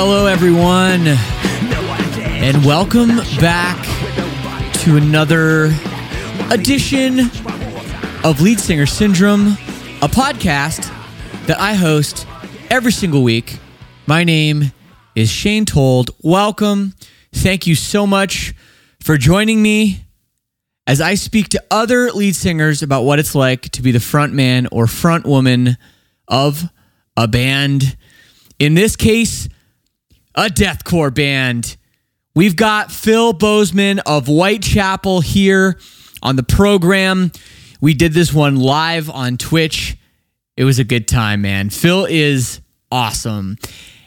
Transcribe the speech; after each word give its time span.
Hello, 0.00 0.26
everyone, 0.26 1.08
and 2.38 2.64
welcome 2.64 3.16
back 3.40 3.84
to 4.74 4.96
another 4.96 5.74
edition 6.52 7.18
of 8.22 8.40
Lead 8.40 8.60
Singer 8.60 8.86
Syndrome, 8.86 9.48
a 10.00 10.06
podcast 10.06 10.88
that 11.46 11.58
I 11.58 11.74
host 11.74 12.28
every 12.70 12.92
single 12.92 13.24
week. 13.24 13.58
My 14.06 14.22
name 14.22 14.70
is 15.16 15.30
Shane 15.30 15.64
Told. 15.64 16.12
Welcome. 16.22 16.94
Thank 17.32 17.66
you 17.66 17.74
so 17.74 18.06
much 18.06 18.54
for 19.00 19.16
joining 19.16 19.60
me 19.60 20.04
as 20.86 21.00
I 21.00 21.16
speak 21.16 21.48
to 21.48 21.64
other 21.72 22.12
lead 22.12 22.36
singers 22.36 22.84
about 22.84 23.02
what 23.02 23.18
it's 23.18 23.34
like 23.34 23.62
to 23.70 23.82
be 23.82 23.90
the 23.90 23.98
front 23.98 24.32
man 24.32 24.68
or 24.70 24.86
front 24.86 25.26
woman 25.26 25.76
of 26.28 26.70
a 27.16 27.26
band. 27.26 27.96
In 28.60 28.74
this 28.74 28.94
case, 28.94 29.48
a 30.38 30.42
deathcore 30.42 31.12
band. 31.12 31.76
We've 32.32 32.54
got 32.54 32.92
Phil 32.92 33.32
Bozeman 33.32 33.98
of 34.06 34.28
Whitechapel 34.28 35.20
here 35.20 35.80
on 36.22 36.36
the 36.36 36.44
program. 36.44 37.32
We 37.80 37.92
did 37.92 38.12
this 38.12 38.32
one 38.32 38.54
live 38.54 39.10
on 39.10 39.36
Twitch. 39.36 39.96
It 40.56 40.62
was 40.62 40.78
a 40.78 40.84
good 40.84 41.08
time, 41.08 41.42
man. 41.42 41.70
Phil 41.70 42.06
is 42.08 42.60
awesome. 42.92 43.58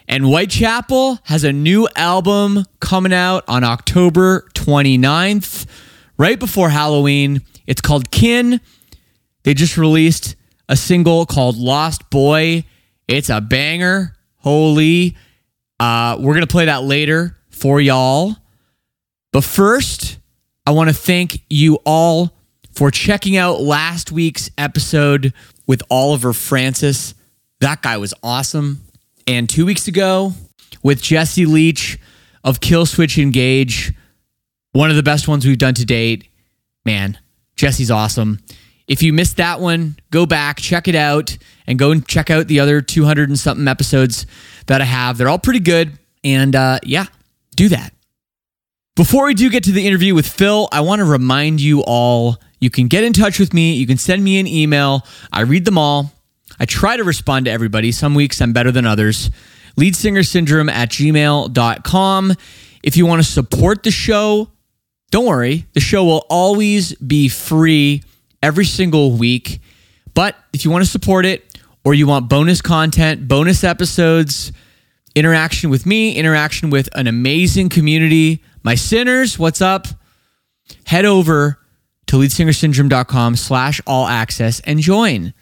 And 0.07 0.23
Whitechapel 0.23 1.19
has 1.23 1.43
a 1.43 1.51
new 1.51 1.89
album 1.97 2.63
coming 2.79 3.13
out 3.13 3.43
on 3.49 3.65
October 3.65 4.47
29th, 4.53 5.65
right 6.17 6.39
before 6.39 6.69
Halloween. 6.69 7.41
It's 7.67 7.81
called 7.81 8.09
Kin. 8.09 8.61
They 9.43 9.53
just 9.53 9.77
released 9.77 10.37
a 10.69 10.77
single 10.77 11.25
called 11.25 11.57
Lost 11.57 12.09
Boy. 12.09 12.63
It's 13.09 13.29
a 13.29 13.41
banger. 13.41 14.15
Holy 14.37 15.17
uh, 15.81 16.15
we're 16.19 16.33
going 16.33 16.45
to 16.45 16.51
play 16.51 16.65
that 16.65 16.83
later 16.83 17.35
for 17.49 17.81
y'all. 17.81 18.35
But 19.33 19.43
first, 19.43 20.19
I 20.67 20.71
want 20.71 20.89
to 20.89 20.95
thank 20.95 21.43
you 21.49 21.79
all 21.87 22.37
for 22.75 22.91
checking 22.91 23.35
out 23.35 23.61
last 23.61 24.11
week's 24.11 24.51
episode 24.59 25.33
with 25.65 25.81
Oliver 25.89 26.33
Francis. 26.33 27.15
That 27.61 27.81
guy 27.81 27.97
was 27.97 28.13
awesome. 28.21 28.81
And 29.25 29.49
two 29.49 29.65
weeks 29.65 29.87
ago 29.87 30.33
with 30.83 31.01
Jesse 31.01 31.47
Leach 31.47 31.97
of 32.43 32.59
Killswitch 32.59 33.19
Engage, 33.19 33.91
one 34.73 34.91
of 34.91 34.95
the 34.95 35.03
best 35.03 35.27
ones 35.27 35.47
we've 35.47 35.57
done 35.57 35.73
to 35.73 35.85
date. 35.85 36.27
Man, 36.85 37.17
Jesse's 37.55 37.89
awesome. 37.89 38.37
If 38.91 39.01
you 39.01 39.13
missed 39.13 39.37
that 39.37 39.61
one, 39.61 39.95
go 40.09 40.25
back, 40.25 40.59
check 40.59 40.89
it 40.89 40.95
out, 40.95 41.37
and 41.65 41.79
go 41.79 41.91
and 41.91 42.05
check 42.05 42.29
out 42.29 42.49
the 42.49 42.59
other 42.59 42.81
200 42.81 43.29
and 43.29 43.39
something 43.39 43.65
episodes 43.65 44.25
that 44.67 44.81
I 44.81 44.83
have. 44.83 45.17
They're 45.17 45.29
all 45.29 45.39
pretty 45.39 45.61
good. 45.61 45.97
And 46.25 46.53
uh, 46.57 46.79
yeah, 46.83 47.05
do 47.55 47.69
that. 47.69 47.93
Before 48.97 49.27
we 49.27 49.33
do 49.33 49.49
get 49.49 49.63
to 49.63 49.71
the 49.71 49.87
interview 49.87 50.13
with 50.13 50.27
Phil, 50.27 50.67
I 50.73 50.81
want 50.81 50.99
to 50.99 51.05
remind 51.05 51.61
you 51.61 51.81
all 51.87 52.35
you 52.59 52.69
can 52.69 52.89
get 52.89 53.05
in 53.05 53.13
touch 53.13 53.39
with 53.39 53.53
me. 53.53 53.75
You 53.75 53.87
can 53.87 53.97
send 53.97 54.25
me 54.25 54.41
an 54.41 54.45
email. 54.45 55.07
I 55.31 55.43
read 55.43 55.63
them 55.63 55.77
all. 55.77 56.11
I 56.59 56.65
try 56.65 56.97
to 56.97 57.05
respond 57.05 57.45
to 57.45 57.51
everybody. 57.51 57.93
Some 57.93 58.13
weeks 58.13 58.41
I'm 58.41 58.51
better 58.51 58.73
than 58.73 58.85
others. 58.85 59.31
Leadsingersyndrome 59.79 60.69
at 60.69 60.89
gmail.com. 60.89 62.33
If 62.83 62.97
you 62.97 63.05
want 63.05 63.23
to 63.23 63.31
support 63.31 63.83
the 63.83 63.91
show, 63.91 64.49
don't 65.11 65.27
worry. 65.27 65.65
The 65.71 65.79
show 65.79 66.03
will 66.03 66.25
always 66.29 66.93
be 66.95 67.29
free 67.29 68.03
every 68.41 68.65
single 68.65 69.11
week. 69.13 69.59
But 70.13 70.35
if 70.53 70.65
you 70.65 70.71
want 70.71 70.83
to 70.83 70.89
support 70.89 71.25
it 71.25 71.57
or 71.83 71.93
you 71.93 72.07
want 72.07 72.29
bonus 72.29 72.61
content, 72.61 73.27
bonus 73.27 73.63
episodes, 73.63 74.51
interaction 75.15 75.69
with 75.69 75.85
me, 75.85 76.15
interaction 76.15 76.69
with 76.69 76.89
an 76.95 77.07
amazing 77.07 77.69
community, 77.69 78.43
my 78.63 78.75
sinners, 78.75 79.39
what's 79.39 79.61
up? 79.61 79.87
Head 80.85 81.05
over 81.05 81.59
to 82.07 82.17
leadsingersyndrome.com 82.17 83.35
slash 83.35 83.81
all 83.87 84.07
access 84.07 84.59
and 84.61 84.79
join 84.79 85.33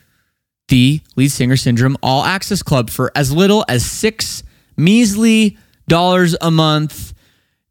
the 0.68 1.01
Lead 1.15 1.29
Singer 1.29 1.57
Syndrome 1.57 1.97
All 2.01 2.23
Access 2.23 2.62
Club 2.62 2.89
for 2.89 3.12
as 3.15 3.31
little 3.31 3.65
as 3.68 3.83
six 3.85 4.44
measly 4.77 5.57
dollars 5.88 6.35
a 6.41 6.51
month. 6.51 7.13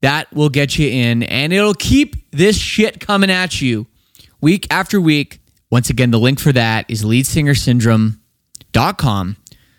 That 0.00 0.32
will 0.32 0.49
get 0.49 0.79
you 0.79 0.88
in 0.88 1.23
and 1.25 1.52
it'll 1.52 1.75
keep 1.75 2.31
this 2.31 2.56
shit 2.56 3.00
coming 3.00 3.31
at 3.31 3.61
you 3.61 3.87
week 4.40 4.67
after 4.70 5.00
week. 5.00 5.40
Once 5.70 5.90
again, 5.90 6.11
the 6.11 6.19
link 6.19 6.40
for 6.40 6.52
that 6.52 6.87
is 6.88 7.05
leadsingersyndrome.com 7.05 9.37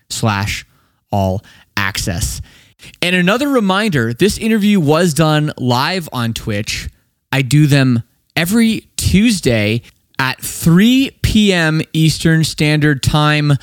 slash 0.09 0.65
all 1.11 1.43
access. 1.75 2.41
And 3.01 3.15
another 3.15 3.49
reminder 3.49 4.13
this 4.13 4.37
interview 4.37 4.79
was 4.79 5.13
done 5.13 5.51
live 5.57 6.07
on 6.13 6.33
Twitch. 6.33 6.89
I 7.31 7.41
do 7.41 7.67
them 7.67 8.03
every 8.35 8.87
Tuesday 8.97 9.81
at 10.17 10.41
3 10.41 11.11
p.m. 11.21 11.81
Eastern 11.93 12.43
Standard 12.43 13.01
Time. 13.01 13.53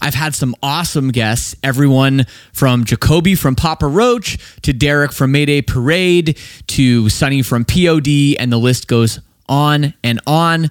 I've 0.00 0.14
had 0.14 0.34
some 0.34 0.54
awesome 0.62 1.10
guests, 1.10 1.54
everyone 1.62 2.26
from 2.52 2.84
Jacoby 2.84 3.34
from 3.34 3.54
Papa 3.54 3.86
Roach 3.86 4.38
to 4.62 4.72
Derek 4.72 5.12
from 5.12 5.32
Mayday 5.32 5.62
Parade 5.62 6.38
to 6.68 7.08
Sonny 7.08 7.42
from 7.42 7.64
POD, 7.64 8.36
and 8.38 8.52
the 8.52 8.58
list 8.58 8.88
goes 8.88 9.20
on 9.48 9.94
and 10.02 10.20
on. 10.26 10.70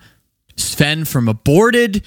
Sven 0.56 1.06
from 1.06 1.28
Aborted. 1.28 2.04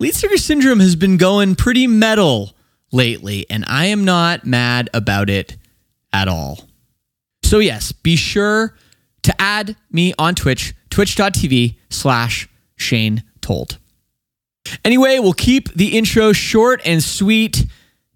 Lead 0.00 0.14
Singer 0.14 0.36
Syndrome 0.36 0.80
has 0.80 0.96
been 0.96 1.16
going 1.16 1.54
pretty 1.54 1.86
metal 1.86 2.54
lately, 2.92 3.46
and 3.48 3.64
I 3.66 3.86
am 3.86 4.04
not 4.04 4.44
mad 4.44 4.90
about 4.92 5.30
it 5.30 5.56
at 6.12 6.28
all. 6.28 6.68
So, 7.42 7.58
yes, 7.58 7.92
be 7.92 8.16
sure 8.16 8.76
to 9.22 9.40
add 9.40 9.76
me 9.90 10.12
on 10.18 10.34
Twitch, 10.34 10.74
twitch.tv 10.90 11.76
slash 11.90 12.48
Shane 12.76 13.22
Told. 13.40 13.78
Anyway, 14.84 15.18
we'll 15.18 15.32
keep 15.32 15.72
the 15.74 15.96
intro 15.96 16.32
short 16.32 16.80
and 16.84 17.02
sweet. 17.02 17.66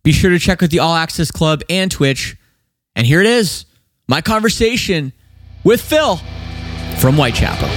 Be 0.02 0.12
sure 0.12 0.30
to 0.30 0.38
check 0.38 0.62
out 0.62 0.70
the 0.70 0.78
All 0.78 0.94
Access 0.94 1.30
Club 1.30 1.62
and 1.68 1.90
Twitch. 1.90 2.36
And 2.96 3.06
here 3.06 3.20
it 3.20 3.26
is 3.26 3.66
my 4.08 4.20
conversation 4.20 5.12
with 5.64 5.80
Phil 5.80 6.20
from 6.98 7.14
Whitechapel. 7.16 7.68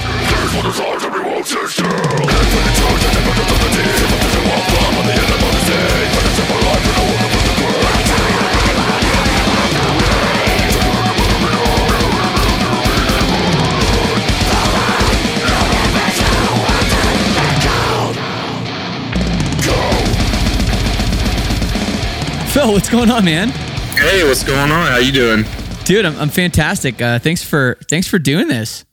Phil, 22.51 22.73
what's 22.73 22.89
going 22.89 23.09
on, 23.09 23.23
man? 23.23 23.49
Hey, 23.95 24.23
what's 24.27 24.43
going 24.43 24.71
on? 24.71 24.91
How 24.91 24.97
you 24.97 25.11
doing? 25.11 25.45
Dude, 25.85 26.05
I'm, 26.05 26.17
I'm 26.17 26.29
fantastic. 26.29 27.01
Uh, 27.01 27.17
thanks 27.17 27.43
for 27.43 27.77
thanks 27.87 28.07
for 28.07 28.19
doing 28.19 28.47
this. 28.47 28.83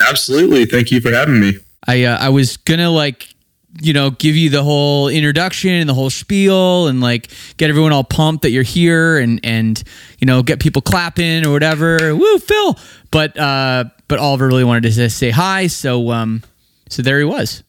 Absolutely. 0.00 0.66
Thank 0.66 0.90
you 0.90 1.00
for 1.00 1.10
having 1.10 1.40
me. 1.40 1.58
I 1.86 2.04
uh, 2.04 2.18
I 2.18 2.28
was 2.30 2.56
gonna 2.56 2.90
like 2.90 3.28
you 3.80 3.92
know 3.92 4.10
give 4.10 4.36
you 4.36 4.50
the 4.50 4.62
whole 4.62 5.08
introduction 5.08 5.70
and 5.70 5.88
the 5.88 5.94
whole 5.94 6.10
spiel 6.10 6.86
and 6.86 7.00
like 7.00 7.30
get 7.56 7.70
everyone 7.70 7.92
all 7.92 8.04
pumped 8.04 8.42
that 8.42 8.50
you're 8.50 8.62
here 8.62 9.18
and 9.18 9.40
and 9.42 9.82
you 10.18 10.26
know 10.26 10.42
get 10.42 10.60
people 10.60 10.82
clapping 10.82 11.46
or 11.46 11.50
whatever. 11.50 12.14
Woo, 12.14 12.38
Phil! 12.38 12.78
But 13.10 13.38
uh, 13.38 13.84
but 14.08 14.18
Oliver 14.18 14.46
really 14.46 14.64
wanted 14.64 14.92
to 14.92 15.10
say 15.10 15.30
hi, 15.30 15.66
so 15.66 16.10
um, 16.10 16.42
so 16.88 17.02
there 17.02 17.18
he 17.18 17.24
was. 17.24 17.62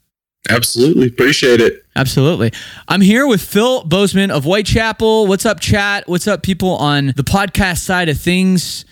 Absolutely. 0.50 1.08
Appreciate 1.08 1.60
it. 1.60 1.84
Absolutely. 1.96 2.52
I'm 2.88 3.02
here 3.02 3.26
with 3.26 3.42
Phil 3.42 3.84
Bozeman 3.84 4.30
of 4.30 4.44
Whitechapel. 4.44 5.26
What's 5.26 5.46
up, 5.46 5.60
chat? 5.60 6.08
What's 6.08 6.28
up, 6.28 6.44
people 6.44 6.76
on 6.78 7.08
the 7.08 7.24
podcast 7.24 7.80
side 7.80 8.10
of 8.10 8.20
things? 8.20 8.86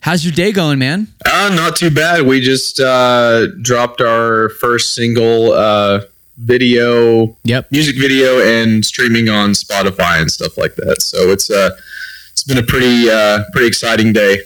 How's 0.00 0.24
your 0.24 0.32
day 0.32 0.52
going, 0.52 0.78
man? 0.78 1.08
Uh, 1.26 1.52
not 1.54 1.76
too 1.76 1.90
bad. 1.90 2.22
We 2.26 2.40
just 2.40 2.80
uh, 2.80 3.48
dropped 3.62 4.00
our 4.00 4.48
first 4.50 4.94
single 4.94 5.52
uh, 5.52 6.02
video, 6.38 7.36
Yep. 7.44 7.70
music 7.72 7.96
video, 7.98 8.40
and 8.40 8.84
streaming 8.84 9.28
on 9.28 9.50
Spotify 9.50 10.20
and 10.20 10.30
stuff 10.30 10.56
like 10.56 10.76
that. 10.76 11.02
So 11.02 11.30
it's 11.30 11.50
uh, 11.50 11.70
it's 12.30 12.44
been 12.44 12.58
a 12.58 12.62
pretty 12.62 13.10
uh, 13.10 13.44
pretty 13.52 13.66
exciting 13.66 14.12
day. 14.12 14.38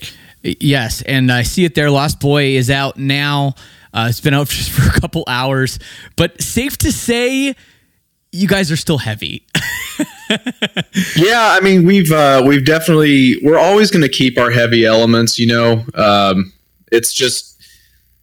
Yes, 0.43 1.03
and 1.03 1.31
I 1.31 1.43
see 1.43 1.65
it 1.65 1.75
there. 1.77 1.91
Lost 1.91 2.19
Boy 2.19 2.57
is 2.57 2.71
out 2.71 2.97
now. 2.97 3.55
Uh, 3.95 4.07
it's 4.09 4.21
been 4.21 4.35
out 4.35 4.49
just 4.49 4.71
for 4.71 4.89
a 4.89 5.01
couple 5.01 5.23
hours, 5.29 5.79
but 6.17 6.41
safe 6.43 6.77
to 6.79 6.91
say, 6.91 7.55
you 8.33 8.49
guys 8.49 8.73
are 8.73 8.77
still 8.77 8.99
heavy. 8.99 9.47
Yeah, 11.17 11.57
I 11.57 11.61
mean 11.61 11.85
we've 11.87 12.11
uh, 12.13 12.43
we've 12.47 12.65
definitely 12.65 13.37
we're 13.43 13.59
always 13.59 13.91
going 13.91 14.03
to 14.03 14.09
keep 14.09 14.39
our 14.39 14.51
heavy 14.51 14.85
elements. 14.85 15.39
You 15.39 15.47
know, 15.47 15.85
um, 15.95 16.53
it's 16.91 17.13
just 17.13 17.63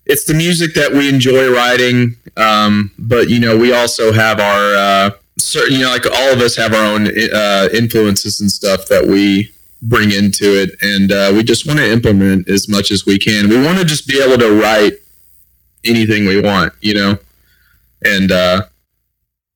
it's 0.05 0.25
the 0.25 0.33
music 0.33 0.73
that 0.73 0.91
we 0.91 1.07
enjoy 1.07 1.53
writing, 1.53 2.15
um, 2.37 2.91
but 2.97 3.29
you 3.29 3.39
know 3.39 3.57
we 3.57 3.73
also 3.73 4.11
have 4.11 4.39
our 4.39 4.75
uh, 4.75 5.11
certain 5.37 5.75
you 5.75 5.81
know 5.83 5.89
like 5.91 6.05
all 6.05 6.33
of 6.33 6.39
us 6.39 6.55
have 6.55 6.73
our 6.73 6.83
own 6.83 7.07
uh, 7.07 7.69
influences 7.73 8.39
and 8.41 8.51
stuff 8.51 8.87
that 8.87 9.05
we 9.05 9.51
bring 9.81 10.11
into 10.11 10.61
it, 10.61 10.71
and 10.81 11.11
uh, 11.11 11.31
we 11.33 11.43
just 11.43 11.65
want 11.65 11.79
to 11.79 11.89
implement 11.89 12.49
as 12.49 12.67
much 12.67 12.91
as 12.91 13.05
we 13.05 13.17
can. 13.17 13.49
We 13.49 13.61
want 13.61 13.77
to 13.77 13.85
just 13.85 14.07
be 14.07 14.21
able 14.21 14.37
to 14.37 14.51
write 14.59 14.93
anything 15.85 16.25
we 16.25 16.41
want, 16.41 16.73
you 16.81 16.93
know, 16.93 17.17
and 18.03 18.31
uh, 18.31 18.63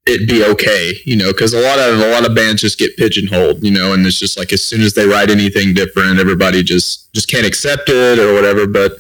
it 0.06 0.28
be 0.28 0.44
okay, 0.44 0.94
you 1.06 1.16
know, 1.16 1.32
because 1.32 1.54
a 1.54 1.62
lot 1.62 1.80
of 1.80 2.00
a 2.00 2.12
lot 2.12 2.26
of 2.26 2.36
bands 2.36 2.62
just 2.62 2.78
get 2.78 2.96
pigeonholed, 2.98 3.64
you 3.64 3.72
know, 3.72 3.94
and 3.94 4.06
it's 4.06 4.20
just 4.20 4.38
like 4.38 4.52
as 4.52 4.64
soon 4.64 4.82
as 4.82 4.94
they 4.94 5.08
write 5.08 5.30
anything 5.30 5.74
different, 5.74 6.20
everybody 6.20 6.64
just 6.64 7.12
just 7.14 7.30
can't 7.30 7.46
accept 7.46 7.84
it 7.88 8.20
or 8.20 8.34
whatever. 8.34 8.68
But 8.68 8.98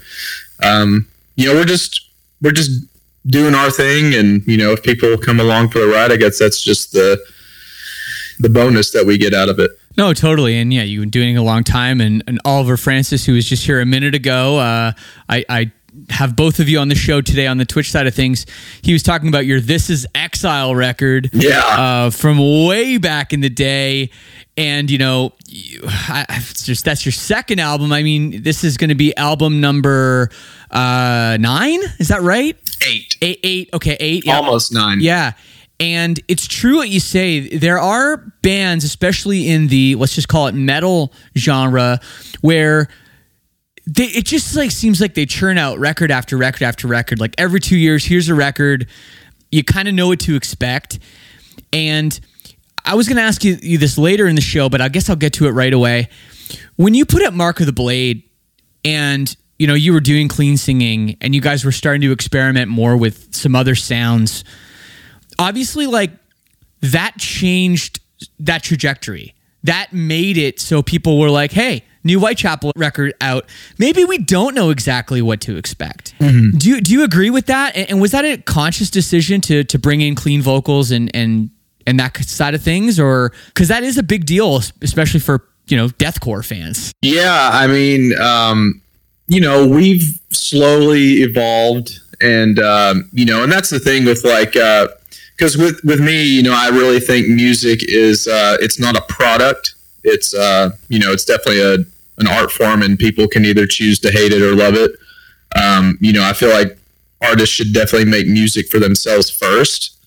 um, 0.63 1.07
you 1.35 1.45
know, 1.45 1.53
we're 1.53 1.65
just 1.65 2.09
we're 2.41 2.51
just 2.51 2.85
doing 3.25 3.53
our 3.53 3.69
thing, 3.69 4.13
and 4.13 4.45
you 4.47 4.57
know, 4.57 4.71
if 4.71 4.83
people 4.83 5.17
come 5.17 5.39
along 5.39 5.69
for 5.69 5.79
the 5.79 5.87
ride, 5.87 6.11
I 6.11 6.17
guess 6.17 6.39
that's 6.39 6.61
just 6.61 6.93
the 6.93 7.21
the 8.39 8.49
bonus 8.49 8.91
that 8.91 9.05
we 9.05 9.17
get 9.17 9.33
out 9.33 9.49
of 9.49 9.59
it. 9.59 9.71
No, 9.95 10.13
totally. 10.13 10.57
And 10.57 10.73
yeah, 10.73 10.83
you've 10.83 11.01
been 11.01 11.09
doing 11.09 11.35
it 11.35 11.37
a 11.37 11.43
long 11.43 11.63
time. 11.63 12.01
And, 12.01 12.23
and 12.27 12.39
Oliver 12.45 12.77
Francis, 12.77 13.25
who 13.25 13.33
was 13.33 13.47
just 13.47 13.65
here 13.65 13.79
a 13.79 13.85
minute 13.85 14.15
ago, 14.15 14.57
uh, 14.57 14.93
I, 15.29 15.45
I 15.47 15.71
have 16.09 16.35
both 16.35 16.59
of 16.59 16.67
you 16.67 16.79
on 16.79 16.87
the 16.87 16.95
show 16.95 17.21
today 17.21 17.47
on 17.47 17.57
the 17.57 17.65
Twitch 17.65 17.91
side 17.91 18.07
of 18.07 18.15
things. 18.15 18.45
He 18.81 18.93
was 18.93 19.03
talking 19.03 19.27
about 19.27 19.45
your 19.45 19.59
This 19.59 19.89
Is 19.89 20.07
Exile 20.15 20.75
record. 20.75 21.29
Yeah. 21.33 21.59
Uh, 21.59 22.09
from 22.09 22.65
way 22.67 22.97
back 22.97 23.33
in 23.33 23.41
the 23.41 23.49
day. 23.49 24.09
And, 24.55 24.91
you 24.91 24.97
know, 24.97 25.33
you, 25.47 25.81
I, 25.85 26.25
it's 26.29 26.65
just 26.65 26.85
that's 26.85 27.05
your 27.05 27.11
second 27.11 27.59
album. 27.59 27.91
I 27.91 28.03
mean, 28.03 28.43
this 28.43 28.63
is 28.63 28.77
going 28.77 28.89
to 28.89 28.95
be 28.95 29.15
album 29.17 29.61
number 29.61 30.29
uh, 30.69 31.37
nine. 31.39 31.79
Is 31.99 32.09
that 32.09 32.21
right? 32.21 32.57
Eight, 32.87 33.17
Eight, 33.21 33.39
eight. 33.43 33.69
Okay, 33.73 33.97
eight. 33.99 34.25
Yeah. 34.25 34.37
almost 34.37 34.73
nine. 34.73 34.99
Yeah. 34.99 35.33
And 35.79 36.19
it's 36.27 36.47
true 36.47 36.77
what 36.77 36.89
you 36.89 36.99
say. 36.99 37.57
There 37.57 37.79
are 37.79 38.17
bands, 38.41 38.85
especially 38.85 39.49
in 39.49 39.67
the 39.67 39.95
let's 39.95 40.13
just 40.13 40.27
call 40.27 40.47
it 40.47 40.53
metal 40.53 41.11
genre, 41.35 41.99
where 42.41 42.89
they, 43.85 44.05
it 44.05 44.25
just 44.25 44.55
like 44.55 44.71
seems 44.71 45.01
like 45.01 45.13
they 45.13 45.25
churn 45.25 45.57
out 45.57 45.79
record 45.79 46.11
after 46.11 46.37
record 46.37 46.63
after 46.63 46.87
record. 46.87 47.19
Like 47.19 47.35
every 47.37 47.59
two 47.59 47.77
years, 47.77 48.05
here's 48.05 48.29
a 48.29 48.35
record. 48.35 48.87
You 49.51 49.63
kind 49.63 49.87
of 49.87 49.93
know 49.93 50.07
what 50.07 50.19
to 50.21 50.35
expect. 50.35 50.99
And 51.71 52.17
I 52.85 52.95
was 52.95 53.07
going 53.07 53.17
to 53.17 53.23
ask 53.23 53.43
you, 53.43 53.57
you 53.61 53.77
this 53.77 53.97
later 53.97 54.27
in 54.27 54.35
the 54.35 54.41
show, 54.41 54.69
but 54.69 54.81
I 54.81 54.89
guess 54.89 55.09
I'll 55.09 55.15
get 55.15 55.33
to 55.33 55.47
it 55.47 55.51
right 55.51 55.73
away. 55.73 56.09
When 56.75 56.93
you 56.93 57.05
put 57.05 57.23
up 57.23 57.33
Mark 57.33 57.59
of 57.59 57.65
the 57.65 57.73
Blade 57.73 58.23
and 58.85 59.35
you 59.59 59.67
know 59.67 59.73
you 59.73 59.93
were 59.93 59.99
doing 59.99 60.27
clean 60.27 60.57
singing 60.57 61.17
and 61.21 61.33
you 61.33 61.41
guys 61.41 61.63
were 61.63 61.71
starting 61.71 62.01
to 62.01 62.11
experiment 62.11 62.69
more 62.69 62.97
with 62.97 63.33
some 63.33 63.55
other 63.55 63.75
sounds 63.75 64.43
obviously 65.39 65.87
like 65.87 66.11
that 66.81 67.17
changed 67.17 67.99
that 68.39 68.63
trajectory 68.63 69.33
that 69.63 69.93
made 69.93 70.37
it 70.37 70.59
so 70.59 70.81
people 70.81 71.19
were 71.19 71.29
like 71.29 71.51
hey 71.51 71.83
new 72.03 72.19
whitechapel 72.19 72.71
record 72.75 73.13
out. 73.21 73.45
Maybe 73.77 74.05
we 74.05 74.17
don't 74.17 74.55
know 74.55 74.69
exactly 74.69 75.21
what 75.21 75.41
to 75.41 75.57
expect. 75.57 76.13
Do 76.57 76.69
you 76.69 76.81
do 76.81 76.91
you 76.91 77.03
agree 77.03 77.29
with 77.29 77.45
that? 77.47 77.75
And, 77.75 77.89
and 77.91 78.01
was 78.01 78.11
that 78.11 78.25
a 78.25 78.37
conscious 78.37 78.89
decision 78.89 79.41
to 79.41 79.63
to 79.63 79.79
bring 79.79 80.01
in 80.01 80.15
clean 80.15 80.41
vocals 80.41 80.91
and 80.91 81.09
and 81.15 81.49
and 81.85 81.99
that 81.99 82.17
side 82.17 82.53
of 82.53 82.61
things? 82.61 82.99
Or 82.99 83.31
because 83.47 83.67
that 83.67 83.83
is 83.83 83.97
a 83.97 84.03
big 84.03 84.25
deal 84.25 84.61
especially 84.81 85.19
for 85.19 85.47
you 85.67 85.77
know 85.77 85.87
deathcore 85.87 86.45
fans. 86.45 86.91
Yeah, 87.01 87.49
I 87.53 87.67
mean, 87.67 88.19
um, 88.19 88.81
you 89.27 89.41
know, 89.41 89.67
we've 89.67 90.19
slowly 90.31 91.21
evolved, 91.21 91.99
and 92.21 92.59
um, 92.59 93.09
you 93.11 93.25
know, 93.25 93.43
and 93.43 93.51
that's 93.51 93.69
the 93.69 93.79
thing 93.79 94.05
with 94.05 94.23
like, 94.23 94.53
because 94.53 95.57
with 95.57 95.79
with 95.83 95.99
me, 95.99 96.23
you 96.23 96.43
know, 96.43 96.53
I 96.53 96.69
really 96.69 96.99
think 96.99 97.27
music 97.27 97.79
is 97.83 98.27
uh, 98.27 98.57
it's 98.59 98.79
not 98.79 98.97
a 98.97 99.01
product. 99.01 99.75
It's 100.03 100.33
uh, 100.33 100.71
you 100.89 100.99
know, 100.99 101.11
it's 101.11 101.25
definitely 101.25 101.61
a 101.61 101.77
an 102.17 102.27
art 102.27 102.51
form, 102.51 102.81
and 102.81 102.99
people 102.99 103.27
can 103.27 103.45
either 103.45 103.65
choose 103.65 103.99
to 103.99 104.11
hate 104.11 104.31
it 104.31 104.41
or 104.41 104.55
love 104.55 104.75
it. 104.75 104.91
Um, 105.55 105.97
you 106.01 106.13
know, 106.13 106.23
I 106.23 106.33
feel 106.33 106.49
like 106.49 106.77
artists 107.21 107.55
should 107.55 107.73
definitely 107.73 108.09
make 108.09 108.27
music 108.27 108.67
for 108.67 108.79
themselves 108.79 109.29
first. 109.29 109.97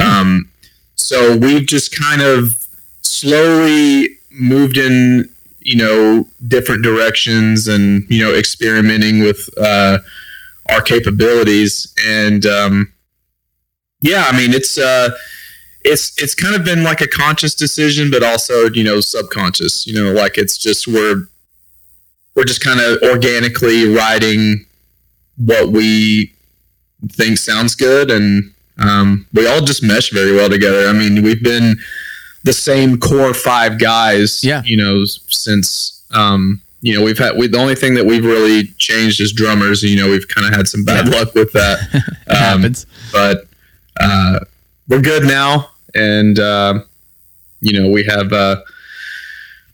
Um, 0.00 0.50
so 0.96 1.36
we've 1.36 1.66
just 1.66 1.96
kind 1.96 2.22
of 2.22 2.66
slowly 3.02 4.18
moved 4.30 4.76
in, 4.76 5.28
you 5.60 5.76
know, 5.76 6.26
different 6.48 6.82
directions 6.82 7.68
and, 7.68 8.04
you 8.08 8.24
know, 8.24 8.34
experimenting 8.34 9.20
with 9.20 9.48
uh, 9.58 9.98
our 10.68 10.82
capabilities. 10.82 11.94
And 12.04 12.46
um, 12.46 12.92
yeah, 14.00 14.24
I 14.26 14.36
mean, 14.36 14.52
it's, 14.52 14.78
uh, 14.78 15.10
it's, 15.84 16.20
it's 16.20 16.34
kind 16.34 16.54
of 16.56 16.64
been 16.64 16.82
like 16.82 17.00
a 17.00 17.06
conscious 17.06 17.54
decision, 17.54 18.10
but 18.10 18.22
also, 18.22 18.70
you 18.70 18.82
know, 18.82 19.00
subconscious, 19.00 19.86
you 19.86 19.94
know, 19.94 20.12
like 20.12 20.38
it's 20.38 20.56
just, 20.56 20.88
we're, 20.88 21.28
we're 22.34 22.44
just 22.44 22.62
kind 22.64 22.80
of 22.80 22.98
organically 23.02 23.86
writing 23.94 24.66
what 25.36 25.68
we 25.70 26.32
think 27.12 27.38
sounds 27.38 27.74
good 27.74 28.10
and 28.10 28.50
Um, 28.76 29.26
we 29.32 29.46
all 29.46 29.60
just 29.60 29.84
mesh 29.84 30.10
very 30.10 30.32
well 30.34 30.48
together. 30.50 30.88
I 30.88 30.92
mean, 30.92 31.22
we've 31.22 31.42
been 31.44 31.76
the 32.42 32.52
same 32.52 32.98
core 32.98 33.32
five 33.32 33.78
guys, 33.78 34.42
Yeah. 34.42 34.62
you 34.64 34.76
know, 34.76 35.04
since, 35.28 36.02
um, 36.10 36.60
you 36.82 36.92
know, 36.92 37.04
we've 37.04 37.16
had, 37.16 37.36
we, 37.36 37.46
the 37.46 37.56
only 37.58 37.76
thing 37.76 37.94
that 37.94 38.04
we've 38.04 38.24
really 38.24 38.64
changed 38.78 39.20
is 39.20 39.32
drummers. 39.32 39.84
You 39.84 39.94
know, 39.96 40.10
we've 40.10 40.26
kind 40.26 40.48
of 40.48 40.54
had 40.54 40.66
some 40.66 40.84
bad 40.84 41.08
luck 41.08 41.34
with 41.36 41.52
that. 41.52 41.78
Um, 42.26 42.36
happens. 42.36 42.86
But, 43.12 43.46
uh, 44.00 44.40
we're 44.88 45.00
good 45.02 45.22
now. 45.24 45.70
And, 45.94 46.36
uh, 46.40 46.80
you 47.60 47.80
know, 47.80 47.90
we 47.90 48.02
have, 48.04 48.32
uh, 48.32 48.56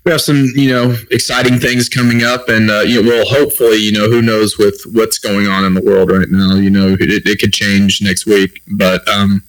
we 0.04 0.12
have 0.12 0.20
some, 0.20 0.46
you 0.54 0.70
know, 0.70 0.96
exciting 1.10 1.58
things 1.58 1.88
coming 1.88 2.22
up, 2.22 2.48
and 2.48 2.70
uh, 2.70 2.80
you 2.80 3.02
know, 3.02 3.08
well, 3.08 3.26
hopefully, 3.26 3.76
you 3.76 3.92
know, 3.92 4.08
who 4.08 4.22
knows 4.22 4.56
with 4.56 4.82
what's 4.92 5.18
going 5.18 5.46
on 5.46 5.64
in 5.64 5.74
the 5.74 5.82
world 5.82 6.10
right 6.10 6.28
now. 6.28 6.54
You 6.54 6.70
know, 6.70 6.96
it, 6.98 7.26
it 7.26 7.38
could 7.38 7.52
change 7.52 8.00
next 8.00 8.26
week, 8.26 8.62
but 8.66 9.06
um, 9.08 9.42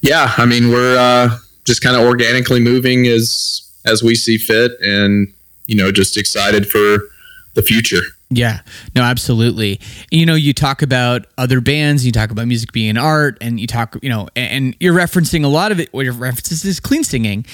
yeah, 0.00 0.32
I 0.38 0.46
mean, 0.46 0.70
we're 0.70 0.96
uh, 0.96 1.36
just 1.64 1.82
kind 1.82 1.96
of 1.96 2.02
organically 2.02 2.60
moving 2.60 3.06
as 3.06 3.70
as 3.84 4.02
we 4.02 4.14
see 4.14 4.38
fit, 4.38 4.72
and 4.80 5.32
you 5.66 5.76
know, 5.76 5.92
just 5.92 6.16
excited 6.16 6.66
for 6.66 7.08
the 7.54 7.62
future. 7.62 8.02
Yeah, 8.32 8.60
no, 8.94 9.02
absolutely. 9.02 9.80
You 10.12 10.24
know, 10.24 10.36
you 10.36 10.52
talk 10.52 10.82
about 10.82 11.26
other 11.36 11.60
bands, 11.60 12.06
you 12.06 12.12
talk 12.12 12.30
about 12.30 12.46
music 12.46 12.70
being 12.70 12.96
art, 12.96 13.36
and 13.40 13.58
you 13.58 13.66
talk, 13.66 13.96
you 14.02 14.08
know, 14.08 14.28
and, 14.36 14.76
you're 14.78 14.94
referencing 14.94 15.44
a 15.44 15.48
lot 15.48 15.72
of 15.72 15.80
it. 15.80 15.92
What 15.92 16.04
your 16.04 16.14
references 16.14 16.64
is 16.64 16.78
clean 16.78 17.02
singing, 17.02 17.44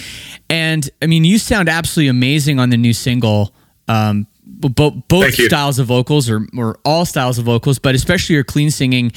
and 0.51 0.89
I 1.01 1.07
mean, 1.07 1.25
you 1.25 1.39
sound 1.39 1.71
absolutely 1.71 2.09
amazing 2.09 2.61
on 2.61 2.69
the 2.69 2.77
new 2.77 2.93
single. 2.93 3.55
Um, 3.89 4.27
both 4.45 4.95
both 5.09 5.35
styles 5.35 5.79
of 5.79 5.87
vocals, 5.87 6.29
or 6.29 6.47
or 6.57 6.79
all 6.85 7.07
styles 7.07 7.39
of 7.39 7.47
vocals, 7.47 7.79
but 7.79 7.95
especially 7.95 8.35
your 8.35 8.45
clean 8.45 8.71
singing. 8.71 9.13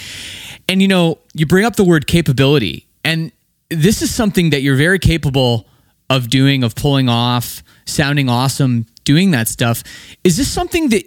And 0.69 0.81
you 0.81 0.87
know, 0.87 1.19
you 1.33 1.45
bring 1.45 1.65
up 1.65 1.75
the 1.75 1.83
word 1.83 2.07
capability, 2.07 2.87
and 3.03 3.33
this 3.69 4.01
is 4.01 4.15
something 4.15 4.51
that 4.51 4.61
you're 4.61 4.77
very 4.77 4.99
capable 4.99 5.67
of 6.09 6.29
doing, 6.29 6.63
of 6.63 6.73
pulling 6.73 7.09
off, 7.09 7.63
sounding 7.85 8.29
awesome, 8.29 8.85
doing 9.03 9.31
that 9.31 9.49
stuff. 9.49 9.83
Is 10.23 10.37
this 10.37 10.49
something 10.49 10.89
that 10.89 11.03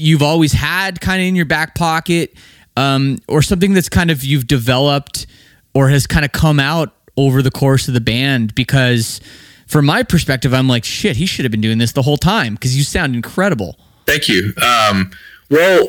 you've 0.00 0.22
always 0.22 0.52
had 0.52 1.00
kind 1.00 1.20
of 1.20 1.28
in 1.28 1.36
your 1.36 1.46
back 1.46 1.74
pocket, 1.74 2.34
um, 2.76 3.18
or 3.28 3.42
something 3.42 3.74
that's 3.74 3.88
kind 3.88 4.10
of 4.10 4.24
you've 4.24 4.46
developed 4.46 5.26
or 5.74 5.88
has 5.88 6.06
kind 6.06 6.24
of 6.24 6.32
come 6.32 6.58
out 6.58 6.94
over 7.16 7.42
the 7.42 7.50
course 7.50 7.88
of 7.88 7.94
the 7.94 8.00
band? 8.00 8.54
Because 8.54 9.20
from 9.66 9.86
my 9.86 10.02
perspective, 10.02 10.52
I'm 10.52 10.68
like, 10.68 10.84
shit, 10.84 11.16
he 11.16 11.26
should 11.26 11.44
have 11.44 11.52
been 11.52 11.60
doing 11.60 11.78
this 11.78 11.92
the 11.92 12.02
whole 12.02 12.16
time 12.16 12.54
because 12.54 12.76
you 12.76 12.82
sound 12.82 13.14
incredible. 13.14 13.78
Thank 14.06 14.28
you. 14.28 14.52
Um, 14.62 15.10
well, 15.50 15.88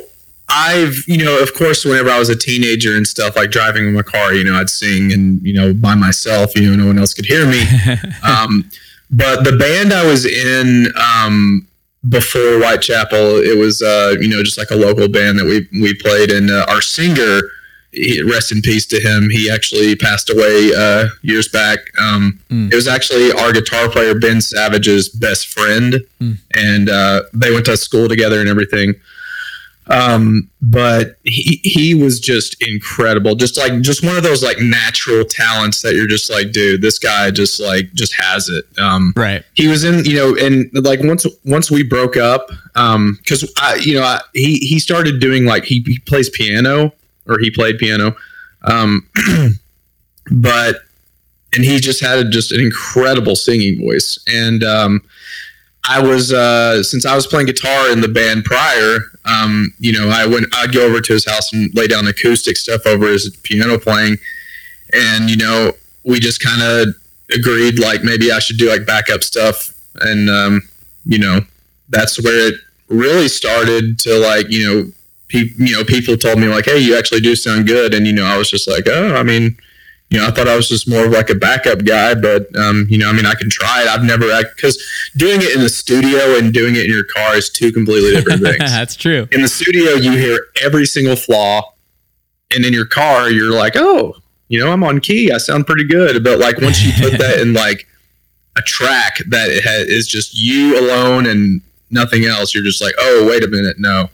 I've, 0.49 1.03
you 1.07 1.17
know, 1.17 1.41
of 1.41 1.53
course, 1.53 1.85
whenever 1.85 2.09
I 2.09 2.19
was 2.19 2.29
a 2.29 2.35
teenager 2.35 2.95
and 2.95 3.07
stuff, 3.07 3.35
like 3.35 3.51
driving 3.51 3.87
in 3.87 3.93
my 3.93 4.01
car, 4.01 4.33
you 4.33 4.43
know, 4.43 4.55
I'd 4.55 4.69
sing 4.69 5.13
and, 5.13 5.41
you 5.41 5.53
know, 5.53 5.73
by 5.73 5.95
myself, 5.95 6.55
you 6.55 6.69
know, 6.69 6.75
no 6.75 6.87
one 6.87 6.99
else 6.99 7.13
could 7.13 7.25
hear 7.25 7.47
me. 7.47 7.61
um, 8.23 8.69
but 9.09 9.43
the 9.43 9.55
band 9.57 9.93
I 9.93 10.05
was 10.05 10.25
in 10.25 10.87
um, 10.97 11.67
before 12.07 12.57
Whitechapel, 12.59 13.37
it 13.43 13.57
was, 13.57 13.81
uh, 13.81 14.15
you 14.19 14.27
know, 14.27 14.43
just 14.43 14.57
like 14.57 14.71
a 14.71 14.75
local 14.75 15.07
band 15.07 15.37
that 15.39 15.45
we, 15.45 15.67
we 15.79 15.93
played. 15.93 16.31
And 16.31 16.49
uh, 16.49 16.65
our 16.67 16.81
singer, 16.81 17.41
he- 17.91 18.23
rest 18.23 18.51
in 18.51 18.61
peace 18.61 18.85
to 18.87 18.99
him, 18.99 19.29
he 19.29 19.51
actually 19.51 19.95
passed 19.95 20.29
away 20.29 20.71
uh, 20.75 21.09
years 21.21 21.47
back. 21.47 21.79
Um, 21.99 22.39
It 22.71 22.75
was 22.75 22.87
actually 22.87 23.31
our 23.33 23.51
guitar 23.53 23.89
player, 23.89 24.17
Ben 24.17 24.41
Savage's 24.41 25.09
best 25.09 25.47
friend. 25.49 26.01
And 26.55 26.89
uh, 26.89 27.23
they 27.33 27.51
went 27.51 27.65
to 27.67 27.77
school 27.77 28.07
together 28.07 28.39
and 28.39 28.49
everything 28.49 28.95
um 29.91 30.49
but 30.61 31.17
he 31.23 31.59
he 31.63 31.93
was 31.93 32.19
just 32.19 32.55
incredible. 32.65 33.35
Just 33.35 33.57
like 33.57 33.81
just 33.81 34.05
one 34.05 34.15
of 34.15 34.23
those 34.23 34.41
like 34.41 34.57
natural 34.59 35.25
talents 35.25 35.81
that 35.81 35.95
you're 35.95 36.07
just 36.07 36.29
like 36.29 36.51
dude 36.51 36.81
this 36.81 36.97
guy 36.97 37.29
just 37.31 37.59
like 37.59 37.91
just 37.93 38.13
has 38.15 38.47
it. 38.47 38.63
Um 38.79 39.11
Right. 39.15 39.43
he 39.53 39.67
was 39.67 39.83
in 39.83 40.05
you 40.05 40.15
know 40.15 40.35
and 40.35 40.69
like 40.73 41.01
once 41.03 41.25
once 41.45 41.69
we 41.69 41.83
broke 41.83 42.15
up 42.15 42.49
um 42.75 43.17
because 43.21 43.51
i 43.57 43.75
you 43.75 43.95
know 43.95 44.03
I, 44.03 44.21
he 44.33 44.55
he 44.59 44.79
started 44.79 45.19
doing 45.19 45.45
like 45.45 45.65
he, 45.65 45.83
he 45.85 45.99
plays 45.99 46.29
piano 46.29 46.93
or 47.27 47.39
he 47.39 47.51
played 47.51 47.77
piano. 47.77 48.15
Um 48.63 49.09
but 50.31 50.77
and 51.53 51.65
he 51.65 51.79
just 51.81 51.99
had 51.99 52.17
a, 52.19 52.29
just 52.29 52.53
an 52.53 52.61
incredible 52.61 53.35
singing 53.35 53.77
voice. 53.85 54.17
And 54.27 54.63
um 54.63 55.01
I 55.87 56.01
was 56.01 56.31
uh, 56.31 56.83
since 56.83 57.05
I 57.05 57.15
was 57.15 57.25
playing 57.25 57.47
guitar 57.47 57.91
in 57.91 58.01
the 58.01 58.07
band 58.07 58.45
prior. 58.45 58.99
Um, 59.25 59.73
you 59.79 59.91
know, 59.93 60.09
I 60.09 60.25
went. 60.25 60.45
I'd 60.53 60.73
go 60.73 60.85
over 60.85 61.01
to 61.01 61.13
his 61.13 61.25
house 61.25 61.51
and 61.53 61.73
lay 61.73 61.87
down 61.87 62.07
acoustic 62.07 62.57
stuff 62.57 62.85
over 62.85 63.07
his 63.07 63.35
piano 63.43 63.79
playing, 63.79 64.17
and 64.93 65.29
you 65.29 65.37
know, 65.37 65.73
we 66.03 66.19
just 66.19 66.41
kind 66.41 66.61
of 66.61 66.95
agreed 67.33 67.79
like 67.79 68.03
maybe 68.03 68.31
I 68.31 68.39
should 68.39 68.57
do 68.57 68.69
like 68.69 68.85
backup 68.85 69.23
stuff, 69.23 69.73
and 70.01 70.29
um, 70.29 70.61
you 71.05 71.17
know, 71.17 71.41
that's 71.89 72.23
where 72.23 72.49
it 72.49 72.55
really 72.87 73.27
started 73.27 73.97
to 73.99 74.19
like 74.19 74.49
you 74.49 74.67
know, 74.67 74.91
pe- 75.29 75.53
you 75.57 75.75
know, 75.75 75.83
people 75.83 76.15
told 76.15 76.39
me 76.39 76.47
like, 76.47 76.65
hey, 76.65 76.77
you 76.77 76.95
actually 76.97 77.21
do 77.21 77.35
sound 77.35 77.67
good, 77.67 77.93
and 77.93 78.05
you 78.05 78.13
know, 78.13 78.25
I 78.25 78.37
was 78.37 78.49
just 78.49 78.69
like, 78.69 78.87
oh, 78.87 79.15
I 79.15 79.23
mean 79.23 79.57
you 80.11 80.19
know, 80.19 80.27
I 80.27 80.31
thought 80.31 80.49
I 80.49 80.57
was 80.57 80.67
just 80.67 80.89
more 80.89 81.05
of 81.05 81.13
like 81.13 81.29
a 81.29 81.35
backup 81.35 81.85
guy, 81.85 82.13
but 82.15 82.53
um, 82.57 82.85
you 82.89 82.97
know, 82.97 83.09
I 83.09 83.13
mean, 83.13 83.25
I 83.25 83.33
can 83.33 83.49
try 83.49 83.81
it. 83.81 83.87
I've 83.87 84.03
never 84.03 84.27
because 84.53 84.77
doing 85.15 85.41
it 85.41 85.55
in 85.55 85.61
the 85.61 85.69
studio 85.69 86.37
and 86.37 86.53
doing 86.53 86.75
it 86.75 86.83
in 86.83 86.91
your 86.91 87.05
car 87.05 87.37
is 87.37 87.49
two 87.49 87.71
completely 87.71 88.11
different 88.11 88.41
things. 88.43 88.59
That's 88.59 88.97
true. 88.97 89.29
in 89.31 89.41
the 89.41 89.47
studio, 89.47 89.93
you 89.93 90.11
hear 90.11 90.47
every 90.61 90.85
single 90.85 91.15
flaw, 91.15 91.73
and 92.53 92.65
in 92.65 92.73
your 92.73 92.85
car, 92.85 93.31
you're 93.31 93.53
like, 93.53 93.77
oh, 93.77 94.17
you 94.49 94.59
know, 94.59 94.73
I'm 94.73 94.83
on 94.83 94.99
key. 94.99 95.31
I 95.31 95.37
sound 95.37 95.65
pretty 95.65 95.87
good. 95.87 96.25
But 96.25 96.39
like 96.39 96.59
once 96.59 96.83
you 96.83 96.91
put 97.01 97.17
that 97.17 97.39
in 97.41 97.53
like 97.53 97.87
a 98.57 98.61
track 98.63 99.19
that 99.29 99.49
it 99.49 99.63
ha- 99.63 99.85
is 99.87 100.09
just 100.09 100.37
you 100.37 100.77
alone 100.77 101.25
and 101.25 101.61
nothing 101.89 102.25
else, 102.25 102.53
you're 102.53 102.65
just 102.65 102.81
like, 102.81 102.95
oh, 102.99 103.25
wait 103.29 103.45
a 103.45 103.47
minute, 103.47 103.79
no. 103.79 104.09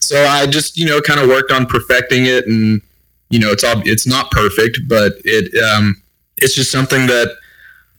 So 0.00 0.22
I 0.22 0.46
just 0.46 0.76
you 0.76 0.84
know 0.84 1.00
kind 1.00 1.18
of 1.18 1.28
worked 1.28 1.50
on 1.50 1.64
perfecting 1.64 2.26
it 2.26 2.46
and 2.46 2.82
you 3.30 3.38
know 3.38 3.50
it's 3.50 3.64
all 3.64 3.80
it's 3.86 4.06
not 4.06 4.30
perfect 4.30 4.80
but 4.86 5.12
it 5.24 5.54
um 5.62 6.00
it's 6.38 6.54
just 6.54 6.70
something 6.70 7.06
that 7.06 7.34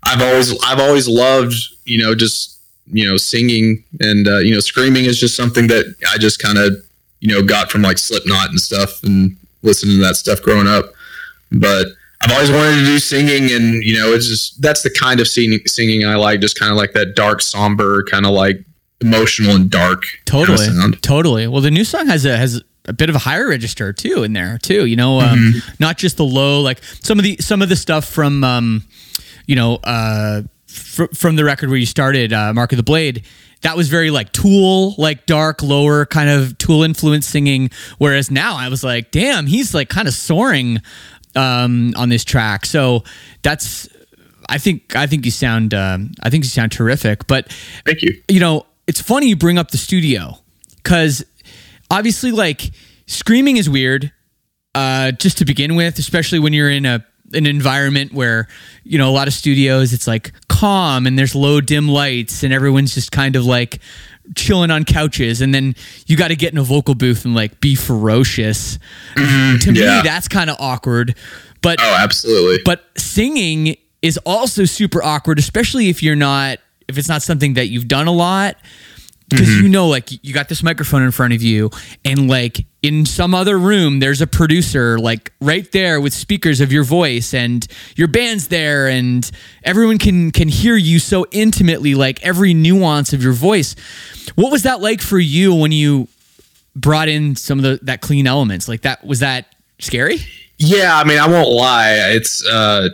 i've 0.03 0.21
always 0.21 0.53
i've 0.63 0.79
always 0.79 1.07
loved 1.07 1.55
you 1.85 1.97
know 2.01 2.13
just 2.13 2.59
you 2.87 3.07
know 3.07 3.17
singing 3.17 3.83
and 3.99 4.27
uh, 4.27 4.37
you 4.37 4.53
know 4.53 4.59
screaming 4.59 5.05
is 5.05 5.19
just 5.19 5.35
something 5.35 5.67
that 5.67 5.95
i 6.13 6.17
just 6.17 6.41
kind 6.41 6.57
of 6.57 6.73
you 7.19 7.33
know 7.33 7.41
got 7.41 7.71
from 7.71 7.81
like 7.81 7.97
slipknot 7.97 8.49
and 8.49 8.59
stuff 8.59 9.01
and 9.03 9.35
listening 9.63 9.97
to 9.97 10.03
that 10.03 10.15
stuff 10.15 10.41
growing 10.41 10.67
up 10.67 10.93
but 11.51 11.87
i've 12.21 12.31
always 12.31 12.51
wanted 12.51 12.75
to 12.79 12.85
do 12.85 12.99
singing 12.99 13.51
and 13.51 13.83
you 13.83 13.97
know 13.97 14.13
it's 14.13 14.27
just 14.27 14.61
that's 14.61 14.81
the 14.83 14.89
kind 14.89 15.19
of 15.19 15.27
singing 15.27 15.59
singing 15.65 16.05
i 16.05 16.15
like 16.15 16.41
just 16.41 16.59
kind 16.59 16.71
of 16.71 16.77
like 16.77 16.93
that 16.93 17.15
dark 17.15 17.41
somber 17.41 18.03
kind 18.03 18.25
of 18.25 18.31
like 18.31 18.63
emotional 19.01 19.55
and 19.55 19.69
dark 19.69 20.03
Totally. 20.25 20.57
sound. 20.57 21.01
Totally. 21.01 21.47
Well, 21.47 21.61
the 21.61 21.71
new 21.71 21.83
song 21.83 22.07
has 22.07 22.25
a 22.25 22.37
has 22.37 22.61
a 22.85 22.93
bit 22.93 23.09
of 23.09 23.15
a 23.15 23.19
higher 23.19 23.47
register 23.47 23.93
too 23.93 24.23
in 24.23 24.33
there 24.33 24.57
too. 24.57 24.85
You 24.85 24.95
know, 24.95 25.19
um, 25.19 25.37
Mm-hmm. 25.39 25.73
not 25.79 25.97
just 25.97 26.17
the 26.17 26.25
low 26.25 26.61
like 26.61 26.81
some 27.03 27.19
of 27.19 27.23
the 27.23 27.37
some 27.39 27.61
of 27.61 27.69
the 27.69 27.75
stuff 27.75 28.05
from 28.05 28.43
um, 28.43 28.83
you 29.45 29.55
know 29.55 29.75
uh, 29.83 30.41
fr- 30.67 31.13
from 31.13 31.35
the 31.35 31.43
record 31.43 31.69
where 31.69 31.77
you 31.77 31.85
started 31.85 32.33
uh, 32.33 32.53
Mark 32.53 32.71
of 32.73 32.77
the 32.77 32.83
Blade. 32.83 33.23
That 33.61 33.77
was 33.77 33.89
very 33.89 34.09
like 34.09 34.31
Tool, 34.31 34.95
like 34.97 35.27
dark, 35.27 35.61
lower 35.61 36.07
kind 36.07 36.31
of 36.31 36.57
Tool 36.57 36.81
influence 36.81 37.27
singing. 37.27 37.69
Whereas 37.99 38.31
now 38.31 38.55
I 38.55 38.69
was 38.69 38.83
like, 38.83 39.11
damn, 39.11 39.45
he's 39.45 39.75
like 39.75 39.87
kind 39.87 40.07
of 40.07 40.15
soaring 40.15 40.79
um, 41.35 41.93
on 41.95 42.09
this 42.09 42.23
track. 42.23 42.65
So 42.65 43.03
that's 43.43 43.87
I 44.49 44.57
think 44.57 44.95
I 44.95 45.05
think 45.05 45.25
you 45.25 45.31
sound 45.31 45.75
um, 45.75 46.11
I 46.23 46.31
think 46.31 46.43
you 46.43 46.49
sound 46.49 46.71
terrific. 46.71 47.27
But 47.27 47.51
thank 47.85 48.01
you 48.01 48.19
you 48.27 48.39
know, 48.39 48.65
it's 48.87 48.99
funny 48.99 49.27
you 49.27 49.35
bring 49.35 49.59
up 49.59 49.69
the 49.69 49.77
studio 49.77 50.39
because 50.77 51.23
obviously, 51.91 52.31
like, 52.31 52.71
screaming 53.05 53.57
is 53.57 53.69
weird 53.69 54.11
uh, 54.73 55.11
just 55.11 55.37
to 55.39 55.45
begin 55.45 55.75
with, 55.75 55.99
especially 55.99 56.39
when 56.39 56.53
you're 56.53 56.71
in 56.71 56.85
a 56.85 57.05
an 57.33 57.45
environment 57.45 58.11
where 58.11 58.47
you 58.83 58.97
know 58.97 59.09
a 59.09 59.13
lot 59.13 59.25
of 59.25 59.33
studios 59.33 59.93
it's 59.93 60.05
like 60.05 60.33
calm 60.49 61.07
and 61.07 61.17
there's 61.17 61.33
low 61.33 61.61
dim 61.61 61.87
lights 61.87 62.43
and 62.43 62.53
everyone's 62.53 62.93
just 62.93 63.11
kind 63.11 63.37
of 63.37 63.45
like 63.45 63.79
chilling 64.35 64.69
on 64.71 64.83
couches. 64.83 65.41
And 65.41 65.53
then 65.53 65.75
you 66.07 66.17
got 66.17 66.27
to 66.27 66.35
get 66.35 66.51
in 66.51 66.57
a 66.57 66.63
vocal 66.63 66.93
booth 66.93 67.25
and 67.25 67.33
like 67.33 67.59
be 67.59 67.75
ferocious. 67.75 68.79
To 69.15 69.71
me 69.71 69.79
that's 69.79 70.27
kind 70.27 70.49
of 70.49 70.57
awkward. 70.59 71.15
But 71.61 71.79
oh 71.81 71.97
absolutely. 71.99 72.59
but 72.65 72.83
singing 72.97 73.77
is 74.01 74.17
also 74.25 74.65
super 74.65 75.03
awkward, 75.03 75.39
especially 75.39 75.89
if 75.89 76.01
you're 76.03 76.15
not 76.15 76.59
if 76.87 76.97
it's 76.97 77.07
not 77.07 77.21
something 77.21 77.53
that 77.53 77.67
you've 77.67 77.87
done 77.87 78.07
a 78.07 78.11
lot. 78.11 78.57
Because 79.31 79.61
you 79.61 79.69
know, 79.69 79.87
like 79.87 80.11
you 80.23 80.33
got 80.33 80.49
this 80.49 80.61
microphone 80.63 81.01
in 81.01 81.11
front 81.11 81.33
of 81.33 81.41
you, 81.41 81.69
and 82.05 82.29
like 82.29 82.65
in 82.81 83.05
some 83.05 83.33
other 83.33 83.57
room, 83.57 83.99
there's 83.99 84.21
a 84.21 84.27
producer 84.27 84.99
like 84.99 85.31
right 85.41 85.71
there 85.71 85.99
with 85.99 86.13
speakers 86.13 86.61
of 86.61 86.71
your 86.71 86.83
voice, 86.83 87.33
and 87.33 87.67
your 87.95 88.07
band's 88.07 88.47
there, 88.47 88.87
and 88.87 89.29
everyone 89.63 89.97
can 89.97 90.31
can 90.31 90.47
hear 90.47 90.75
you 90.75 90.99
so 90.99 91.25
intimately, 91.31 91.95
like 91.95 92.21
every 92.23 92.53
nuance 92.53 93.13
of 93.13 93.23
your 93.23 93.33
voice. 93.33 93.75
What 94.35 94.51
was 94.51 94.63
that 94.63 94.81
like 94.81 95.01
for 95.01 95.19
you 95.19 95.55
when 95.55 95.71
you 95.71 96.07
brought 96.75 97.09
in 97.09 97.35
some 97.35 97.59
of 97.59 97.63
the 97.63 97.79
that 97.83 98.01
clean 98.01 98.27
elements? 98.27 98.67
Like 98.67 98.81
that 98.81 99.05
was 99.05 99.19
that 99.19 99.53
scary? 99.79 100.19
Yeah, 100.57 100.95
I 100.95 101.03
mean, 101.03 101.17
I 101.17 101.27
won't 101.27 101.49
lie. 101.49 101.93
It's 102.11 102.45
uh, 102.47 102.89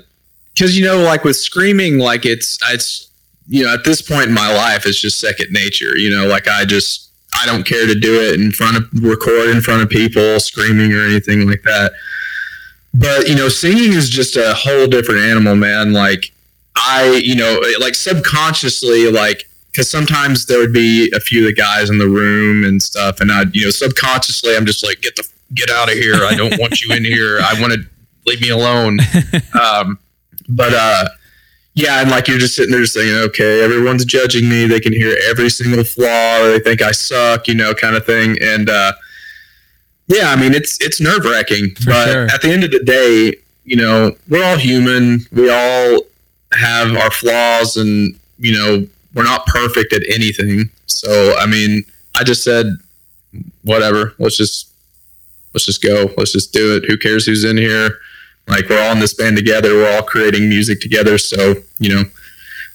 because 0.53 0.77
you 0.77 0.85
know, 0.85 1.03
like 1.03 1.23
with 1.23 1.35
screaming, 1.35 1.99
like 1.99 2.25
it's 2.25 2.57
it's 2.71 3.09
you 3.47 3.63
know, 3.63 3.73
at 3.73 3.83
this 3.83 4.01
point 4.01 4.27
in 4.27 4.33
my 4.33 4.53
life, 4.53 4.85
it's 4.85 4.99
just 4.99 5.19
second 5.19 5.51
nature. 5.51 5.97
You 5.97 6.09
know, 6.09 6.27
like 6.27 6.47
I 6.47 6.65
just 6.65 7.11
I 7.35 7.45
don't 7.45 7.63
care 7.63 7.85
to 7.85 7.95
do 7.95 8.21
it 8.21 8.39
in 8.39 8.51
front 8.51 8.77
of 8.77 8.89
record 9.03 9.49
in 9.49 9.61
front 9.61 9.81
of 9.81 9.89
people 9.89 10.39
screaming 10.39 10.93
or 10.93 11.03
anything 11.03 11.47
like 11.47 11.61
that. 11.63 11.93
But 12.93 13.27
you 13.27 13.35
know, 13.35 13.49
singing 13.49 13.93
is 13.93 14.09
just 14.09 14.35
a 14.37 14.53
whole 14.53 14.87
different 14.87 15.21
animal, 15.21 15.55
man. 15.55 15.93
Like 15.93 16.31
I, 16.75 17.21
you 17.23 17.35
know, 17.35 17.61
like 17.79 17.95
subconsciously, 17.95 19.11
like 19.11 19.47
because 19.71 19.89
sometimes 19.89 20.47
there 20.47 20.59
would 20.59 20.73
be 20.73 21.11
a 21.15 21.19
few 21.19 21.41
of 21.41 21.45
the 21.45 21.53
guys 21.53 21.89
in 21.89 21.99
the 21.99 22.07
room 22.07 22.63
and 22.63 22.81
stuff, 22.81 23.19
and 23.19 23.31
I, 23.31 23.43
you 23.53 23.65
know, 23.65 23.69
subconsciously, 23.69 24.55
I'm 24.55 24.65
just 24.65 24.83
like, 24.85 25.01
get 25.01 25.15
the 25.15 25.27
get 25.53 25.69
out 25.69 25.89
of 25.89 25.95
here. 25.95 26.25
I 26.25 26.35
don't 26.35 26.59
want 26.59 26.81
you 26.81 26.95
in 26.95 27.05
here. 27.05 27.39
I 27.41 27.59
want 27.61 27.73
to 27.73 27.79
leave 28.25 28.41
me 28.41 28.49
alone. 28.49 28.99
Um, 29.59 29.97
but 30.49 30.73
uh, 30.73 31.09
yeah, 31.77 32.01
and 32.01 32.09
like 32.09 32.27
you're 32.27 32.39
just 32.39 32.55
sitting 32.55 32.71
there 32.71 32.87
saying, 32.87 33.15
okay, 33.25 33.61
everyone's 33.63 34.03
judging 34.03 34.49
me. 34.49 34.65
They 34.65 34.79
can 34.79 34.93
hear 34.93 35.15
every 35.29 35.51
single 35.51 35.83
flaw. 35.83 36.39
They 36.41 36.57
think 36.57 36.81
I 36.81 36.91
suck, 36.91 37.47
you 37.47 37.53
know, 37.53 37.75
kind 37.75 37.95
of 37.95 38.03
thing. 38.03 38.35
And 38.41 38.67
uh, 38.67 38.93
yeah, 40.07 40.31
I 40.31 40.35
mean, 40.37 40.55
it's 40.55 40.81
it's 40.81 40.99
nerve 40.99 41.23
wracking. 41.23 41.75
But 41.85 42.11
sure. 42.11 42.25
at 42.33 42.41
the 42.41 42.49
end 42.49 42.63
of 42.63 42.71
the 42.71 42.79
day, 42.79 43.35
you 43.63 43.75
know, 43.75 44.17
we're 44.27 44.43
all 44.43 44.57
human. 44.57 45.19
We 45.31 45.51
all 45.51 45.99
have 46.51 46.97
our 46.97 47.11
flaws, 47.11 47.77
and 47.77 48.19
you 48.39 48.53
know, 48.53 48.87
we're 49.13 49.23
not 49.23 49.45
perfect 49.45 49.93
at 49.93 50.01
anything. 50.09 50.71
So, 50.87 51.35
I 51.37 51.45
mean, 51.45 51.83
I 52.19 52.23
just 52.23 52.43
said, 52.43 52.65
whatever. 53.61 54.15
Let's 54.17 54.35
just 54.35 54.71
let's 55.53 55.65
just 55.65 55.83
go. 55.83 56.11
Let's 56.17 56.31
just 56.31 56.53
do 56.53 56.75
it. 56.75 56.85
Who 56.87 56.97
cares 56.97 57.27
who's 57.27 57.43
in 57.43 57.57
here? 57.57 57.99
Like 58.47 58.69
we're 58.69 58.81
all 58.81 58.93
in 58.93 58.99
this 58.99 59.13
band 59.13 59.37
together. 59.37 59.75
We're 59.75 59.95
all 59.95 60.03
creating 60.03 60.49
music 60.49 60.79
together. 60.79 61.17
So 61.17 61.55
you 61.79 61.93
know, 61.93 62.03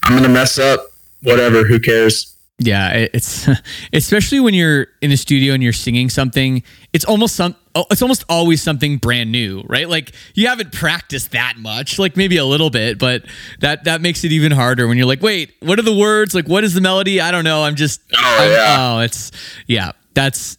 I'm 0.04 0.16
gonna 0.16 0.28
mess 0.28 0.58
up. 0.58 0.92
Whatever. 1.22 1.64
Who 1.64 1.78
cares? 1.78 2.32
Yeah, 2.58 3.08
it's 3.12 3.48
especially 3.92 4.40
when 4.40 4.54
you're 4.54 4.88
in 5.00 5.10
the 5.10 5.16
studio 5.16 5.54
and 5.54 5.62
you're 5.62 5.72
singing 5.72 6.08
something. 6.08 6.62
It's 6.92 7.04
almost 7.04 7.36
some. 7.36 7.56
Oh, 7.74 7.86
it's 7.90 8.02
almost 8.02 8.24
always 8.28 8.62
something 8.62 8.98
brand 8.98 9.32
new, 9.32 9.62
right? 9.66 9.88
Like 9.88 10.12
you 10.34 10.46
haven't 10.48 10.72
practiced 10.72 11.30
that 11.32 11.54
much, 11.56 11.98
like 11.98 12.16
maybe 12.16 12.36
a 12.36 12.44
little 12.44 12.68
bit, 12.68 12.98
but 12.98 13.24
that 13.60 13.84
that 13.84 14.00
makes 14.00 14.24
it 14.24 14.32
even 14.32 14.52
harder 14.52 14.86
when 14.86 14.98
you're 14.98 15.06
like, 15.06 15.22
wait, 15.22 15.54
what 15.60 15.78
are 15.78 15.82
the 15.82 15.96
words? 15.96 16.34
Like, 16.34 16.48
what 16.48 16.64
is 16.64 16.74
the 16.74 16.80
melody? 16.80 17.20
I 17.20 17.30
don't 17.30 17.44
know. 17.44 17.64
I'm 17.64 17.76
just. 17.76 18.00
Oh 18.14 18.38
I'm, 18.40 18.50
yeah. 18.50 18.76
Oh, 18.78 18.98
it's 19.00 19.32
yeah. 19.66 19.92
That's 20.14 20.58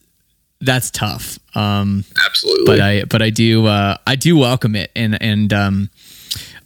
that's 0.66 0.92
tough. 0.92 1.40
Um, 1.56 2.06
Absolutely. 2.26 2.66
But 2.66 2.80
I 2.80 3.04
but 3.06 3.22
I 3.22 3.30
do 3.30 3.66
uh, 3.66 3.98
I 4.08 4.16
do 4.16 4.38
welcome 4.38 4.76
it, 4.76 4.92
and 4.96 5.22
and 5.22 5.52
um, 5.54 5.90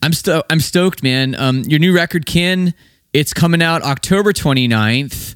I'm 0.02 0.14
sto- 0.14 0.44
I'm 0.50 0.60
stoked, 0.60 1.04
man. 1.04 1.36
Um, 1.36 1.64
your 1.64 1.80
new 1.80 1.94
record, 1.94 2.26
Kin, 2.26 2.74
it's 3.14 3.34
coming 3.34 3.62
out 3.62 3.82
October 3.84 4.34
29th. 4.34 5.36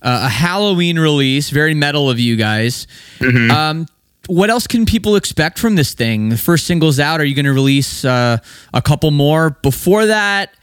Uh, 0.00 0.22
a 0.24 0.28
Halloween 0.28 0.98
release, 0.98 1.50
very 1.50 1.74
metal 1.74 2.10
of 2.10 2.18
you 2.18 2.34
guys. 2.34 2.88
Mm-hmm. 3.18 3.50
Um, 3.52 3.86
what 4.26 4.50
else 4.50 4.66
can 4.66 4.84
people 4.84 5.14
expect 5.14 5.58
from 5.58 5.76
this 5.76 5.94
thing? 5.94 6.28
The 6.28 6.36
first 6.36 6.66
single's 6.66 6.98
out. 6.98 7.20
Are 7.20 7.24
you 7.24 7.34
going 7.34 7.44
to 7.44 7.52
release 7.52 8.04
uh, 8.04 8.38
a 8.74 8.82
couple 8.82 9.12
more 9.12 9.50
before 9.62 10.06
that? 10.06 10.54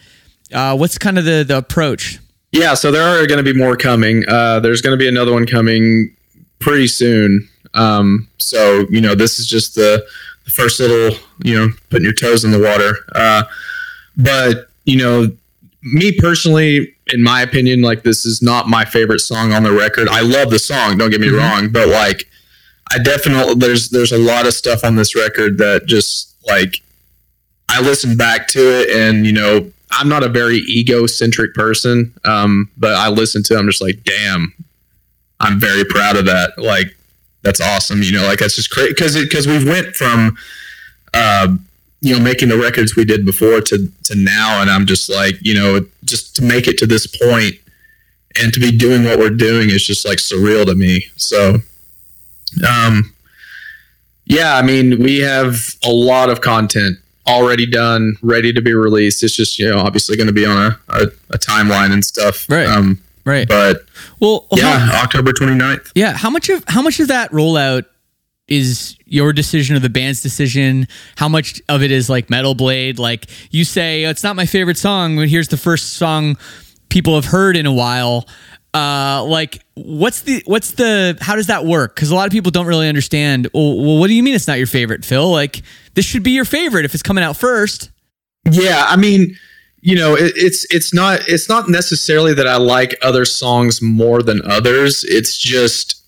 Uh, 0.53 0.75
what's 0.75 0.97
kind 0.97 1.17
of 1.17 1.25
the 1.25 1.43
the 1.47 1.57
approach? 1.57 2.19
Yeah, 2.51 2.73
so 2.73 2.91
there 2.91 3.03
are 3.03 3.27
going 3.27 3.43
to 3.43 3.53
be 3.53 3.57
more 3.57 3.77
coming. 3.77 4.27
Uh, 4.27 4.59
there's 4.59 4.81
going 4.81 4.97
to 4.97 4.97
be 4.97 5.07
another 5.07 5.31
one 5.31 5.45
coming 5.45 6.15
pretty 6.59 6.87
soon. 6.87 7.47
Um, 7.73 8.27
so 8.37 8.85
you 8.89 9.01
know, 9.01 9.15
this 9.15 9.39
is 9.39 9.47
just 9.47 9.75
the, 9.75 10.05
the, 10.45 10.51
first 10.51 10.79
little, 10.79 11.17
you 11.43 11.55
know, 11.55 11.69
putting 11.89 12.03
your 12.03 12.13
toes 12.13 12.43
in 12.43 12.51
the 12.51 12.59
water. 12.59 12.95
Uh, 13.13 13.43
but 14.17 14.69
you 14.85 14.97
know, 14.97 15.31
me 15.83 16.11
personally, 16.11 16.95
in 17.07 17.23
my 17.23 17.41
opinion, 17.41 17.81
like 17.81 18.03
this 18.03 18.25
is 18.25 18.41
not 18.41 18.67
my 18.67 18.85
favorite 18.85 19.19
song 19.19 19.53
on 19.53 19.63
the 19.63 19.71
record. 19.71 20.07
I 20.09 20.21
love 20.21 20.49
the 20.49 20.59
song, 20.59 20.97
don't 20.97 21.11
get 21.11 21.21
me 21.21 21.27
mm-hmm. 21.27 21.37
wrong, 21.37 21.71
but 21.71 21.87
like, 21.87 22.25
I 22.91 22.97
definitely 22.97 23.53
there's 23.55 23.89
there's 23.89 24.11
a 24.11 24.17
lot 24.17 24.47
of 24.47 24.53
stuff 24.53 24.83
on 24.83 24.95
this 24.95 25.15
record 25.15 25.59
that 25.59 25.85
just 25.85 26.35
like 26.47 26.81
I 27.69 27.81
listen 27.81 28.17
back 28.17 28.47
to 28.49 28.59
it 28.59 28.89
and 28.89 29.27
you 29.27 29.31
know 29.31 29.71
I'm 29.91 30.09
not 30.09 30.23
a 30.23 30.29
very 30.29 30.57
egocentric 30.57 31.53
person, 31.53 32.13
um, 32.23 32.69
but 32.77 32.93
I 32.93 33.09
listen 33.09 33.43
to 33.43 33.55
it, 33.55 33.59
I'm 33.59 33.67
just 33.67 33.81
like, 33.81 34.03
damn, 34.03 34.53
I'm 35.39 35.59
very 35.59 35.85
proud 35.85 36.17
of 36.17 36.25
that. 36.25 36.57
Like 36.57 36.95
that's 37.41 37.61
awesome. 37.61 38.03
You 38.03 38.11
know, 38.11 38.23
like 38.23 38.39
that's 38.39 38.55
just 38.55 38.69
crazy 38.69 38.89
because 38.89 39.15
because 39.15 39.47
we 39.47 39.63
went 39.63 39.95
from, 39.95 40.37
uh, 41.13 41.55
you 42.01 42.15
know, 42.15 42.21
making 42.21 42.49
the 42.49 42.57
records 42.57 42.95
we 42.95 43.05
did 43.05 43.25
before 43.25 43.61
to 43.61 43.91
to 44.03 44.15
now, 44.15 44.61
and 44.61 44.69
I'm 44.69 44.85
just 44.85 45.09
like, 45.09 45.35
you 45.41 45.53
know, 45.53 45.85
just 46.05 46.35
to 46.37 46.43
make 46.43 46.67
it 46.67 46.77
to 46.79 46.85
this 46.85 47.07
point 47.07 47.55
and 48.41 48.53
to 48.53 48.59
be 48.59 48.71
doing 48.71 49.03
what 49.03 49.19
we're 49.19 49.29
doing 49.29 49.69
is 49.69 49.85
just 49.85 50.05
like 50.05 50.17
surreal 50.17 50.65
to 50.65 50.75
me. 50.75 51.05
So, 51.15 51.57
um, 52.67 53.13
yeah, 54.25 54.55
I 54.55 54.61
mean, 54.61 55.01
we 55.01 55.19
have 55.19 55.55
a 55.83 55.91
lot 55.91 56.29
of 56.29 56.41
content 56.41 56.97
already 57.27 57.65
done, 57.65 58.15
ready 58.21 58.51
to 58.53 58.61
be 58.61 58.73
released. 58.73 59.23
It's 59.23 59.35
just 59.35 59.59
you 59.59 59.69
know 59.69 59.79
obviously 59.79 60.17
going 60.17 60.27
to 60.27 60.33
be 60.33 60.45
on 60.45 60.57
a, 60.57 60.79
a, 60.89 61.03
a, 61.31 61.37
timeline 61.37 61.91
and 61.91 62.03
stuff. 62.03 62.49
Right. 62.49 62.67
Um, 62.67 63.01
Right. 63.29 63.47
But 63.47 63.83
well, 64.19 64.47
yeah, 64.53 64.79
how, 64.79 65.03
October 65.03 65.31
29th. 65.31 65.91
Yeah. 65.93 66.13
How 66.13 66.29
much 66.29 66.49
of 66.49 66.63
how 66.67 66.81
much 66.81 66.99
of 66.99 67.09
that 67.09 67.31
rollout 67.31 67.85
is 68.47 68.97
your 69.05 69.31
decision 69.33 69.75
or 69.75 69.79
the 69.79 69.89
band's 69.89 70.21
decision? 70.21 70.87
How 71.15 71.29
much 71.29 71.61
of 71.69 71.83
it 71.83 71.91
is 71.91 72.09
like 72.09 72.29
Metal 72.29 72.55
Blade? 72.55 72.97
Like 72.97 73.27
you 73.51 73.63
say, 73.63 74.03
it's 74.03 74.23
not 74.23 74.35
my 74.35 74.45
favorite 74.45 74.77
song, 74.77 75.15
but 75.15 75.29
here's 75.29 75.49
the 75.49 75.57
first 75.57 75.93
song 75.93 76.37
people 76.89 77.13
have 77.15 77.25
heard 77.25 77.55
in 77.55 77.65
a 77.67 77.73
while. 77.73 78.27
Uh, 78.73 79.23
like 79.25 79.63
what's 79.75 80.21
the 80.21 80.43
what's 80.45 80.71
the 80.71 81.17
how 81.21 81.35
does 81.35 81.47
that 81.47 81.65
work? 81.65 81.95
Because 81.95 82.11
a 82.11 82.15
lot 82.15 82.25
of 82.25 82.31
people 82.31 82.51
don't 82.51 82.67
really 82.67 82.89
understand. 82.89 83.47
Well, 83.53 83.77
well, 83.77 83.97
what 83.99 84.07
do 84.07 84.13
you 84.13 84.23
mean 84.23 84.35
it's 84.35 84.47
not 84.47 84.57
your 84.57 84.67
favorite, 84.67 85.05
Phil? 85.05 85.29
Like 85.31 85.61
this 85.93 86.05
should 86.05 86.23
be 86.23 86.31
your 86.31 86.45
favorite 86.45 86.85
if 86.85 86.93
it's 86.93 87.03
coming 87.03 87.23
out 87.23 87.37
first. 87.37 87.91
Yeah, 88.49 88.85
I 88.87 88.95
mean 88.95 89.37
you 89.81 89.95
know 89.95 90.15
it, 90.15 90.33
it's 90.35 90.65
it's 90.73 90.93
not 90.93 91.21
it's 91.27 91.47
not 91.47 91.69
necessarily 91.69 92.33
that 92.33 92.47
i 92.47 92.57
like 92.57 92.95
other 93.01 93.25
songs 93.25 93.81
more 93.81 94.21
than 94.21 94.41
others. 94.45 95.03
It's 95.03 95.37
just 95.37 96.03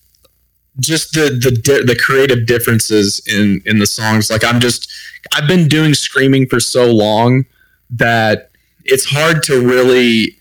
just 0.79 1.13
the 1.13 1.29
the 1.29 1.84
the 1.86 1.95
creative 1.95 2.45
differences 2.45 3.21
in 3.27 3.62
in 3.65 3.79
the 3.79 3.86
songs. 3.86 4.29
Like 4.29 4.43
i'm 4.43 4.60
just 4.60 4.91
i've 5.34 5.47
been 5.47 5.67
doing 5.67 5.93
screaming 5.93 6.47
for 6.47 6.60
so 6.60 6.91
long 6.91 7.45
that 7.89 8.51
it's 8.86 9.05
hard 9.05 9.43
to 9.43 9.65
really 9.65 10.38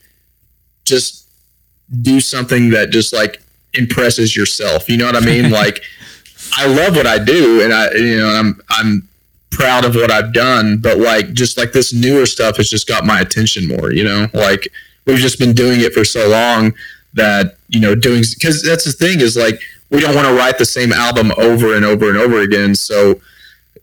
just 0.85 1.29
do 2.01 2.19
something 2.19 2.69
that 2.71 2.89
just 2.89 3.13
like 3.13 3.41
impresses 3.73 4.35
yourself. 4.35 4.89
You 4.89 4.97
know 4.97 5.05
what 5.05 5.15
i 5.15 5.25
mean? 5.25 5.51
Like 5.61 5.83
i 6.57 6.65
love 6.65 6.95
what 6.95 7.07
i 7.07 7.17
do 7.17 7.61
and 7.63 7.73
i 7.73 7.91
you 7.91 8.17
know 8.17 8.27
i'm 8.27 8.61
i'm 8.69 9.07
proud 9.51 9.85
of 9.85 9.95
what 9.95 10.11
I've 10.11 10.33
done, 10.33 10.77
but 10.77 10.97
like 10.97 11.33
just 11.33 11.57
like 11.57 11.73
this 11.73 11.93
newer 11.93 12.25
stuff 12.25 12.57
has 12.57 12.69
just 12.69 12.87
got 12.87 13.05
my 13.05 13.19
attention 13.19 13.67
more, 13.67 13.91
you 13.91 14.03
know? 14.03 14.27
Like 14.33 14.67
we've 15.05 15.17
just 15.17 15.39
been 15.39 15.53
doing 15.53 15.81
it 15.81 15.93
for 15.93 16.03
so 16.03 16.27
long 16.29 16.73
that, 17.13 17.57
you 17.67 17.79
know, 17.79 17.93
doing 17.93 18.23
cuz 18.41 18.63
that's 18.63 18.85
the 18.85 18.91
thing 18.91 19.19
is 19.19 19.35
like 19.37 19.61
we 19.89 19.99
don't 19.99 20.15
want 20.15 20.27
to 20.27 20.33
write 20.33 20.57
the 20.57 20.65
same 20.65 20.91
album 20.91 21.31
over 21.37 21.75
and 21.75 21.85
over 21.85 22.09
and 22.09 22.17
over 22.17 22.39
again. 22.39 22.75
So, 22.75 23.19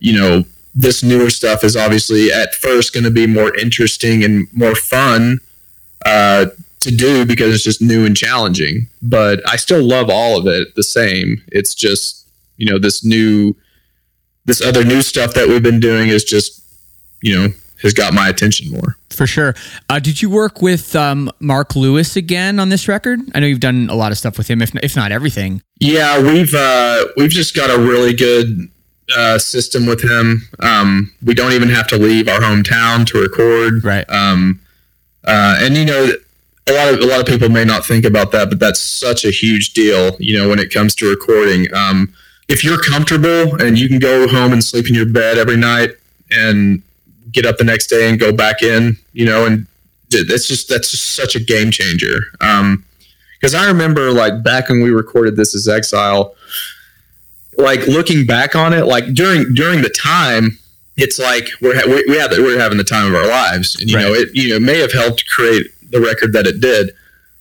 you 0.01 0.19
know, 0.19 0.45
this 0.75 1.03
newer 1.03 1.29
stuff 1.31 1.63
is 1.65 1.77
obviously 1.77 2.33
at 2.33 2.55
first 2.55 2.93
going 2.93 3.05
to 3.05 3.11
be 3.11 3.27
more 3.27 3.55
interesting 3.57 4.25
and 4.25 4.49
more 4.55 4.75
fun 4.75 5.39
uh, 6.07 6.47
to 6.81 6.91
do 6.91 7.27
because 7.27 7.55
it's 7.55 7.65
just 7.65 7.83
new 7.83 8.07
and 8.07 8.17
challenging. 8.17 8.89
But 9.03 9.47
I 9.49 9.57
still 9.57 9.83
love 9.83 10.09
all 10.09 10.39
of 10.39 10.47
it 10.47 10.75
the 10.77 10.83
same. 10.83 11.43
It's 11.49 11.75
just, 11.75 12.27
you 12.57 12.71
know, 12.71 12.79
this 12.79 13.05
new 13.05 13.55
this 14.49 14.63
other 14.63 14.83
new 14.83 15.03
stuff 15.03 15.35
that 15.35 15.47
we've 15.47 15.63
been 15.63 15.79
doing 15.79 16.09
is 16.09 16.25
just, 16.25 16.65
you 17.23 17.37
know, 17.37 17.49
has 17.83 17.93
got 17.93 18.15
my 18.15 18.29
attention 18.29 18.71
more. 18.71 18.97
For 19.11 19.27
sure. 19.27 19.55
Uh, 19.91 19.99
did 19.99 20.23
you 20.23 20.31
work 20.31 20.63
with 20.63 20.97
um, 20.97 21.31
Mark 21.39 21.77
Lewis 21.77 22.17
again 22.17 22.59
on 22.59 22.71
this 22.71 22.89
record? 22.89 23.21
I 23.35 23.41
know 23.41 23.47
you've 23.47 23.61
done 23.61 23.89
a 23.91 23.95
lot 23.95 24.11
of 24.11 24.19
stuff 24.19 24.39
with 24.39 24.49
him, 24.49 24.63
if 24.63 24.75
if 24.83 24.97
not 24.97 25.13
everything. 25.13 25.63
Yeah, 25.79 26.21
we've 26.21 26.55
uh, 26.55 27.05
we've 27.17 27.31
just 27.31 27.55
got 27.55 27.71
a 27.71 27.79
really 27.79 28.15
good 28.15 28.71
uh, 29.15 29.39
system 29.39 29.87
with 29.87 30.03
him. 30.03 30.49
Um, 30.61 31.13
we 31.23 31.35
don't 31.35 31.53
even 31.53 31.69
have 31.69 31.87
to 31.89 31.99
leave 31.99 32.27
our 32.27 32.41
hometown 32.41 33.07
to 33.09 33.21
record. 33.21 33.85
Right. 33.85 34.09
Um, 34.11 34.61
uh, 35.25 35.59
and 35.61 35.77
you 35.77 35.85
know, 35.85 36.11
a 36.69 36.73
lot 36.73 36.95
of 36.95 37.01
a 37.01 37.07
lot 37.07 37.21
of 37.21 37.27
people 37.27 37.51
may 37.51 37.65
not 37.65 37.85
think 37.85 38.07
about 38.07 38.33
that, 38.33 38.49
but 38.49 38.59
that's 38.59 38.81
such 38.81 39.27
a 39.27 39.31
huge 39.31 39.75
deal. 39.75 40.17
You 40.19 40.39
know, 40.39 40.49
when 40.49 40.59
it 40.59 40.73
comes 40.73 40.95
to 40.97 41.11
recording. 41.11 41.73
Um, 41.75 42.15
if 42.49 42.65
you're 42.65 42.81
comfortable 42.81 43.61
and 43.63 43.79
you 43.79 43.89
can 43.89 43.99
go 43.99 44.27
home 44.27 44.53
and 44.53 44.65
sleep 44.65 44.89
in 44.89 44.95
your 44.95 45.07
bed 45.07 45.39
every 45.39 45.57
night 45.57 45.91
and 46.31 46.83
get 47.31 47.45
up 47.45 47.59
the 47.59 47.65
next 47.65 47.89
day 47.89 48.09
and 48.09 48.19
go 48.19 48.33
back 48.33 48.63
in, 48.63 48.97
you 49.13 49.27
know, 49.27 49.45
and 49.45 49.67
that's 50.11 50.47
just 50.47 50.69
that's 50.69 50.91
just 50.91 51.15
such 51.15 51.37
a 51.37 51.41
game 51.41 51.71
changer. 51.71 52.21
Um, 52.41 52.85
because 53.39 53.55
I 53.55 53.69
remember 53.69 54.11
like 54.11 54.43
back 54.43 54.69
when 54.69 54.83
we 54.83 54.91
recorded 54.91 55.37
This 55.37 55.55
Is 55.55 55.69
Exile, 55.69 56.35
like 57.57 57.87
looking 57.87 58.27
back 58.27 58.57
on 58.57 58.73
it, 58.73 58.87
like 58.87 59.13
during 59.15 59.55
during 59.55 59.83
the 59.83 59.91
time, 59.91 60.59
it's 60.97 61.19
like 61.19 61.49
we're 61.61 61.77
ha- 61.77 61.87
we, 61.87 62.05
we 62.09 62.17
had 62.17 62.31
we're 62.33 62.59
having 62.59 62.79
the 62.79 62.85
time 62.85 63.07
of 63.07 63.15
our 63.15 63.27
lives, 63.27 63.79
and 63.81 63.91
you 63.91 63.97
right. 63.97 64.03
know 64.03 64.15
it 64.15 64.29
you 64.33 64.49
know 64.49 64.61
may 64.61 64.79
have 64.79 64.93
helped 64.93 65.29
create 65.29 65.67
the 65.91 66.01
record 66.01 66.33
that 66.33 66.47
it 66.47 66.61
did, 66.61 66.91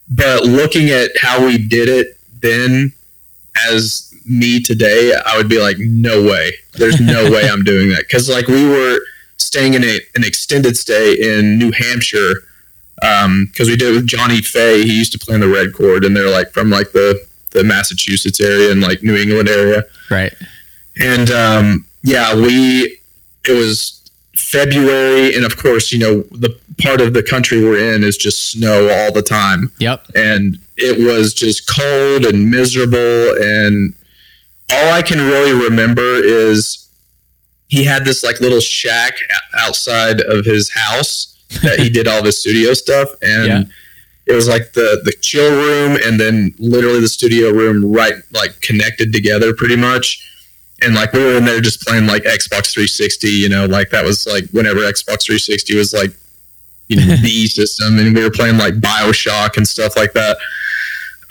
but 0.10 0.44
looking 0.44 0.90
at 0.90 1.12
how 1.20 1.44
we 1.44 1.58
did 1.58 1.90
it 1.90 2.18
then 2.42 2.94
as 3.70 4.07
me 4.28 4.60
today, 4.62 5.14
I 5.26 5.38
would 5.38 5.50
be 5.50 5.60
like, 5.60 5.78
no 5.80 6.22
way, 6.24 6.52
there's 6.74 7.00
no 7.00 7.30
way 7.32 7.50
I'm 7.50 7.64
doing 7.64 7.90
that 7.90 8.02
because 8.08 8.30
like 8.30 8.48
we 8.48 8.68
were 8.68 9.00
staying 9.38 9.74
in 9.74 9.84
a, 9.84 10.00
an 10.16 10.24
extended 10.24 10.76
stay 10.78 11.14
in 11.14 11.58
New 11.58 11.72
Hampshire 11.72 12.44
Um, 13.04 13.46
because 13.52 13.68
um, 13.68 13.72
we 13.72 13.78
did 13.78 13.90
it 13.94 13.96
with 13.96 14.08
Johnny 14.08 14.42
Fay. 14.42 14.84
He 14.84 14.98
used 14.98 15.12
to 15.12 15.20
play 15.20 15.36
in 15.36 15.42
the 15.42 15.48
Red 15.48 15.74
Chord 15.74 16.04
and 16.04 16.16
they're 16.16 16.30
like 16.32 16.52
from 16.52 16.70
like 16.70 16.92
the 16.94 17.26
the 17.52 17.64
Massachusetts 17.64 18.42
area 18.42 18.72
and 18.72 18.82
like 18.82 19.04
New 19.04 19.16
England 19.16 19.48
area, 19.50 19.84
right? 20.10 20.34
And 21.00 21.30
um, 21.32 21.86
yeah, 22.04 22.36
we 22.36 22.98
it 23.48 23.54
was 23.54 24.02
February, 24.36 25.36
and 25.36 25.46
of 25.46 25.58
course, 25.58 25.92
you 25.92 26.00
know 26.00 26.22
the 26.32 26.58
part 26.82 27.02
of 27.02 27.14
the 27.14 27.24
country 27.24 27.64
we're 27.64 27.94
in 27.94 28.04
is 28.04 28.18
just 28.18 28.52
snow 28.52 28.90
all 28.90 29.12
the 29.12 29.22
time. 29.22 29.72
Yep, 29.80 30.08
and 30.16 30.58
it 30.76 30.98
was 30.98 31.34
just 31.34 31.68
cold 31.68 32.26
and 32.26 32.50
miserable, 32.52 33.36
and 33.40 33.94
all 34.72 34.94
I 34.94 35.02
can 35.02 35.20
really 35.20 35.54
remember 35.54 36.02
is 36.02 36.88
he 37.68 37.84
had 37.84 38.06
this 38.06 38.24
like 38.24 38.40
little 38.40 38.60
shack 38.60 39.16
outside 39.58 40.22
of 40.22 40.46
his 40.46 40.72
house 40.72 41.38
that 41.64 41.80
he 41.80 41.90
did 41.90 42.08
all 42.08 42.24
the 42.24 42.32
studio 42.32 42.74
stuff 42.74 43.10
and 43.22 43.48
yeah. 43.48 43.64
it 44.26 44.34
was 44.34 44.48
like 44.48 44.74
the 44.74 45.02
the 45.04 45.14
chill 45.22 45.50
room 45.50 45.98
and 46.04 46.20
then 46.20 46.54
literally 46.60 47.00
the 47.00 47.08
studio 47.08 47.52
room 47.52 47.90
right 47.92 48.16
like 48.32 48.60
connected 48.62 49.14
together 49.14 49.54
pretty 49.54 49.78
much 49.78 50.24
and 50.82 50.94
like 50.94 51.14
we 51.14 51.24
were 51.24 51.38
in 51.38 51.46
there 51.46 51.62
just 51.62 51.82
playing 51.82 52.06
like 52.06 52.24
Xbox 52.24 52.74
360 52.74 53.30
you 53.30 53.50
know 53.50 53.66
like 53.66 53.90
that 53.92 54.04
was 54.04 54.28
like 54.28 54.50
whenever 54.52 54.82
Xbox 54.82 55.26
360 55.26 55.78
was 55.78 55.94
like 55.94 56.12
you 56.88 56.98
know 56.98 57.16
the 57.22 57.48
system 57.48 57.98
and 57.98 58.14
we 58.14 58.22
were 58.22 58.32
playing 58.32 58.58
like 58.58 58.74
BioShock 58.76 59.56
and 59.56 59.66
stuff 59.66 59.96
like 59.96 60.12
that 60.14 60.38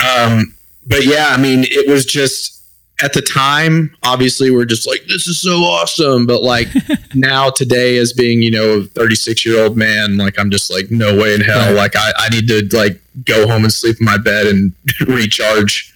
um 0.01 0.55
but 0.87 1.05
yeah 1.05 1.29
I 1.29 1.37
mean 1.37 1.64
it 1.68 1.88
was 1.90 2.07
just 2.07 2.56
at 3.03 3.13
the 3.13 3.21
time, 3.21 3.95
obviously, 4.03 4.51
we're 4.51 4.65
just 4.65 4.87
like, 4.87 5.03
this 5.07 5.27
is 5.27 5.41
so 5.41 5.59
awesome. 5.59 6.27
But 6.27 6.43
like 6.43 6.69
now, 7.15 7.51
today, 7.51 7.99
as 7.99 8.13
being, 8.13 8.43
you 8.43 8.51
know, 8.51 8.81
a 8.81 8.85
36 8.85 9.45
year 9.45 9.63
old 9.63 9.77
man, 9.77 10.17
like, 10.17 10.39
I'm 10.39 10.51
just 10.51 10.73
like, 10.73 10.91
no 10.91 11.17
way 11.17 11.35
in 11.35 11.43
hell. 11.43 11.75
Like, 11.75 11.95
I, 11.97 12.13
I 12.17 12.29
need 12.31 12.49
to 12.49 12.69
like 12.77 13.01
go 13.25 13.47
home 13.47 13.65
and 13.65 13.73
sleep 13.73 13.97
in 14.01 14.07
my 14.07 14.19
bed 14.19 14.47
and 14.47 14.73
recharge. 15.07 15.93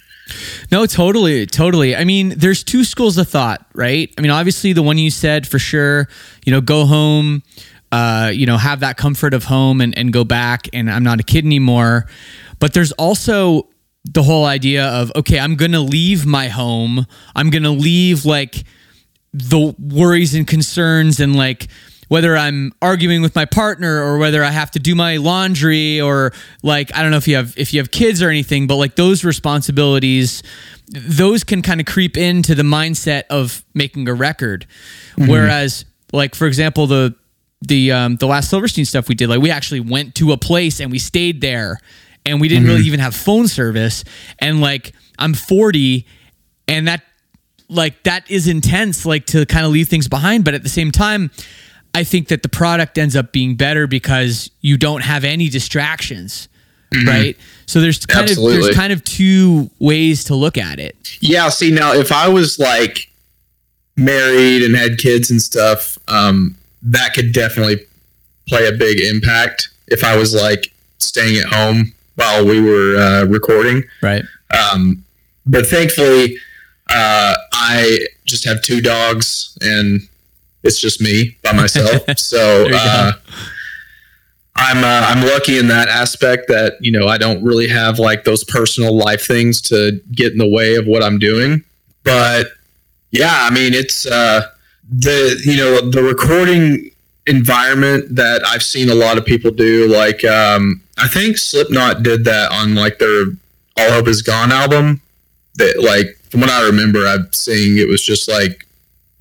No, 0.70 0.86
totally, 0.86 1.46
totally. 1.46 1.96
I 1.96 2.04
mean, 2.04 2.34
there's 2.36 2.62
two 2.62 2.84
schools 2.84 3.18
of 3.18 3.28
thought, 3.28 3.66
right? 3.74 4.12
I 4.16 4.20
mean, 4.20 4.30
obviously, 4.30 4.72
the 4.72 4.82
one 4.82 4.98
you 4.98 5.10
said 5.10 5.46
for 5.46 5.58
sure, 5.58 6.08
you 6.44 6.52
know, 6.52 6.60
go 6.60 6.84
home, 6.86 7.42
uh, 7.90 8.30
you 8.32 8.46
know, 8.46 8.56
have 8.56 8.80
that 8.80 8.96
comfort 8.96 9.34
of 9.34 9.44
home 9.44 9.80
and, 9.80 9.96
and 9.98 10.12
go 10.12 10.22
back, 10.22 10.68
and 10.72 10.90
I'm 10.90 11.02
not 11.02 11.18
a 11.18 11.24
kid 11.24 11.44
anymore. 11.44 12.06
But 12.60 12.74
there's 12.74 12.92
also 12.92 13.66
the 14.04 14.22
whole 14.22 14.44
idea 14.44 14.86
of 14.86 15.12
okay 15.14 15.38
i'm 15.38 15.56
gonna 15.56 15.80
leave 15.80 16.24
my 16.24 16.48
home 16.48 17.06
i'm 17.36 17.50
gonna 17.50 17.70
leave 17.70 18.24
like 18.24 18.64
the 19.32 19.74
worries 19.78 20.34
and 20.34 20.46
concerns 20.46 21.20
and 21.20 21.36
like 21.36 21.68
whether 22.08 22.36
i'm 22.36 22.72
arguing 22.80 23.20
with 23.20 23.34
my 23.34 23.44
partner 23.44 24.02
or 24.02 24.16
whether 24.18 24.42
i 24.42 24.50
have 24.50 24.70
to 24.70 24.78
do 24.78 24.94
my 24.94 25.16
laundry 25.18 26.00
or 26.00 26.32
like 26.62 26.94
i 26.96 27.02
don't 27.02 27.10
know 27.10 27.18
if 27.18 27.28
you 27.28 27.36
have 27.36 27.52
if 27.58 27.74
you 27.74 27.80
have 27.80 27.90
kids 27.90 28.22
or 28.22 28.30
anything 28.30 28.66
but 28.66 28.76
like 28.76 28.96
those 28.96 29.22
responsibilities 29.22 30.42
those 30.88 31.44
can 31.44 31.62
kind 31.62 31.78
of 31.78 31.86
creep 31.86 32.16
into 32.16 32.54
the 32.54 32.62
mindset 32.62 33.24
of 33.28 33.64
making 33.74 34.08
a 34.08 34.14
record 34.14 34.66
mm-hmm. 35.12 35.30
whereas 35.30 35.84
like 36.12 36.34
for 36.34 36.46
example 36.46 36.86
the 36.86 37.14
the 37.62 37.92
um 37.92 38.16
the 38.16 38.26
last 38.26 38.48
silverstein 38.48 38.86
stuff 38.86 39.08
we 39.08 39.14
did 39.14 39.28
like 39.28 39.40
we 39.40 39.50
actually 39.50 39.80
went 39.80 40.14
to 40.14 40.32
a 40.32 40.38
place 40.38 40.80
and 40.80 40.90
we 40.90 40.98
stayed 40.98 41.42
there 41.42 41.78
and 42.26 42.40
we 42.40 42.48
didn't 42.48 42.64
mm-hmm. 42.64 42.72
really 42.72 42.86
even 42.86 43.00
have 43.00 43.14
phone 43.14 43.48
service. 43.48 44.04
And 44.38 44.60
like 44.60 44.92
I'm 45.18 45.34
40, 45.34 46.06
and 46.68 46.88
that 46.88 47.02
like 47.68 48.02
that 48.02 48.30
is 48.30 48.48
intense, 48.48 49.06
like 49.06 49.26
to 49.26 49.46
kind 49.46 49.64
of 49.64 49.72
leave 49.72 49.88
things 49.88 50.08
behind. 50.08 50.44
But 50.44 50.54
at 50.54 50.62
the 50.62 50.68
same 50.68 50.90
time, 50.90 51.30
I 51.94 52.04
think 52.04 52.28
that 52.28 52.42
the 52.42 52.48
product 52.48 52.98
ends 52.98 53.16
up 53.16 53.32
being 53.32 53.56
better 53.56 53.86
because 53.86 54.50
you 54.60 54.76
don't 54.76 55.02
have 55.02 55.24
any 55.24 55.48
distractions. 55.48 56.48
Mm-hmm. 56.92 57.08
Right. 57.08 57.36
So 57.66 57.80
there's 57.80 58.04
kind 58.04 58.28
Absolutely. 58.28 58.56
of 58.56 58.62
there's 58.64 58.76
kind 58.76 58.92
of 58.92 59.04
two 59.04 59.70
ways 59.78 60.24
to 60.24 60.34
look 60.34 60.58
at 60.58 60.80
it. 60.80 60.96
Yeah. 61.20 61.48
See 61.48 61.70
now 61.70 61.92
if 61.92 62.10
I 62.10 62.28
was 62.28 62.58
like 62.58 63.08
married 63.96 64.62
and 64.62 64.74
had 64.74 64.98
kids 64.98 65.30
and 65.30 65.40
stuff, 65.40 65.98
um, 66.08 66.56
that 66.82 67.14
could 67.14 67.32
definitely 67.32 67.86
play 68.48 68.66
a 68.66 68.72
big 68.72 69.00
impact. 69.00 69.68
If 69.86 70.02
I 70.02 70.16
was 70.16 70.34
like 70.34 70.72
staying 70.98 71.38
at 71.38 71.46
home 71.52 71.92
while 72.20 72.46
we 72.46 72.60
were 72.60 72.96
uh, 72.96 73.24
recording. 73.24 73.84
Right. 74.02 74.24
Um, 74.50 75.04
but 75.46 75.66
thankfully, 75.66 76.36
uh, 76.90 77.34
I 77.52 77.98
just 78.24 78.44
have 78.44 78.62
two 78.62 78.80
dogs 78.80 79.56
and 79.62 80.02
it's 80.62 80.78
just 80.78 81.00
me 81.00 81.38
by 81.42 81.52
myself. 81.52 82.02
so 82.18 82.68
uh, 82.72 83.12
I'm 84.56 84.84
uh, 84.84 85.06
I'm 85.08 85.26
lucky 85.26 85.58
in 85.58 85.68
that 85.68 85.88
aspect 85.88 86.48
that 86.48 86.74
you 86.80 86.92
know 86.92 87.06
I 87.06 87.16
don't 87.16 87.42
really 87.42 87.68
have 87.68 87.98
like 87.98 88.24
those 88.24 88.44
personal 88.44 88.94
life 88.94 89.26
things 89.26 89.62
to 89.62 90.00
get 90.12 90.32
in 90.32 90.38
the 90.38 90.48
way 90.48 90.76
of 90.76 90.86
what 90.86 91.02
I'm 91.02 91.18
doing. 91.18 91.64
But 92.04 92.48
yeah, 93.10 93.48
I 93.48 93.50
mean 93.50 93.72
it's 93.72 94.06
uh, 94.06 94.42
the 94.90 95.40
you 95.44 95.56
know 95.56 95.90
the 95.90 96.02
recording 96.02 96.90
environment 97.26 98.14
that 98.16 98.42
I've 98.46 98.62
seen 98.62 98.88
a 98.88 98.94
lot 98.94 99.18
of 99.18 99.24
people 99.24 99.50
do. 99.50 99.86
Like, 99.88 100.24
um, 100.24 100.82
I 100.98 101.08
think 101.08 101.38
Slipknot 101.38 102.02
did 102.02 102.24
that 102.24 102.50
on 102.52 102.74
like 102.74 102.98
their 102.98 103.24
All 103.76 103.92
Hope 103.92 104.08
Is 104.08 104.22
Gone 104.22 104.52
album. 104.52 105.02
That 105.56 105.82
like 105.82 106.18
from 106.30 106.40
what 106.40 106.50
I 106.50 106.64
remember, 106.64 107.06
I'm 107.06 107.32
seeing 107.32 107.78
it 107.78 107.88
was 107.88 108.02
just 108.04 108.28
like 108.28 108.66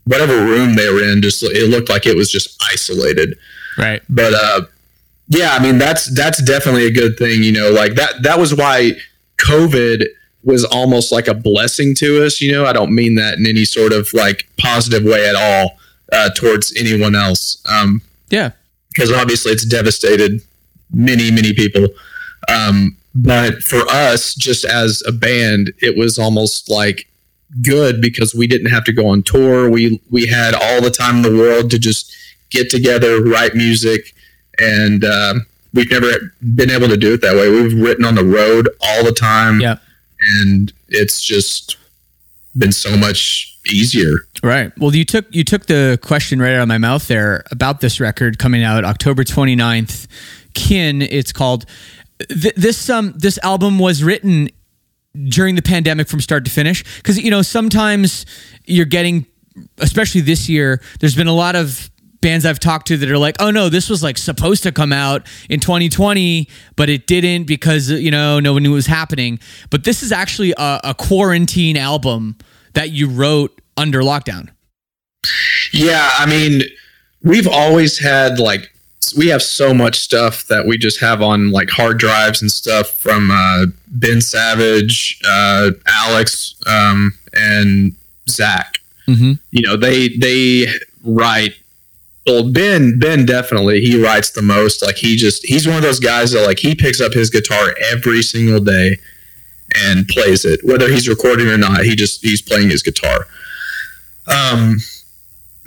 whatever 0.06 0.44
room 0.44 0.76
they 0.76 0.92
were 0.92 1.04
in, 1.04 1.22
just 1.22 1.44
it 1.44 1.70
looked 1.70 1.90
like 1.90 2.06
it 2.06 2.16
was 2.16 2.32
just 2.32 2.62
isolated. 2.72 3.38
Right. 3.78 4.02
But 4.10 4.34
uh, 4.34 4.62
yeah, 5.28 5.52
I 5.52 5.62
mean 5.62 5.78
that's 5.78 6.14
that's 6.16 6.44
definitely 6.44 6.86
a 6.86 6.92
good 6.92 7.18
thing. 7.18 7.44
You 7.44 7.52
know, 7.52 7.72
like 7.72 7.96
that 7.96 8.24
that 8.24 8.40
was 8.40 8.56
why 8.56 8.94
COVID 9.42 10.06
was 10.44 10.64
almost 10.66 11.12
like 11.12 11.28
a 11.28 11.34
blessing 11.34 11.94
to 11.96 12.26
us. 12.26 12.40
You 12.40 12.52
know, 12.52 12.66
I 12.66 12.74
don't 12.74 12.94
mean 12.94 13.16
that 13.16 13.38
in 13.38 13.46
any 13.46 13.66
sort 13.66 13.92
of 13.92 14.10
like 14.14 14.48
positive 14.58 15.04
way 15.04 15.28
at 15.28 15.36
all 15.36 15.79
uh, 16.12 16.30
towards 16.36 16.76
anyone 16.78 17.16
else. 17.16 17.62
Um, 17.68 18.02
yeah, 18.30 18.52
because 18.90 19.12
obviously 19.12 19.52
it's 19.52 19.66
devastated 19.66 20.42
many 20.92 21.32
many 21.32 21.54
people. 21.54 21.88
Um, 22.48 22.98
but 23.16 23.62
for 23.64 23.82
us, 23.90 24.36
just 24.36 24.66
as 24.66 25.04
a 25.06 25.12
band, 25.12 25.74
it 25.80 25.98
was 25.98 26.18
almost 26.18 26.70
like 26.70 27.08
good 27.62 28.02
because 28.02 28.36
we 28.36 28.48
didn't 28.48 28.70
have 28.70 28.84
to 28.86 28.94
go 28.94 29.08
on 29.08 29.24
tour. 29.24 29.70
We 29.70 30.02
we 30.10 30.28
had 30.28 30.54
all 30.54 30.82
the 30.82 30.92
time 30.92 31.18
in 31.18 31.22
the 31.24 31.36
world 31.36 31.72
to 31.72 31.80
just 31.80 32.16
get 32.50 32.70
together, 32.70 33.24
write 33.24 33.56
music, 33.56 34.14
and 34.60 35.04
um, 35.04 35.46
we've 35.74 35.92
never 35.92 36.34
been 36.56 36.70
able 36.70 36.88
to 36.88 36.98
do 36.98 37.14
it 37.14 37.22
that 37.22 37.36
way. 37.36 37.50
We've 37.50 37.80
written 37.80 38.06
on 38.06 38.16
the 38.16 38.24
road 38.24 38.70
all 38.82 39.04
the 39.04 39.12
time. 39.12 39.62
Yeah. 39.62 39.78
And 40.42 40.74
it's 40.90 41.22
just 41.22 41.78
been 42.58 42.72
so 42.72 42.98
much 42.98 43.58
easier. 43.72 44.14
Right. 44.44 44.72
Well, 44.78 44.96
you 44.96 45.06
took 45.06 45.26
you 45.34 45.44
took 45.44 45.66
the 45.66 46.00
question 46.02 46.42
right 46.42 46.54
out 46.54 46.62
of 46.62 46.68
my 46.68 46.78
mouth 46.78 47.08
there 47.08 47.44
about 47.52 47.82
this 47.82 48.00
record 48.00 48.40
coming 48.40 48.64
out 48.64 48.86
October 48.86 49.24
29th. 49.24 50.08
Kin, 50.54 51.02
it's 51.02 51.32
called. 51.32 51.66
Th- 52.30 52.56
this 52.56 52.90
um 52.90 53.14
this 53.16 53.40
album 53.44 53.80
was 53.80 54.04
written 54.04 54.50
during 55.30 55.56
the 55.56 55.62
pandemic 55.62 56.08
from 56.08 56.22
start 56.22 56.46
to 56.46 56.52
finish 56.52 56.84
because 56.98 57.18
you 57.18 57.32
know 57.32 57.42
sometimes 57.42 58.26
you're 58.66 58.86
getting 58.86 59.26
especially 59.80 60.22
this 60.22 60.48
year 60.48 60.82
there's 61.00 61.16
been 61.16 61.28
a 61.28 61.34
lot 61.34 61.56
of 61.56 61.90
bands 62.22 62.46
I've 62.46 62.60
talked 62.60 62.88
to 62.88 62.98
that 62.98 63.10
are 63.10 63.18
like, 63.18 63.38
oh 63.40 63.52
no, 63.52 63.70
this 63.70 63.90
was 63.90 64.04
like 64.04 64.18
supposed 64.18 64.64
to 64.64 64.72
come 64.72 64.92
out 64.92 65.26
in 65.50 65.60
2020, 65.60 66.48
but 66.76 66.90
it 66.90 67.08
didn't 67.08 67.46
because, 67.46 67.90
you 67.90 68.12
know, 68.12 68.40
no 68.40 68.54
one 68.54 68.64
knew 68.64 68.72
it 68.72 68.76
was 68.76 68.88
happening. 68.88 69.40
But 69.70 69.84
this 69.84 70.04
is 70.04 70.12
actually 70.12 70.54
a, 70.58 70.82
a 70.84 70.94
quarantine 70.94 71.78
album 71.78 72.38
that 72.74 72.92
you 72.92 73.10
wrote 73.10 73.60
under 73.78 74.02
lockdown. 74.02 74.50
Yeah. 75.74 76.10
I 76.18 76.26
mean, 76.26 76.62
we've 77.24 77.48
always 77.48 78.00
had 78.00 78.40
like, 78.40 78.72
we 79.18 79.28
have 79.28 79.42
so 79.42 79.74
much 79.74 80.00
stuff 80.00 80.46
that 80.48 80.68
we 80.68 80.78
just 80.78 81.00
have 81.00 81.22
on 81.22 81.52
like 81.52 81.70
hard 81.70 81.98
drives 81.98 82.42
and 82.42 82.52
stuff 82.52 82.92
from 82.92 83.32
uh, 83.32 83.66
Ben 83.88 84.22
Savage, 84.22 85.20
uh, 85.26 85.72
Alex, 85.88 86.56
um, 86.68 87.14
and 87.34 87.96
Zach. 88.30 88.80
Mm-hmm. 89.08 89.34
You 89.52 89.62
know, 89.62 89.78
they 89.78 90.10
they 90.10 90.68
write 91.04 91.56
well, 92.28 92.52
Ben, 92.52 93.00
Ben 93.00 93.26
definitely 93.26 93.82
he 93.82 94.04
writes 94.04 94.32
the 94.32 94.42
most. 94.42 94.86
Like 94.86 94.98
he 94.98 95.16
just 95.16 95.46
he's 95.46 95.68
one 95.68 95.78
of 95.78 95.82
those 95.82 96.00
guys 96.00 96.32
that 96.32 96.46
like 96.46 96.60
he 96.60 96.76
picks 96.76 97.02
up 97.02 97.14
his 97.14 97.30
guitar 97.30 97.74
every 97.92 98.22
single 98.22 98.60
day 98.60 98.98
and 99.76 100.08
plays 100.08 100.46
it, 100.46 100.62
whether 100.64 100.90
he's 100.90 101.08
recording 101.08 101.48
or 101.48 101.58
not. 101.58 101.84
He 101.84 101.96
just 101.96 102.22
he's 102.22 102.42
playing 102.42 102.70
his 102.70 102.84
guitar. 102.84 103.28
Um, 104.28 104.78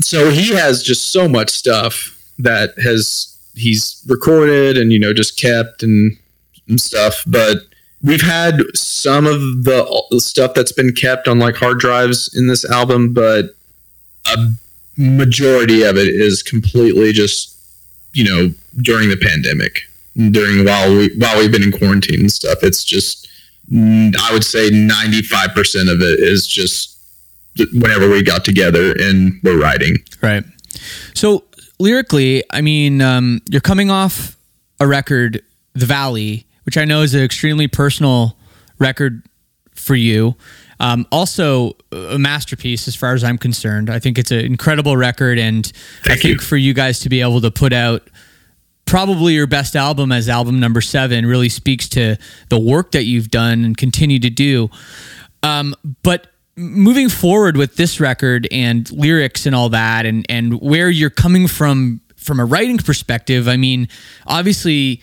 so 0.00 0.30
he 0.30 0.54
has 0.54 0.82
just 0.82 1.10
so 1.10 1.28
much 1.28 1.50
stuff 1.50 2.18
that 2.38 2.78
has 2.78 3.36
he's 3.54 4.02
recorded 4.08 4.76
and 4.76 4.92
you 4.92 4.98
know 4.98 5.12
just 5.12 5.38
kept 5.40 5.82
and, 5.82 6.16
and 6.68 6.80
stuff 6.80 7.22
but 7.26 7.58
we've 8.02 8.22
had 8.22 8.60
some 8.74 9.26
of 9.26 9.40
the, 9.64 10.04
the 10.10 10.20
stuff 10.20 10.54
that's 10.54 10.72
been 10.72 10.92
kept 10.92 11.28
on 11.28 11.38
like 11.38 11.56
hard 11.56 11.78
drives 11.78 12.34
in 12.36 12.46
this 12.46 12.68
album 12.70 13.12
but 13.12 13.54
a 14.26 14.52
majority 14.96 15.82
of 15.82 15.96
it 15.96 16.08
is 16.08 16.42
completely 16.42 17.12
just 17.12 17.56
you 18.12 18.24
know 18.24 18.52
during 18.78 19.08
the 19.08 19.16
pandemic 19.16 19.80
during 20.30 20.64
while 20.64 20.94
we 20.94 21.08
while 21.16 21.38
we've 21.38 21.52
been 21.52 21.62
in 21.62 21.72
quarantine 21.72 22.20
and 22.20 22.32
stuff 22.32 22.58
it's 22.62 22.84
just 22.84 23.28
i 23.74 24.30
would 24.32 24.44
say 24.44 24.70
95% 24.70 25.92
of 25.92 26.00
it 26.02 26.20
is 26.20 26.46
just 26.46 26.92
whenever 27.72 28.08
we 28.08 28.22
got 28.22 28.44
together 28.44 28.94
and 28.98 29.38
we're 29.42 29.60
writing. 29.60 29.98
Right. 30.22 30.44
So 31.14 31.44
lyrically, 31.78 32.44
I 32.50 32.60
mean, 32.60 33.02
um, 33.02 33.40
you're 33.48 33.60
coming 33.60 33.90
off 33.90 34.36
a 34.80 34.86
record, 34.86 35.42
The 35.74 35.86
Valley, 35.86 36.46
which 36.64 36.76
I 36.76 36.84
know 36.84 37.02
is 37.02 37.14
an 37.14 37.22
extremely 37.22 37.68
personal 37.68 38.36
record 38.78 39.22
for 39.74 39.94
you. 39.94 40.36
Um, 40.80 41.06
also, 41.12 41.76
a 41.92 42.18
masterpiece 42.18 42.88
as 42.88 42.96
far 42.96 43.14
as 43.14 43.22
I'm 43.22 43.38
concerned. 43.38 43.88
I 43.88 44.00
think 44.00 44.18
it's 44.18 44.32
an 44.32 44.40
incredible 44.40 44.96
record, 44.96 45.38
and 45.38 45.64
Thank 46.02 46.18
I 46.18 46.20
think 46.20 46.40
you. 46.40 46.46
for 46.46 46.56
you 46.56 46.74
guys 46.74 46.98
to 47.00 47.08
be 47.08 47.20
able 47.20 47.40
to 47.40 47.52
put 47.52 47.72
out 47.72 48.02
probably 48.86 49.34
your 49.34 49.46
best 49.46 49.76
album 49.76 50.12
as 50.12 50.28
album 50.28 50.60
number 50.60 50.80
seven 50.80 51.26
really 51.26 51.48
speaks 51.48 51.88
to 51.90 52.16
the 52.48 52.58
work 52.58 52.92
that 52.92 53.04
you've 53.04 53.30
done 53.30 53.64
and 53.64 53.76
continue 53.76 54.18
to 54.18 54.30
do. 54.30 54.68
Um, 55.42 55.74
but 56.02 56.28
moving 56.56 57.08
forward 57.08 57.56
with 57.56 57.76
this 57.76 58.00
record 58.00 58.46
and 58.52 58.90
lyrics 58.92 59.46
and 59.46 59.54
all 59.54 59.70
that 59.70 60.04
and 60.04 60.26
and 60.28 60.60
where 60.60 60.90
you're 60.90 61.10
coming 61.10 61.48
from 61.48 62.00
from 62.16 62.38
a 62.38 62.44
writing 62.44 62.76
perspective 62.76 63.48
i 63.48 63.56
mean 63.56 63.88
obviously 64.26 65.00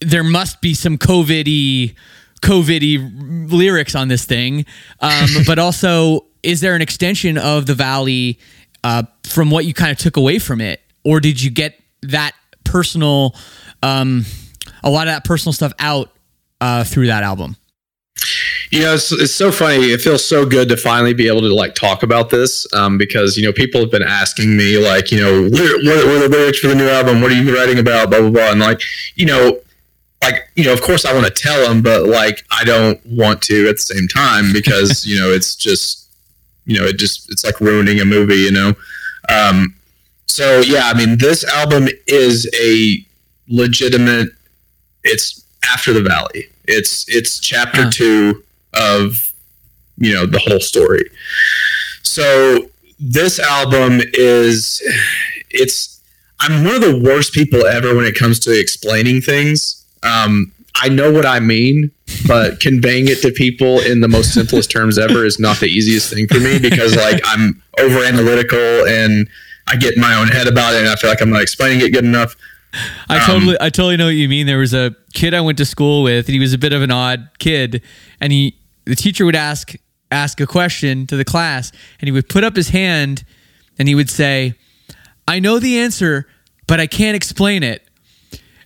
there 0.00 0.22
must 0.22 0.60
be 0.60 0.74
some 0.74 0.98
covid-y 0.98 1.94
covid 2.42 3.50
lyrics 3.50 3.94
on 3.94 4.08
this 4.08 4.26
thing 4.26 4.66
um, 5.00 5.28
but 5.46 5.58
also 5.58 6.26
is 6.42 6.60
there 6.60 6.74
an 6.74 6.82
extension 6.82 7.38
of 7.38 7.64
the 7.66 7.74
valley 7.74 8.38
uh, 8.84 9.02
from 9.24 9.50
what 9.50 9.64
you 9.64 9.72
kind 9.72 9.90
of 9.90 9.96
took 9.96 10.16
away 10.16 10.38
from 10.38 10.60
it 10.60 10.82
or 11.02 11.18
did 11.18 11.42
you 11.42 11.50
get 11.50 11.80
that 12.02 12.32
personal 12.70 13.34
um, 13.82 14.24
a 14.82 14.90
lot 14.90 15.06
of 15.06 15.14
that 15.14 15.24
personal 15.24 15.52
stuff 15.52 15.72
out 15.78 16.10
uh, 16.60 16.84
through 16.84 17.06
that 17.06 17.22
album 17.22 17.56
you 18.70 18.80
know, 18.80 18.94
it's, 18.94 19.10
it's 19.12 19.34
so 19.34 19.50
funny. 19.50 19.86
It 19.92 20.00
feels 20.00 20.24
so 20.24 20.44
good 20.44 20.68
to 20.68 20.76
finally 20.76 21.14
be 21.14 21.26
able 21.26 21.40
to 21.40 21.54
like 21.54 21.74
talk 21.74 22.02
about 22.02 22.30
this 22.30 22.66
um, 22.74 22.98
because 22.98 23.36
you 23.36 23.46
know 23.46 23.52
people 23.52 23.80
have 23.80 23.90
been 23.90 24.02
asking 24.02 24.56
me 24.56 24.78
like, 24.78 25.10
you 25.10 25.20
know, 25.20 25.48
what, 25.48 25.60
are 25.60 26.20
the 26.20 26.28
lyrics 26.30 26.58
for 26.58 26.68
the 26.68 26.74
new 26.74 26.88
album? 26.88 27.20
What 27.20 27.30
are 27.30 27.34
you 27.34 27.54
writing 27.56 27.78
about? 27.78 28.10
Blah 28.10 28.20
blah 28.20 28.30
blah. 28.30 28.50
And 28.50 28.60
like, 28.60 28.82
you 29.14 29.26
know, 29.26 29.58
like 30.22 30.50
you 30.54 30.64
know, 30.64 30.72
of 30.72 30.82
course 30.82 31.04
I 31.04 31.14
want 31.14 31.26
to 31.26 31.32
tell 31.32 31.66
them, 31.66 31.82
but 31.82 32.04
like 32.04 32.44
I 32.50 32.64
don't 32.64 33.00
want 33.06 33.40
to 33.42 33.68
at 33.68 33.76
the 33.76 33.82
same 33.82 34.06
time 34.08 34.52
because 34.52 35.06
you 35.06 35.18
know 35.18 35.30
it's 35.30 35.54
just 35.54 36.10
you 36.66 36.78
know 36.78 36.84
it 36.84 36.98
just 36.98 37.30
it's 37.30 37.44
like 37.44 37.60
ruining 37.60 38.00
a 38.00 38.04
movie. 38.04 38.36
You 38.36 38.52
know. 38.52 38.74
Um, 39.30 39.67
so 40.38 40.60
yeah, 40.60 40.82
I 40.84 40.94
mean, 40.94 41.18
this 41.18 41.42
album 41.42 41.88
is 42.06 42.48
a 42.54 43.04
legitimate. 43.48 44.28
It's 45.02 45.44
after 45.68 45.92
the 45.92 46.00
Valley. 46.00 46.46
It's 46.64 47.04
it's 47.08 47.40
chapter 47.40 47.82
huh. 47.82 47.90
two 47.90 48.44
of 48.72 49.32
you 49.96 50.14
know 50.14 50.26
the 50.26 50.38
whole 50.38 50.60
story. 50.60 51.10
So 52.04 52.70
this 53.00 53.40
album 53.40 54.00
is 54.12 54.80
it's 55.50 56.00
I'm 56.38 56.62
one 56.62 56.76
of 56.76 56.82
the 56.82 57.00
worst 57.04 57.32
people 57.32 57.66
ever 57.66 57.96
when 57.96 58.04
it 58.04 58.14
comes 58.14 58.38
to 58.40 58.56
explaining 58.56 59.20
things. 59.20 59.84
Um, 60.04 60.52
I 60.76 60.88
know 60.88 61.10
what 61.12 61.26
I 61.26 61.40
mean, 61.40 61.90
but 62.28 62.60
conveying 62.68 63.08
it 63.08 63.22
to 63.22 63.32
people 63.32 63.80
in 63.80 64.02
the 64.02 64.08
most 64.08 64.34
simplest 64.34 64.70
terms 64.70 64.98
ever 64.98 65.24
is 65.24 65.40
not 65.40 65.58
the 65.58 65.66
easiest 65.66 66.14
thing 66.14 66.28
for 66.28 66.38
me 66.38 66.60
because 66.60 66.94
like 66.94 67.20
I'm 67.24 67.60
over 67.80 68.04
analytical 68.04 68.86
and 68.86 69.28
I 69.70 69.76
get 69.76 69.94
in 69.94 70.00
my 70.00 70.14
own 70.14 70.28
head 70.28 70.46
about 70.46 70.74
it 70.74 70.80
and 70.80 70.88
I 70.88 70.96
feel 70.96 71.10
like 71.10 71.20
I'm 71.20 71.30
not 71.30 71.42
explaining 71.42 71.80
it 71.80 71.92
good 71.92 72.04
enough. 72.04 72.36
I 73.08 73.18
um, 73.18 73.26
totally 73.26 73.56
I 73.60 73.70
totally 73.70 73.96
know 73.96 74.06
what 74.06 74.14
you 74.14 74.28
mean. 74.28 74.46
There 74.46 74.58
was 74.58 74.74
a 74.74 74.94
kid 75.14 75.34
I 75.34 75.40
went 75.40 75.58
to 75.58 75.64
school 75.64 76.02
with 76.02 76.26
and 76.26 76.34
he 76.34 76.40
was 76.40 76.52
a 76.52 76.58
bit 76.58 76.72
of 76.72 76.82
an 76.82 76.90
odd 76.90 77.30
kid 77.38 77.82
and 78.20 78.32
he 78.32 78.58
the 78.84 78.96
teacher 78.96 79.24
would 79.24 79.36
ask 79.36 79.74
ask 80.10 80.40
a 80.40 80.46
question 80.46 81.06
to 81.06 81.16
the 81.16 81.24
class 81.24 81.72
and 82.00 82.08
he 82.08 82.12
would 82.12 82.28
put 82.28 82.44
up 82.44 82.56
his 82.56 82.70
hand 82.70 83.24
and 83.78 83.88
he 83.88 83.94
would 83.94 84.10
say, 84.10 84.54
"I 85.26 85.38
know 85.38 85.58
the 85.58 85.78
answer, 85.78 86.26
but 86.66 86.80
I 86.80 86.86
can't 86.86 87.16
explain 87.16 87.62
it." 87.62 87.82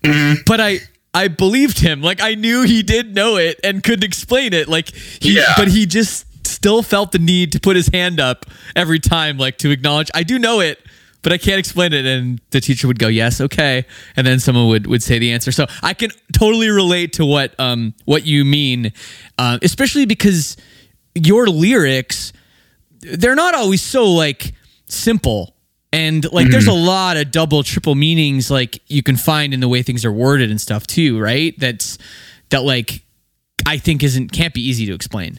Mm-hmm. 0.03 0.43
But 0.47 0.61
I 0.61 0.81
I 1.15 1.29
believed 1.29 1.79
him. 1.79 2.03
Like 2.03 2.21
I 2.21 2.35
knew 2.35 2.63
he 2.63 2.83
did 2.83 3.15
know 3.15 3.37
it 3.37 3.61
and 3.63 3.83
couldn't 3.83 4.05
explain 4.05 4.53
it. 4.53 4.69
Like 4.69 4.95
he 4.95 5.37
yeah. 5.37 5.55
but 5.57 5.69
he 5.69 5.87
just 5.87 6.27
still 6.47 6.83
felt 6.83 7.13
the 7.13 7.19
need 7.19 7.53
to 7.53 7.61
put 7.61 7.77
his 7.77 7.89
hand 7.89 8.21
up 8.21 8.47
every 8.75 8.99
time 8.99 9.39
like 9.39 9.59
to 9.59 9.71
acknowledge 9.71 10.11
I 10.15 10.23
do 10.23 10.39
know 10.39 10.61
it, 10.61 10.79
but 11.23 11.33
I 11.33 11.39
can't 11.39 11.59
explain 11.59 11.93
it. 11.93 12.05
And 12.05 12.41
the 12.51 12.61
teacher 12.61 12.87
would 12.87 12.99
go, 12.99 13.09
yes, 13.09 13.41
okay. 13.41 13.85
And 14.17 14.27
then 14.27 14.41
someone 14.41 14.69
would, 14.69 14.87
would 14.87 15.03
say 15.03 15.19
the 15.19 15.33
answer. 15.33 15.53
So 15.53 15.67
I 15.83 15.95
can 15.95 16.11
totally 16.33 16.69
relate 16.69 17.15
to 17.15 17.25
what, 17.25 17.59
um, 17.59 17.95
what 18.05 18.27
you 18.27 18.45
mean, 18.45 18.93
uh, 19.39 19.59
especially 19.63 20.05
because 20.05 20.57
your 21.15 21.47
lyrics, 21.47 22.33
they're 23.01 23.35
not 23.35 23.55
always 23.55 23.83
so 23.83 24.05
like 24.11 24.53
simple. 24.87 25.55
And 25.93 26.25
like, 26.33 26.45
mm-hmm. 26.45 26.53
there's 26.53 26.67
a 26.67 26.73
lot 26.73 27.17
of 27.17 27.31
double, 27.31 27.63
triple 27.63 27.95
meanings 27.95 28.51
like 28.51 28.81
you 28.87 29.03
can 29.03 29.17
find 29.17 29.53
in 29.53 29.61
the 29.61 29.69
way 29.69 29.83
things 29.83 30.05
are 30.05 30.13
worded 30.13 30.51
and 30.51 30.61
stuff 30.61 30.87
too, 30.87 31.21
right? 31.21 31.55
That's 31.59 31.99
that 32.51 32.65
like 32.65 33.03
I 33.67 33.79
think 33.79 34.03
isn't 34.03 34.33
can't 34.33 34.55
be 34.55 34.63
easy 34.63 34.87
to 34.87 34.95
explain. 34.95 35.39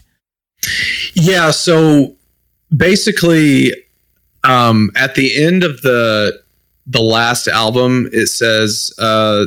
Yeah. 1.15 1.52
So 1.52 2.15
basically, 2.76 3.72
um, 4.44 4.92
at 4.96 5.16
the 5.16 5.44
end 5.44 5.64
of 5.64 5.82
the 5.82 6.42
the 6.86 7.02
last 7.02 7.48
album, 7.48 8.10
it 8.12 8.28
says, 8.28 8.94
uh, 8.98 9.46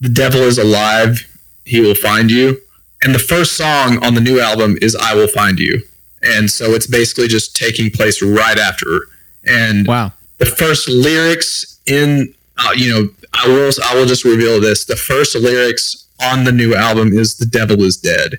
"The 0.00 0.08
devil 0.08 0.40
is 0.40 0.58
alive; 0.58 1.26
he 1.64 1.80
will 1.80 1.94
find 1.94 2.30
you." 2.30 2.60
And 3.02 3.14
the 3.14 3.18
first 3.18 3.56
song 3.56 4.02
on 4.04 4.14
the 4.14 4.20
new 4.20 4.40
album 4.40 4.76
is 4.80 4.96
"I 4.96 5.14
Will 5.14 5.28
Find 5.28 5.58
You," 5.58 5.82
and 6.22 6.50
so 6.50 6.74
it's 6.74 6.86
basically 6.86 7.28
just 7.28 7.54
taking 7.54 7.90
place 7.90 8.22
right 8.22 8.58
after. 8.58 9.00
And 9.44 9.86
wow, 9.86 10.12
the 10.38 10.46
first 10.46 10.88
lyrics 10.88 11.78
in, 11.86 12.34
uh, 12.56 12.72
you 12.74 12.90
know, 12.90 13.08
I 13.34 13.48
will 13.48 13.70
I 13.84 13.94
will 13.94 14.06
just 14.06 14.24
reveal 14.24 14.60
this: 14.60 14.84
the 14.84 14.96
first 14.96 15.34
lyrics 15.34 16.06
on 16.20 16.44
the 16.44 16.52
new 16.52 16.74
album 16.74 17.12
is 17.12 17.36
"The 17.36 17.46
devil 17.46 17.82
is 17.82 17.96
dead," 17.96 18.34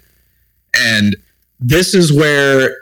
and 0.75 1.15
this 1.59 1.93
is 1.93 2.11
where. 2.11 2.75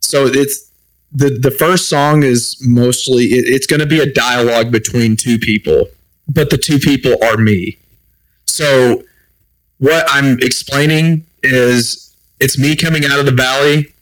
So 0.00 0.26
it's 0.26 0.71
the 1.14 1.30
the 1.30 1.50
first 1.50 1.88
song 1.88 2.22
is 2.22 2.56
mostly 2.66 3.24
it, 3.24 3.44
it's 3.46 3.66
going 3.66 3.80
to 3.80 3.86
be 3.86 4.00
a 4.00 4.06
dialogue 4.06 4.70
between 4.70 5.16
two 5.16 5.38
people, 5.38 5.88
but 6.28 6.50
the 6.50 6.58
two 6.58 6.78
people 6.78 7.16
are 7.22 7.36
me. 7.36 7.78
So 8.46 9.02
what 9.78 10.06
I'm 10.08 10.38
explaining 10.40 11.26
is 11.42 12.14
it's 12.40 12.58
me 12.58 12.76
coming 12.76 13.04
out 13.04 13.18
of 13.18 13.26
the 13.26 13.32
valley, 13.32 13.92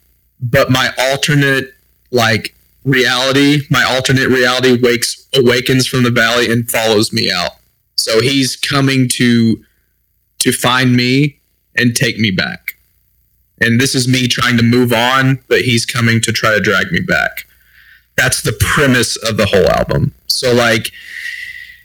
but 0.41 0.71
my 0.71 0.93
alternate 0.99 1.75
like 2.11 2.55
reality, 2.85 3.63
my 3.71 3.85
alternate 3.85 4.29
reality 4.29 4.81
wakes 4.81 5.27
awakens 5.35 5.87
from 5.87 6.05
the 6.05 6.11
valley 6.11 6.51
and 6.51 6.71
follows 6.71 7.13
me 7.13 7.31
out. 7.31 7.53
So 7.97 8.21
he's 8.21 8.57
coming 8.57 9.09
to 9.15 9.63
to 10.41 10.53
find 10.53 10.97
me 10.97 11.39
and 11.77 11.95
take 11.95 12.19
me 12.19 12.31
back 12.31 12.70
and 13.61 13.81
this 13.81 13.95
is 13.95 14.09
me 14.09 14.27
trying 14.27 14.57
to 14.57 14.63
move 14.63 14.93
on, 14.93 15.41
but 15.49 15.63
he's 15.63 15.85
coming 15.85 16.21
to 16.23 16.33
try 16.33 16.51
to 16.51 16.61
drag 16.61 16.91
me 16.93 17.01
back. 17.01 17.47
That's 18.17 18.43
the 18.43 18.53
premise 18.53 19.17
of 19.17 19.37
the 19.37 19.47
whole 19.47 19.69
album. 19.69 20.15
So 20.27 20.53
like, 20.53 20.93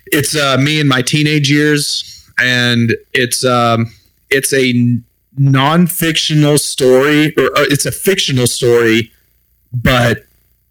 it's 0.07 0.35
uh, 0.35 0.57
me 0.57 0.79
in 0.79 0.87
my 0.87 1.01
teenage 1.01 1.49
years, 1.49 2.29
and 2.39 2.95
it's 3.13 3.43
um, 3.43 3.91
it's 4.29 4.53
a 4.53 4.99
non-fictional 5.37 6.57
story, 6.57 7.33
or, 7.37 7.45
or 7.45 7.63
it's 7.71 7.85
a 7.85 7.91
fictional 7.91 8.47
story, 8.47 9.11
but 9.73 10.25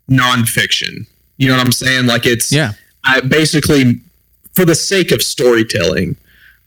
non-fiction. 0.09 1.07
You 1.37 1.49
know 1.49 1.57
what 1.57 1.67
I'm 1.67 1.73
saying? 1.73 2.07
Like 2.07 2.27
it's 2.27 2.53
yeah. 2.53 2.73
I 3.05 3.21
basically, 3.21 4.01
for 4.55 4.65
the 4.65 4.75
sake 4.75 5.13
of 5.13 5.23
storytelling, 5.23 6.17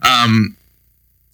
um, 0.08 0.56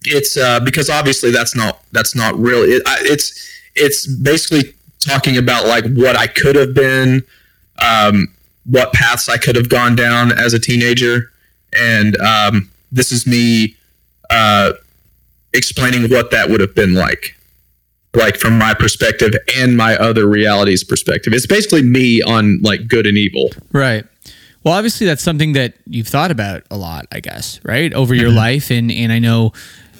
it's 0.06 0.38
uh, 0.38 0.60
because 0.60 0.90
obviously 0.90 1.32
that's 1.32 1.56
not 1.56 1.82
that's 1.92 2.16
not 2.16 2.38
real. 2.38 2.64
It, 2.64 2.84
it's 3.02 3.62
it's 3.76 4.08
basically 4.08 4.74
talking 5.00 5.38
about 5.38 5.68
like 5.68 5.86
what 5.94 6.16
I 6.16 6.28
could 6.28 6.56
have 6.56 6.74
been, 6.74 7.24
um, 7.82 8.28
what 8.66 8.94
paths 8.94 9.30
I 9.30 9.38
could 9.38 9.56
have 9.56 9.70
gone 9.70 9.96
down 9.96 10.32
as 10.32 10.54
a 10.54 10.60
teenager, 10.60 11.32
and 11.78 12.16
um, 12.22 12.70
this 12.92 13.12
is 13.12 13.28
me 13.28 13.76
uh, 14.30 14.74
explaining 15.54 16.10
what 16.10 16.32
that 16.32 16.50
would 16.50 16.62
have 16.62 16.76
been 16.76 16.94
like. 16.94 17.36
like 18.16 18.38
from 18.38 18.58
my 18.60 18.74
perspective 18.76 19.34
and 19.58 19.76
my 19.76 19.96
other 19.98 20.28
realities 20.28 20.84
perspective. 20.84 21.34
It's 21.34 21.48
basically 21.48 21.82
me 21.82 22.22
on 22.22 22.60
like 22.62 22.88
good 22.88 23.08
and 23.08 23.18
evil. 23.18 23.50
Right. 23.72 24.06
Well, 24.64 24.74
obviously 24.76 25.08
that's 25.08 25.24
something 25.24 25.54
that 25.54 25.74
you've 25.88 26.08
thought 26.08 26.32
about 26.32 26.64
a 26.72 26.78
lot, 26.78 27.06
I 27.12 27.20
guess, 27.20 27.60
right? 27.64 27.94
Over 27.94 28.14
your 28.14 28.30
mm-hmm. 28.30 28.38
life 28.38 28.72
and 28.72 28.92
and 28.92 29.12
I 29.12 29.20
know 29.20 29.52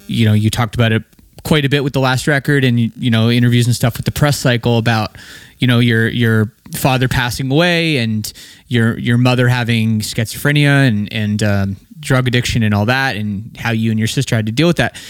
you 0.06 0.26
know, 0.26 0.32
you 0.32 0.50
talked 0.50 0.74
about 0.74 0.92
it 0.92 1.02
quite 1.44 1.64
a 1.64 1.68
bit 1.68 1.84
with 1.84 1.92
the 1.92 2.00
last 2.00 2.26
record 2.26 2.64
and 2.64 2.80
you 2.80 3.10
know, 3.10 3.30
interviews 3.30 3.66
and 3.66 3.76
stuff 3.76 3.96
with 3.96 4.06
the 4.06 4.12
press 4.12 4.38
cycle 4.38 4.78
about 4.78 5.16
you 5.58 5.66
know 5.66 5.78
your 5.78 6.08
your 6.08 6.52
father 6.74 7.08
passing 7.08 7.50
away 7.50 7.98
and 7.98 8.32
your 8.68 8.98
your 8.98 9.18
mother 9.18 9.48
having 9.48 10.00
schizophrenia 10.00 10.88
and 10.88 11.12
and 11.12 11.42
um, 11.42 11.76
drug 12.00 12.26
addiction 12.28 12.62
and 12.62 12.74
all 12.74 12.86
that 12.86 13.16
and 13.16 13.56
how 13.56 13.70
you 13.70 13.90
and 13.90 13.98
your 13.98 14.08
sister 14.08 14.36
had 14.36 14.46
to 14.46 14.52
deal 14.52 14.66
with 14.66 14.76
that. 14.76 15.00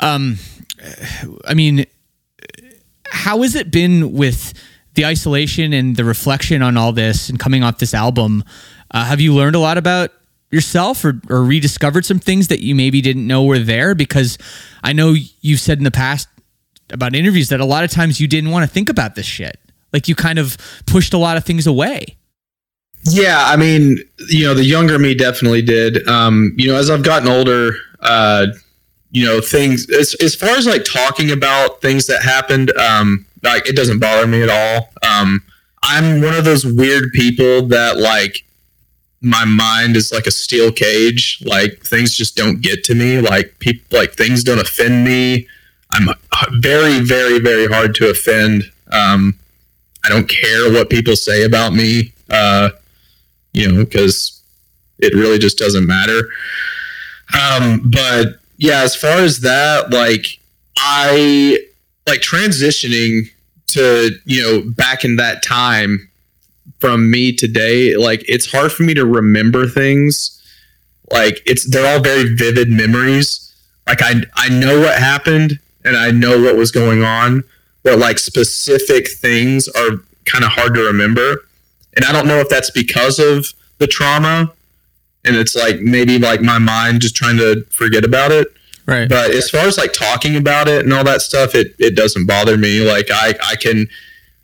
Um, 0.00 0.38
I 1.46 1.54
mean, 1.54 1.86
how 3.06 3.42
has 3.42 3.54
it 3.54 3.70
been 3.70 4.12
with 4.12 4.54
the 4.94 5.04
isolation 5.04 5.72
and 5.72 5.96
the 5.96 6.04
reflection 6.04 6.62
on 6.62 6.76
all 6.76 6.92
this 6.92 7.28
and 7.28 7.38
coming 7.38 7.62
off 7.62 7.78
this 7.78 7.94
album? 7.94 8.42
Uh, 8.90 9.04
have 9.04 9.20
you 9.20 9.34
learned 9.34 9.54
a 9.54 9.60
lot 9.60 9.78
about 9.78 10.10
yourself 10.50 11.04
or, 11.04 11.20
or 11.28 11.42
rediscovered 11.42 12.04
some 12.04 12.18
things 12.18 12.48
that 12.48 12.60
you 12.60 12.74
maybe 12.74 13.00
didn't 13.00 13.26
know 13.26 13.44
were 13.44 13.58
there? 13.58 13.94
Because 13.94 14.38
I 14.82 14.92
know 14.92 15.14
you've 15.40 15.60
said 15.60 15.78
in 15.78 15.84
the 15.84 15.90
past 15.90 16.28
about 16.90 17.14
interviews 17.14 17.48
that 17.50 17.60
a 17.60 17.64
lot 17.64 17.84
of 17.84 17.90
times 17.90 18.20
you 18.20 18.26
didn't 18.26 18.50
want 18.50 18.64
to 18.64 18.72
think 18.72 18.88
about 18.88 19.14
this 19.14 19.26
shit. 19.26 19.58
Like 19.92 20.08
you 20.08 20.14
kind 20.14 20.38
of 20.38 20.56
pushed 20.86 21.12
a 21.12 21.18
lot 21.18 21.36
of 21.36 21.44
things 21.44 21.66
away. 21.66 22.16
Yeah, 23.04 23.42
I 23.46 23.56
mean, 23.56 23.98
you 24.28 24.44
know, 24.44 24.54
the 24.54 24.64
younger 24.64 24.98
me 24.98 25.14
definitely 25.14 25.62
did. 25.62 26.06
Um, 26.06 26.54
you 26.56 26.68
know, 26.68 26.76
as 26.76 26.90
I've 26.90 27.02
gotten 27.02 27.28
older, 27.28 27.72
uh, 28.00 28.48
you 29.10 29.26
know 29.26 29.40
things 29.40 29.88
as, 29.90 30.14
as 30.22 30.34
far 30.34 30.50
as 30.50 30.66
like 30.66 30.84
talking 30.84 31.30
about 31.30 31.80
things 31.80 32.06
that 32.06 32.22
happened 32.22 32.70
um 32.78 33.26
like 33.42 33.68
it 33.68 33.76
doesn't 33.76 33.98
bother 33.98 34.26
me 34.26 34.42
at 34.42 34.48
all 34.48 34.90
um 35.02 35.42
i'm 35.82 36.20
one 36.22 36.34
of 36.34 36.44
those 36.44 36.64
weird 36.64 37.04
people 37.12 37.66
that 37.66 37.98
like 37.98 38.44
my 39.22 39.44
mind 39.44 39.96
is 39.96 40.12
like 40.12 40.26
a 40.26 40.30
steel 40.30 40.72
cage. 40.72 41.42
Like 41.44 41.84
things 41.84 42.16
just 42.16 42.36
don't 42.36 42.60
get 42.60 42.84
to 42.84 42.94
me. 42.94 43.20
Like 43.20 43.58
people 43.58 43.98
like 43.98 44.14
things 44.14 44.42
don't 44.42 44.60
offend 44.60 45.04
me. 45.04 45.46
I'm 45.92 46.08
very 46.60 47.00
very 47.00 47.38
very 47.40 47.66
hard 47.66 47.94
to 47.96 48.10
offend. 48.10 48.64
Um 48.92 49.36
i 50.02 50.08
don't 50.08 50.28
care 50.28 50.72
what 50.72 50.88
people 50.88 51.14
say 51.14 51.44
about 51.44 51.74
me 51.74 52.10
uh 52.30 52.70
you 53.52 53.70
know 53.70 53.84
because 53.84 54.40
it 54.98 55.12
really 55.14 55.38
just 55.38 55.58
doesn't 55.58 55.86
matter. 55.86 56.30
Um 57.38 57.90
but 57.90 58.40
yeah, 58.56 58.82
as 58.82 58.94
far 58.94 59.18
as 59.18 59.40
that, 59.40 59.90
like 59.90 60.38
I 60.76 61.58
like 62.06 62.20
transitioning 62.20 63.30
to, 63.68 64.10
you 64.24 64.42
know, 64.42 64.70
back 64.70 65.04
in 65.04 65.16
that 65.16 65.42
time 65.42 66.09
from 66.80 67.10
me 67.10 67.32
today, 67.32 67.96
like 67.96 68.24
it's 68.26 68.50
hard 68.50 68.72
for 68.72 68.82
me 68.82 68.94
to 68.94 69.04
remember 69.04 69.66
things. 69.66 70.36
Like 71.10 71.40
it's 71.46 71.68
they're 71.68 71.86
all 71.86 72.02
very 72.02 72.34
vivid 72.34 72.70
memories. 72.70 73.54
Like 73.86 74.02
I 74.02 74.22
I 74.34 74.48
know 74.48 74.80
what 74.80 74.98
happened 74.98 75.58
and 75.84 75.96
I 75.96 76.10
know 76.10 76.40
what 76.40 76.56
was 76.56 76.70
going 76.70 77.04
on, 77.04 77.44
but 77.82 77.98
like 77.98 78.18
specific 78.18 79.10
things 79.10 79.68
are 79.68 79.90
kind 80.24 80.44
of 80.44 80.50
hard 80.50 80.74
to 80.74 80.82
remember. 80.82 81.44
And 81.94 82.04
I 82.04 82.12
don't 82.12 82.26
know 82.26 82.38
if 82.38 82.48
that's 82.48 82.70
because 82.70 83.18
of 83.18 83.46
the 83.78 83.86
trauma 83.86 84.52
and 85.24 85.36
it's 85.36 85.54
like 85.54 85.80
maybe 85.80 86.18
like 86.18 86.40
my 86.40 86.58
mind 86.58 87.00
just 87.02 87.16
trying 87.16 87.36
to 87.38 87.64
forget 87.70 88.04
about 88.04 88.30
it. 88.30 88.48
Right. 88.86 89.08
But 89.08 89.30
as 89.32 89.50
far 89.50 89.66
as 89.66 89.76
like 89.76 89.92
talking 89.92 90.36
about 90.36 90.68
it 90.68 90.84
and 90.84 90.92
all 90.92 91.04
that 91.04 91.22
stuff, 91.22 91.54
it 91.54 91.74
it 91.78 91.94
doesn't 91.94 92.26
bother 92.26 92.56
me. 92.56 92.80
Like 92.88 93.08
I 93.12 93.34
I 93.46 93.56
can 93.56 93.88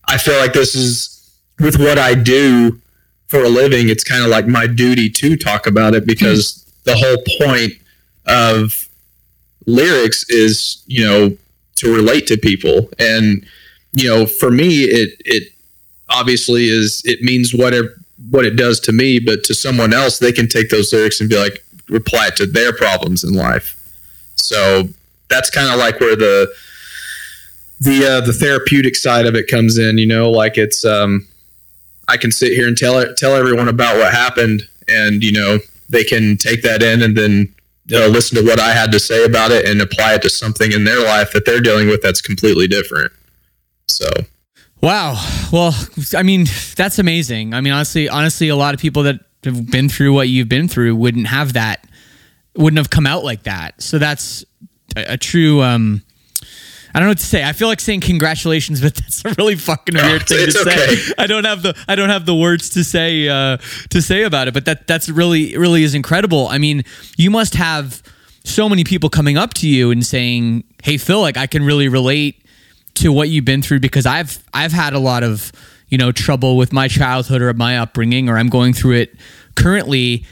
I 0.07 0.19
feel 0.19 0.39
like 0.39 0.53
this 0.53 0.75
is 0.75 1.16
with 1.59 1.79
what 1.79 1.99
I 1.99 2.15
do 2.15 2.81
for 3.29 3.43
a 3.43 3.49
living, 3.49 3.89
it's 3.89 4.05
kind 4.05 4.23
of 4.23 4.31
like 4.31 4.47
my 4.47 4.67
duty 4.67 5.09
to 5.11 5.37
talk 5.37 5.67
about 5.67 5.95
it 5.95 6.07
because 6.07 6.65
the 6.85 6.97
whole 6.97 7.23
point 7.41 7.73
of 8.27 8.89
lyrics 9.67 10.29
is, 10.29 10.83
you 10.87 11.05
know, 11.05 11.37
to 11.77 11.95
relate 11.95 12.27
to 12.29 12.37
people. 12.37 12.89
And, 12.99 13.47
you 13.93 14.09
know, 14.09 14.27
for 14.27 14.51
me 14.51 14.85
it 14.85 15.21
it 15.25 15.53
obviously 16.09 16.69
is 16.69 17.03
it 17.05 17.23
means 17.23 17.53
whatever 17.55 17.95
what 18.31 18.45
it 18.45 18.57
does 18.57 18.81
to 18.81 18.93
me, 18.93 19.19
but 19.19 19.45
to 19.45 19.55
someone 19.55 19.93
else, 19.93 20.19
they 20.19 20.33
can 20.33 20.49
take 20.49 20.71
those 20.71 20.93
lyrics 20.93 21.21
and 21.21 21.29
be 21.29 21.39
like, 21.39 21.63
reply 21.89 22.31
to 22.37 22.47
their 22.47 22.73
problems 22.73 23.23
in 23.23 23.35
life. 23.35 23.75
So 24.37 24.89
that's 25.29 25.51
kind 25.51 25.71
of 25.71 25.79
like 25.79 26.01
where 26.01 26.17
the 26.17 26.53
the 27.81 28.07
uh, 28.07 28.21
the 28.23 28.33
therapeutic 28.33 28.97
side 28.97 29.27
of 29.27 29.35
it 29.35 29.49
comes 29.49 29.79
in. 29.79 29.99
You 29.99 30.07
know, 30.07 30.31
like 30.31 30.57
it's 30.57 30.85
um, 30.85 31.27
I 32.09 32.17
can 32.17 32.31
sit 32.31 32.53
here 32.53 32.69
and 32.69 32.77
tell 32.77 33.15
tell 33.15 33.35
everyone 33.35 33.69
about 33.69 33.97
what 33.97 34.13
happened, 34.13 34.69
and 34.89 35.23
you 35.23 35.33
know 35.33 35.59
they 35.89 36.05
can 36.05 36.37
take 36.37 36.63
that 36.63 36.83
in 36.83 37.03
and 37.03 37.17
then 37.17 37.55
uh, 37.93 38.07
listen 38.07 38.37
to 38.37 38.45
what 38.45 38.59
I 38.59 38.73
had 38.73 38.91
to 38.93 38.99
say 38.99 39.25
about 39.25 39.53
it 39.53 39.69
and 39.69 39.81
apply 39.81 40.15
it 40.15 40.23
to 40.23 40.31
something 40.31 40.73
in 40.73 40.85
their 40.85 41.03
life 41.05 41.33
that 41.33 41.45
they're 41.45 41.61
dealing 41.61 41.89
with 41.89 42.03
that's 42.03 42.21
completely 42.21 42.67
different. 42.67 43.13
So 43.89 44.09
Wow. 44.83 45.15
Well, 45.53 45.75
I 46.15 46.23
mean, 46.23 46.47
that's 46.77 46.99
amazing. 46.99 47.55
I 47.55 47.61
mean, 47.61 47.73
honestly, 47.73 48.09
honestly, 48.09 48.49
a 48.49 48.57
lot 48.57 48.75
of 48.75 48.81
people 48.81 49.05
that 49.05 49.21
have 49.45 49.71
been 49.71 49.89
through 49.89 50.13
what 50.13 50.29
you've 50.29 50.49
been 50.49 50.69
through 50.69 50.95
wouldn't 50.97 51.29
have 51.29 51.55
that, 51.55 51.87
wouldn't 52.55 52.79
have 52.79 52.91
come 52.91 53.07
out 53.07 53.25
like 53.25 53.45
that. 53.45 53.81
So 53.81 53.99
that's 53.99 54.45
a, 54.95 55.15
a 55.15 55.17
true. 55.17 55.63
Um, 55.63 56.03
I 56.97 56.99
don't 56.99 57.09
know 57.09 57.11
what 57.11 57.19
to 57.19 57.27
say. 57.27 57.45
I 57.45 57.53
feel 57.53 57.69
like 57.69 57.79
saying 57.79 58.01
congratulations, 58.01 58.81
but 58.81 58.95
that's 58.97 59.23
a 59.23 59.35
really 59.37 59.55
fucking 59.55 59.97
weird 59.97 60.27
thing 60.27 60.49
to 60.49 60.61
okay. 60.61 60.97
say. 60.97 61.13
I 61.19 61.27
don't 61.27 61.45
have 61.45 61.61
the 61.61 61.77
I 61.87 61.95
don't 61.95 62.09
have 62.09 62.25
the 62.25 62.35
words 62.35 62.71
to 62.71 62.85
say 62.85 63.29
uh, 63.29 63.59
to 63.91 64.01
say 64.01 64.23
about 64.23 64.49
it, 64.49 64.55
but 64.55 64.65
that 64.65 64.87
that's 64.87 65.11
really 65.11 65.59
really 65.59 65.83
is 65.83 65.95
incredible. 65.95 66.49
I 66.49 66.57
mean, 66.57 66.85
you 67.19 67.31
must 67.31 67.55
have 67.55 68.03
so 68.45 68.67
many 68.67 68.83
people 68.83 69.11
coming 69.11 69.37
up 69.37 69.53
to 69.55 69.69
you 69.69 69.91
and 69.91 70.07
saying, 70.07 70.65
"Hey, 70.83 70.97
Phil, 70.97 71.21
like 71.21 71.37
I 71.37 71.47
can 71.47 71.65
really 71.65 71.89
relate." 71.89 72.43
to 72.97 73.13
what 73.13 73.29
you've 73.29 73.45
been 73.45 73.63
through 73.63 73.81
because 73.81 74.07
I've 74.07 74.43
I've 74.53 74.73
had 74.73 74.95
a 74.95 74.99
lot 74.99 75.23
of 75.23 75.53
you 75.89 75.99
know 75.99 76.13
trouble 76.13 76.57
with 76.57 76.73
my 76.73 76.89
childhood 76.89 77.43
or 77.43 77.53
my 77.55 77.79
upbringing 77.79 78.29
or 78.29 78.39
I'm 78.39 78.49
going 78.49 78.73
through 78.73 78.97
it 78.97 79.15
currently. 79.55 80.25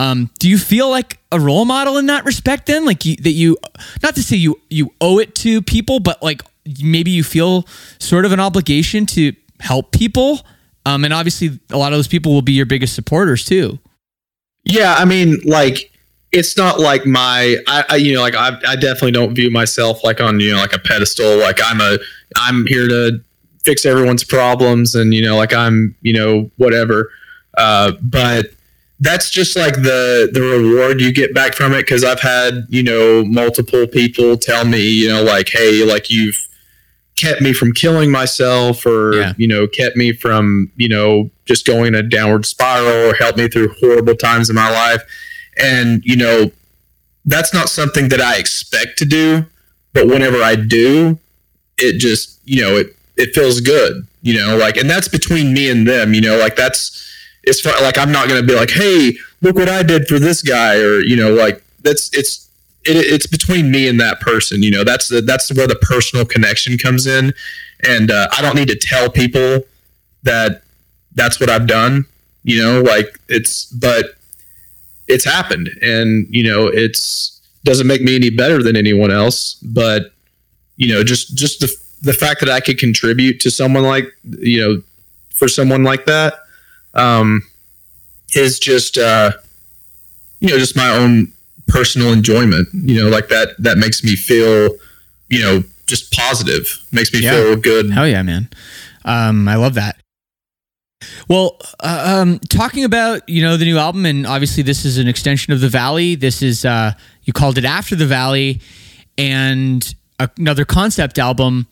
Um, 0.00 0.30
do 0.38 0.48
you 0.48 0.56
feel 0.56 0.88
like 0.88 1.18
a 1.30 1.38
role 1.38 1.66
model 1.66 1.98
in 1.98 2.06
that 2.06 2.24
respect? 2.24 2.64
Then, 2.64 2.86
like 2.86 3.04
you, 3.04 3.16
that 3.16 3.32
you, 3.32 3.58
not 4.02 4.14
to 4.14 4.22
say 4.22 4.36
you 4.36 4.58
you 4.70 4.94
owe 4.98 5.18
it 5.18 5.34
to 5.36 5.60
people, 5.60 6.00
but 6.00 6.22
like 6.22 6.42
maybe 6.82 7.10
you 7.10 7.22
feel 7.22 7.66
sort 7.98 8.24
of 8.24 8.32
an 8.32 8.40
obligation 8.40 9.04
to 9.06 9.34
help 9.60 9.92
people. 9.92 10.40
Um, 10.86 11.04
and 11.04 11.12
obviously, 11.12 11.60
a 11.68 11.76
lot 11.76 11.92
of 11.92 11.98
those 11.98 12.08
people 12.08 12.32
will 12.32 12.40
be 12.40 12.54
your 12.54 12.64
biggest 12.64 12.94
supporters 12.94 13.44
too. 13.44 13.78
Yeah, 14.64 14.94
I 14.96 15.04
mean, 15.04 15.38
like 15.44 15.92
it's 16.32 16.56
not 16.56 16.80
like 16.80 17.04
my 17.04 17.58
I, 17.68 17.84
I, 17.90 17.96
you 17.96 18.14
know 18.14 18.22
like 18.22 18.34
I, 18.34 18.56
I 18.66 18.76
definitely 18.76 19.12
don't 19.12 19.34
view 19.34 19.50
myself 19.50 20.02
like 20.02 20.22
on 20.22 20.40
you 20.40 20.52
know 20.52 20.58
like 20.58 20.72
a 20.72 20.78
pedestal 20.78 21.38
like 21.38 21.58
i'm 21.60 21.80
a 21.80 21.98
i'm 22.36 22.66
here 22.66 22.86
to 22.86 23.20
fix 23.64 23.84
everyone's 23.84 24.22
problems 24.22 24.94
and 24.94 25.12
you 25.12 25.22
know 25.22 25.36
like 25.36 25.52
i'm 25.52 25.96
you 26.02 26.12
know 26.12 26.48
whatever 26.56 27.10
uh, 27.58 27.92
but 28.00 28.46
that's 29.00 29.30
just 29.30 29.56
like 29.56 29.74
the 29.76 30.28
the 30.32 30.40
reward 30.40 31.00
you 31.00 31.12
get 31.12 31.34
back 31.34 31.54
from 31.54 31.72
it 31.72 31.82
because 31.82 32.04
i've 32.04 32.20
had 32.20 32.66
you 32.68 32.82
know 32.82 33.24
multiple 33.24 33.86
people 33.86 34.36
tell 34.36 34.64
me 34.64 34.86
you 34.86 35.08
know 35.08 35.22
like 35.22 35.48
hey 35.48 35.84
like 35.84 36.10
you've 36.10 36.46
kept 37.16 37.40
me 37.40 37.52
from 37.52 37.72
killing 37.72 38.10
myself 38.10 38.86
or 38.86 39.14
yeah. 39.14 39.32
you 39.36 39.46
know 39.46 39.66
kept 39.66 39.96
me 39.96 40.12
from 40.12 40.70
you 40.76 40.88
know 40.88 41.30
just 41.44 41.66
going 41.66 41.94
a 41.94 42.02
downward 42.02 42.46
spiral 42.46 43.10
or 43.10 43.14
helped 43.14 43.38
me 43.38 43.48
through 43.48 43.68
horrible 43.80 44.14
times 44.14 44.48
in 44.48 44.56
my 44.56 44.70
life 44.70 45.02
and, 45.60 46.04
you 46.04 46.16
know, 46.16 46.50
that's 47.24 47.52
not 47.52 47.68
something 47.68 48.08
that 48.08 48.20
I 48.20 48.38
expect 48.38 48.98
to 48.98 49.04
do. 49.04 49.46
But 49.92 50.06
whenever 50.06 50.42
I 50.42 50.56
do, 50.56 51.18
it 51.78 51.98
just, 51.98 52.40
you 52.44 52.62
know, 52.62 52.76
it, 52.76 52.96
it 53.16 53.34
feels 53.34 53.60
good, 53.60 54.06
you 54.22 54.34
know, 54.34 54.56
like, 54.56 54.76
and 54.76 54.88
that's 54.88 55.08
between 55.08 55.52
me 55.52 55.68
and 55.68 55.86
them, 55.86 56.14
you 56.14 56.20
know, 56.20 56.38
like 56.38 56.56
that's, 56.56 57.06
it's 57.42 57.64
like, 57.64 57.98
I'm 57.98 58.12
not 58.12 58.28
going 58.28 58.40
to 58.40 58.46
be 58.46 58.54
like, 58.54 58.70
hey, 58.70 59.14
look 59.40 59.56
what 59.56 59.68
I 59.68 59.82
did 59.82 60.06
for 60.06 60.18
this 60.18 60.42
guy. 60.42 60.78
Or, 60.78 61.00
you 61.00 61.16
know, 61.16 61.32
like 61.32 61.62
that's, 61.82 62.10
it's, 62.16 62.48
it, 62.84 62.96
it's 62.96 63.26
between 63.26 63.70
me 63.70 63.88
and 63.88 64.00
that 64.00 64.20
person, 64.20 64.62
you 64.62 64.70
know, 64.70 64.84
that's 64.84 65.08
the, 65.08 65.20
that's 65.20 65.52
where 65.54 65.66
the 65.66 65.76
personal 65.76 66.24
connection 66.24 66.78
comes 66.78 67.06
in. 67.06 67.32
And 67.86 68.10
uh, 68.10 68.28
I 68.36 68.42
don't 68.42 68.56
need 68.56 68.68
to 68.68 68.76
tell 68.76 69.10
people 69.10 69.64
that 70.22 70.62
that's 71.14 71.40
what 71.40 71.48
I've 71.48 71.66
done, 71.66 72.06
you 72.44 72.62
know, 72.62 72.82
like 72.82 73.18
it's, 73.28 73.66
but 73.66 74.16
it's 75.10 75.24
happened 75.24 75.68
and 75.82 76.26
you 76.30 76.42
know 76.42 76.66
it's 76.68 77.40
doesn't 77.64 77.86
make 77.86 78.00
me 78.00 78.14
any 78.14 78.30
better 78.30 78.62
than 78.62 78.76
anyone 78.76 79.10
else 79.10 79.54
but 79.54 80.12
you 80.76 80.92
know 80.92 81.02
just 81.02 81.36
just 81.36 81.60
the 81.60 81.70
the 82.02 82.12
fact 82.12 82.40
that 82.40 82.48
I 82.48 82.60
could 82.60 82.78
contribute 82.78 83.40
to 83.40 83.50
someone 83.50 83.82
like 83.82 84.06
you 84.38 84.60
know 84.60 84.82
for 85.34 85.48
someone 85.48 85.82
like 85.82 86.06
that 86.06 86.34
um 86.94 87.42
is 88.34 88.58
just 88.58 88.98
uh 88.98 89.32
you 90.40 90.48
know 90.48 90.58
just 90.58 90.76
my 90.76 90.88
own 90.90 91.32
personal 91.66 92.12
enjoyment 92.12 92.68
you 92.72 93.00
know 93.00 93.08
like 93.08 93.28
that 93.28 93.50
that 93.58 93.78
makes 93.78 94.02
me 94.02 94.16
feel 94.16 94.70
you 95.28 95.40
know 95.40 95.62
just 95.90 96.12
positive. 96.12 96.82
Makes 96.92 97.12
me 97.12 97.20
yeah. 97.20 97.32
feel 97.32 97.56
good. 97.56 97.90
Hell 97.90 98.08
yeah, 98.08 98.22
man. 98.22 98.48
Um, 99.04 99.46
I 99.48 99.56
love 99.56 99.74
that. 99.74 99.96
Well, 101.28 101.58
uh, 101.80 102.20
um, 102.20 102.38
talking 102.48 102.84
about 102.84 103.28
you 103.28 103.42
know 103.42 103.56
the 103.56 103.64
new 103.64 103.76
album, 103.76 104.06
and 104.06 104.26
obviously 104.26 104.62
this 104.62 104.84
is 104.84 104.96
an 104.96 105.08
extension 105.08 105.52
of 105.52 105.60
the 105.60 105.68
Valley. 105.68 106.14
This 106.14 106.40
is 106.40 106.64
uh, 106.64 106.92
you 107.24 107.32
called 107.32 107.58
it 107.58 107.64
After 107.64 107.96
the 107.96 108.06
Valley, 108.06 108.60
and 109.18 109.94
another 110.18 110.64
concept 110.64 111.18
album. 111.18 111.66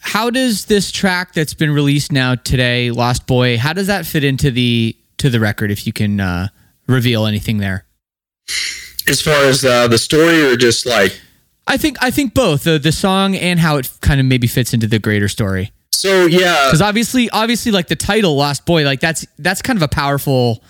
How 0.00 0.30
does 0.30 0.64
this 0.64 0.90
track 0.90 1.34
that's 1.34 1.54
been 1.54 1.70
released 1.70 2.10
now 2.10 2.34
today, 2.34 2.90
Lost 2.90 3.26
Boy, 3.26 3.58
how 3.58 3.72
does 3.72 3.86
that 3.86 4.06
fit 4.06 4.24
into 4.24 4.50
the 4.50 4.96
to 5.18 5.30
the 5.30 5.38
record? 5.38 5.70
If 5.70 5.86
you 5.86 5.92
can 5.92 6.20
uh, 6.20 6.48
reveal 6.86 7.26
anything 7.26 7.58
there, 7.58 7.84
as 9.06 9.20
far 9.20 9.44
as 9.44 9.64
uh, 9.64 9.88
the 9.88 9.98
story, 9.98 10.42
or 10.42 10.56
just 10.56 10.86
like 10.86 11.20
I 11.66 11.76
think 11.76 11.98
I 12.00 12.10
think 12.10 12.34
both 12.34 12.64
the 12.64 12.78
the 12.78 12.92
song 12.92 13.36
and 13.36 13.60
how 13.60 13.76
it 13.76 13.90
kind 14.00 14.20
of 14.20 14.26
maybe 14.26 14.46
fits 14.46 14.74
into 14.74 14.86
the 14.86 14.98
greater 14.98 15.28
story. 15.28 15.70
So 15.92 16.26
yeah, 16.26 16.66
because 16.66 16.80
obviously, 16.80 17.28
obviously, 17.30 17.70
like 17.70 17.88
the 17.88 17.96
title 17.96 18.34
"Lost 18.34 18.64
Boy," 18.64 18.84
like 18.84 19.00
that's 19.00 19.26
that's 19.38 19.60
kind 19.60 19.76
of 19.76 19.82
a 19.82 19.88
powerful, 19.88 20.64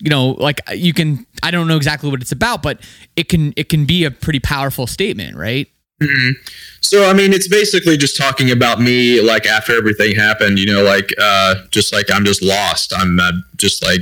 you 0.00 0.10
know, 0.10 0.30
like 0.30 0.60
you 0.74 0.92
can. 0.92 1.24
I 1.42 1.50
don't 1.52 1.68
know 1.68 1.76
exactly 1.76 2.10
what 2.10 2.20
it's 2.20 2.32
about, 2.32 2.62
but 2.62 2.80
it 3.14 3.28
can 3.28 3.54
it 3.56 3.68
can 3.68 3.86
be 3.86 4.04
a 4.04 4.10
pretty 4.10 4.40
powerful 4.40 4.86
statement, 4.86 5.36
right? 5.36 5.68
Mm-hmm. 6.02 6.48
So 6.80 7.08
I 7.08 7.12
mean, 7.12 7.32
it's 7.32 7.48
basically 7.48 7.96
just 7.96 8.16
talking 8.16 8.50
about 8.50 8.80
me, 8.80 9.20
like 9.20 9.46
after 9.46 9.76
everything 9.76 10.16
happened, 10.16 10.58
you 10.58 10.66
know, 10.66 10.82
like 10.82 11.12
uh, 11.20 11.56
just 11.70 11.92
like 11.92 12.06
I'm 12.12 12.24
just 12.24 12.42
lost. 12.42 12.92
I'm 12.96 13.20
uh, 13.20 13.32
just 13.56 13.84
like, 13.84 14.00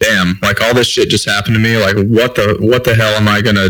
damn, 0.00 0.38
like 0.42 0.60
all 0.60 0.74
this 0.74 0.88
shit 0.88 1.10
just 1.10 1.28
happened 1.28 1.54
to 1.54 1.60
me. 1.60 1.76
Like, 1.76 1.96
what 1.96 2.34
the 2.34 2.56
what 2.60 2.84
the 2.84 2.94
hell 2.94 3.14
am 3.14 3.28
I 3.28 3.42
gonna 3.42 3.68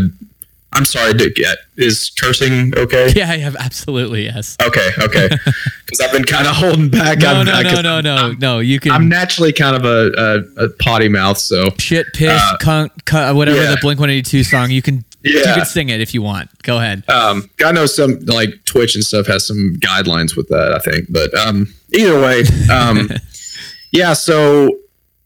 I'm 0.75 0.83
sorry 0.83 1.13
to 1.13 1.29
get 1.29 1.57
is 1.77 2.11
cursing 2.19 2.77
okay? 2.77 3.11
Yeah, 3.15 3.31
I 3.31 3.37
have 3.37 3.55
absolutely 3.55 4.25
yes. 4.25 4.57
Okay, 4.61 4.89
okay. 4.99 5.29
Because 5.85 6.01
I've 6.01 6.11
been 6.11 6.23
kind 6.23 6.47
of 6.47 6.55
holding 6.55 6.89
back. 6.89 7.19
No, 7.19 7.27
I'm, 7.27 7.45
no, 7.45 7.61
no, 7.61 7.81
no, 7.81 8.01
no, 8.01 8.15
I'm, 8.15 8.39
no. 8.39 8.59
You 8.59 8.79
can. 8.79 8.91
I'm 8.91 9.07
naturally 9.07 9.53
kind 9.53 9.75
of 9.75 9.85
a, 9.85 10.43
a, 10.57 10.65
a 10.65 10.69
potty 10.69 11.09
mouth, 11.09 11.37
so 11.37 11.69
shit, 11.77 12.07
piss, 12.13 12.31
uh, 12.31 12.57
cunt, 12.59 12.89
cunt, 13.05 13.35
whatever 13.35 13.61
yeah. 13.61 13.69
the 13.69 13.77
Blink 13.81 13.99
182 13.99 14.43
song. 14.45 14.71
You 14.71 14.81
can. 14.81 15.05
Yeah. 15.25 15.39
You 15.39 15.55
can 15.55 15.65
sing 15.65 15.89
it 15.89 16.01
if 16.01 16.13
you 16.13 16.21
want. 16.21 16.49
Go 16.61 16.77
ahead. 16.77 17.03
Um, 17.09 17.49
I 17.65 17.71
know 17.71 17.87
some 17.87 18.19
like 18.25 18.63
Twitch 18.65 18.93
and 18.93 19.03
stuff 19.03 19.25
has 19.25 19.45
some 19.45 19.75
guidelines 19.79 20.37
with 20.37 20.47
that. 20.49 20.71
I 20.71 20.79
think, 20.79 21.11
but 21.11 21.33
um, 21.35 21.73
either 21.93 22.19
way, 22.21 22.43
um, 22.71 23.09
yeah. 23.91 24.13
So 24.13 24.77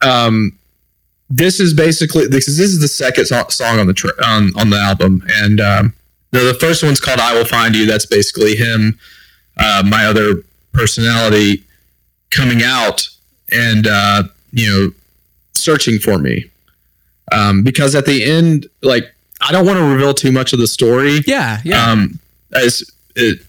um, 0.02 0.58
this 1.30 1.60
is 1.60 1.74
basically 1.74 2.28
this 2.28 2.47
is 2.47 2.58
this 2.58 2.72
is 2.72 2.80
the 2.80 2.88
second 2.88 3.26
song 3.26 3.78
on 3.78 3.88
the 3.88 3.93
tra- 3.93 4.26
on 4.26 4.52
on 4.58 4.70
the 4.70 4.78
album, 4.78 5.22
and 5.43 5.60
um, 5.60 5.93
the, 6.32 6.39
the 6.39 6.54
first 6.54 6.82
one's 6.82 7.02
called 7.02 7.20
"I 7.20 7.34
Will 7.34 7.45
Find 7.45 7.76
You." 7.76 7.86
That's 7.86 8.06
basically 8.06 8.56
him, 8.56 8.97
uh, 9.58 9.84
my 9.86 10.06
other 10.06 10.43
personality, 10.72 11.66
coming 12.32 12.64
out 12.64 13.06
and 13.52 13.86
uh, 13.86 14.24
you 14.54 14.68
know 14.68 14.91
searching 15.54 16.00
for 16.00 16.18
me. 16.18 16.50
Um, 17.34 17.64
because 17.64 17.95
at 17.95 18.06
the 18.06 18.24
end, 18.24 18.68
like 18.82 19.14
I 19.42 19.52
don't 19.52 19.66
want 19.66 19.80
to 19.80 19.86
reveal 19.86 20.14
too 20.14 20.32
much 20.32 20.54
of 20.54 20.60
the 20.60 20.68
story. 20.68 21.20
Yeah, 21.26 21.60
yeah. 21.64 21.90
Um, 21.90 22.20
as 22.54 22.84
it, 23.16 23.40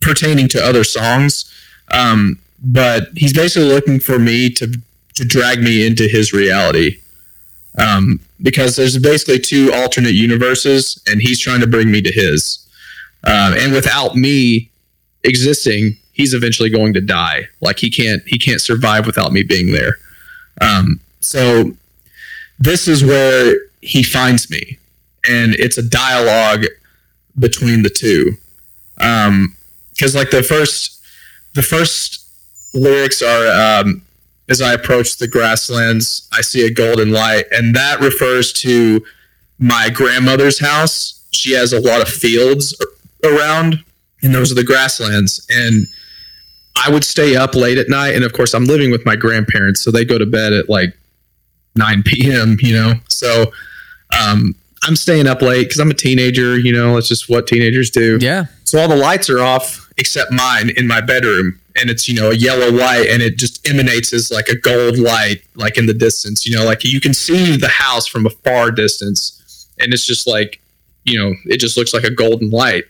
pertaining 0.00 0.48
to 0.48 0.64
other 0.64 0.84
songs, 0.84 1.52
um, 1.90 2.38
but 2.62 3.08
he's 3.16 3.32
basically 3.32 3.68
looking 3.68 4.00
for 4.00 4.18
me 4.18 4.50
to 4.50 4.80
to 5.14 5.24
drag 5.24 5.60
me 5.60 5.84
into 5.84 6.06
his 6.06 6.32
reality 6.32 6.98
um, 7.78 8.20
because 8.42 8.76
there's 8.76 8.98
basically 8.98 9.38
two 9.38 9.72
alternate 9.72 10.14
universes, 10.14 11.02
and 11.06 11.20
he's 11.20 11.40
trying 11.40 11.60
to 11.60 11.66
bring 11.66 11.90
me 11.90 12.02
to 12.02 12.12
his. 12.12 12.66
Uh, 13.24 13.54
and 13.58 13.72
without 13.72 14.14
me 14.14 14.70
existing, 15.24 15.96
he's 16.12 16.34
eventually 16.34 16.70
going 16.70 16.92
to 16.94 17.00
die. 17.00 17.48
Like 17.60 17.78
he 17.78 17.90
can't 17.90 18.22
he 18.26 18.38
can't 18.38 18.60
survive 18.60 19.06
without 19.06 19.32
me 19.32 19.42
being 19.42 19.72
there. 19.72 19.98
Um, 20.60 21.00
so 21.20 21.72
this 22.58 22.88
is 22.88 23.04
where 23.04 23.56
he 23.80 24.02
finds 24.02 24.50
me, 24.50 24.78
and 25.28 25.54
it's 25.54 25.78
a 25.78 25.82
dialogue 25.82 26.64
between 27.38 27.82
the 27.82 27.90
two. 27.90 28.36
Because 28.96 30.14
um, 30.14 30.18
like 30.18 30.30
the 30.30 30.42
first 30.42 31.00
the 31.54 31.62
first 31.62 32.26
lyrics 32.74 33.22
are 33.22 33.82
um, 33.82 34.02
as 34.48 34.62
I 34.62 34.72
approach 34.72 35.16
the 35.16 35.28
grasslands, 35.28 36.28
I 36.32 36.40
see 36.40 36.66
a 36.66 36.70
golden 36.70 37.10
light, 37.10 37.44
and 37.52 37.74
that 37.74 38.00
refers 38.00 38.52
to 38.54 39.04
my 39.58 39.90
grandmother's 39.90 40.58
house. 40.58 41.22
She 41.30 41.52
has 41.52 41.72
a 41.72 41.80
lot 41.80 42.00
of 42.00 42.08
fields 42.08 42.74
around, 43.24 43.84
and 44.22 44.34
those 44.34 44.50
are 44.50 44.54
the 44.54 44.64
grasslands. 44.64 45.46
And 45.50 45.86
I 46.76 46.90
would 46.90 47.04
stay 47.04 47.36
up 47.36 47.54
late 47.54 47.76
at 47.76 47.88
night, 47.88 48.14
and 48.14 48.24
of 48.24 48.32
course, 48.32 48.54
I'm 48.54 48.64
living 48.64 48.90
with 48.90 49.04
my 49.04 49.16
grandparents, 49.16 49.82
so 49.82 49.90
they 49.90 50.04
go 50.04 50.16
to 50.16 50.26
bed 50.26 50.52
at 50.52 50.68
like 50.68 50.96
9 51.76 52.02
p.m. 52.04 52.56
You 52.60 52.74
know, 52.74 52.94
so 53.08 53.52
um, 54.18 54.54
I'm 54.84 54.96
staying 54.96 55.26
up 55.26 55.42
late 55.42 55.64
because 55.64 55.78
I'm 55.78 55.90
a 55.90 55.94
teenager. 55.94 56.58
You 56.58 56.72
know, 56.72 56.96
it's 56.96 57.08
just 57.08 57.28
what 57.28 57.46
teenagers 57.46 57.90
do. 57.90 58.18
Yeah. 58.20 58.46
So 58.64 58.80
all 58.80 58.88
the 58.88 58.96
lights 58.96 59.28
are 59.30 59.40
off 59.40 59.90
except 59.96 60.30
mine 60.30 60.70
in 60.76 60.86
my 60.86 61.00
bedroom 61.00 61.58
and 61.80 61.90
it's 61.90 62.08
you 62.08 62.14
know 62.14 62.30
a 62.30 62.34
yellow 62.34 62.70
light 62.70 63.08
and 63.08 63.22
it 63.22 63.36
just 63.36 63.66
emanates 63.68 64.12
as 64.12 64.30
like 64.30 64.48
a 64.48 64.56
gold 64.56 64.98
light 64.98 65.42
like 65.54 65.76
in 65.76 65.86
the 65.86 65.94
distance 65.94 66.46
you 66.46 66.56
know 66.56 66.64
like 66.64 66.84
you 66.84 67.00
can 67.00 67.14
see 67.14 67.56
the 67.56 67.68
house 67.68 68.06
from 68.06 68.26
a 68.26 68.30
far 68.30 68.70
distance 68.70 69.68
and 69.80 69.92
it's 69.92 70.06
just 70.06 70.26
like 70.26 70.60
you 71.04 71.18
know 71.18 71.34
it 71.46 71.58
just 71.58 71.76
looks 71.76 71.92
like 71.92 72.04
a 72.04 72.10
golden 72.10 72.50
light 72.50 72.84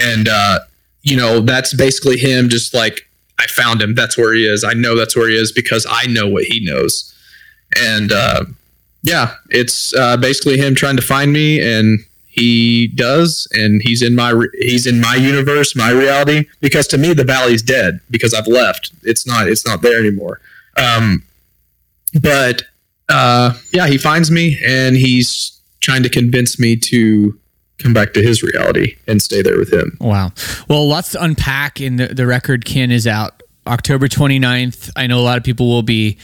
and 0.00 0.28
uh 0.28 0.58
you 1.02 1.16
know 1.16 1.40
that's 1.40 1.74
basically 1.74 2.16
him 2.16 2.48
just 2.48 2.74
like 2.74 3.08
i 3.38 3.46
found 3.46 3.80
him 3.80 3.94
that's 3.94 4.16
where 4.16 4.34
he 4.34 4.46
is 4.46 4.64
i 4.64 4.72
know 4.72 4.96
that's 4.96 5.16
where 5.16 5.28
he 5.28 5.36
is 5.36 5.52
because 5.52 5.86
i 5.88 6.06
know 6.06 6.28
what 6.28 6.44
he 6.44 6.64
knows 6.64 7.14
and 7.80 8.12
uh 8.12 8.44
yeah 9.02 9.34
it's 9.48 9.94
uh 9.94 10.16
basically 10.16 10.58
him 10.58 10.74
trying 10.74 10.96
to 10.96 11.02
find 11.02 11.32
me 11.32 11.60
and 11.60 12.00
he 12.30 12.86
does 12.86 13.48
and 13.52 13.82
he's 13.82 14.02
in 14.02 14.14
my 14.14 14.32
he's 14.60 14.86
in 14.86 15.00
my 15.00 15.16
universe 15.16 15.74
my 15.74 15.90
reality 15.90 16.46
because 16.60 16.86
to 16.86 16.96
me 16.96 17.12
the 17.12 17.24
valley's 17.24 17.60
dead 17.60 18.00
because 18.08 18.32
i've 18.32 18.46
left. 18.46 18.92
It's 19.02 19.26
not 19.26 19.48
it's 19.48 19.66
not 19.66 19.82
there 19.82 19.98
anymore. 19.98 20.40
Um 20.76 21.24
but 22.22 22.62
uh 23.08 23.54
yeah 23.72 23.88
he 23.88 23.98
finds 23.98 24.30
me 24.30 24.58
and 24.64 24.94
he's 24.94 25.60
trying 25.80 26.04
to 26.04 26.08
convince 26.08 26.58
me 26.58 26.76
to 26.76 27.36
come 27.78 27.92
back 27.92 28.12
to 28.12 28.22
his 28.22 28.44
reality 28.44 28.96
and 29.08 29.20
stay 29.20 29.42
there 29.42 29.58
with 29.58 29.72
him. 29.72 29.96
Wow. 30.00 30.30
Well 30.68 30.86
lots 30.86 31.10
to 31.12 31.22
unpack 31.22 31.80
in 31.80 31.96
the, 31.96 32.08
the 32.08 32.26
record 32.26 32.64
kin 32.64 32.92
is 32.92 33.08
out 33.08 33.42
october 33.66 34.08
29th 34.08 34.90
i 34.96 35.06
know 35.06 35.18
a 35.18 35.20
lot 35.20 35.36
of 35.36 35.44
people 35.44 35.68
will 35.68 35.82
be 35.82 36.16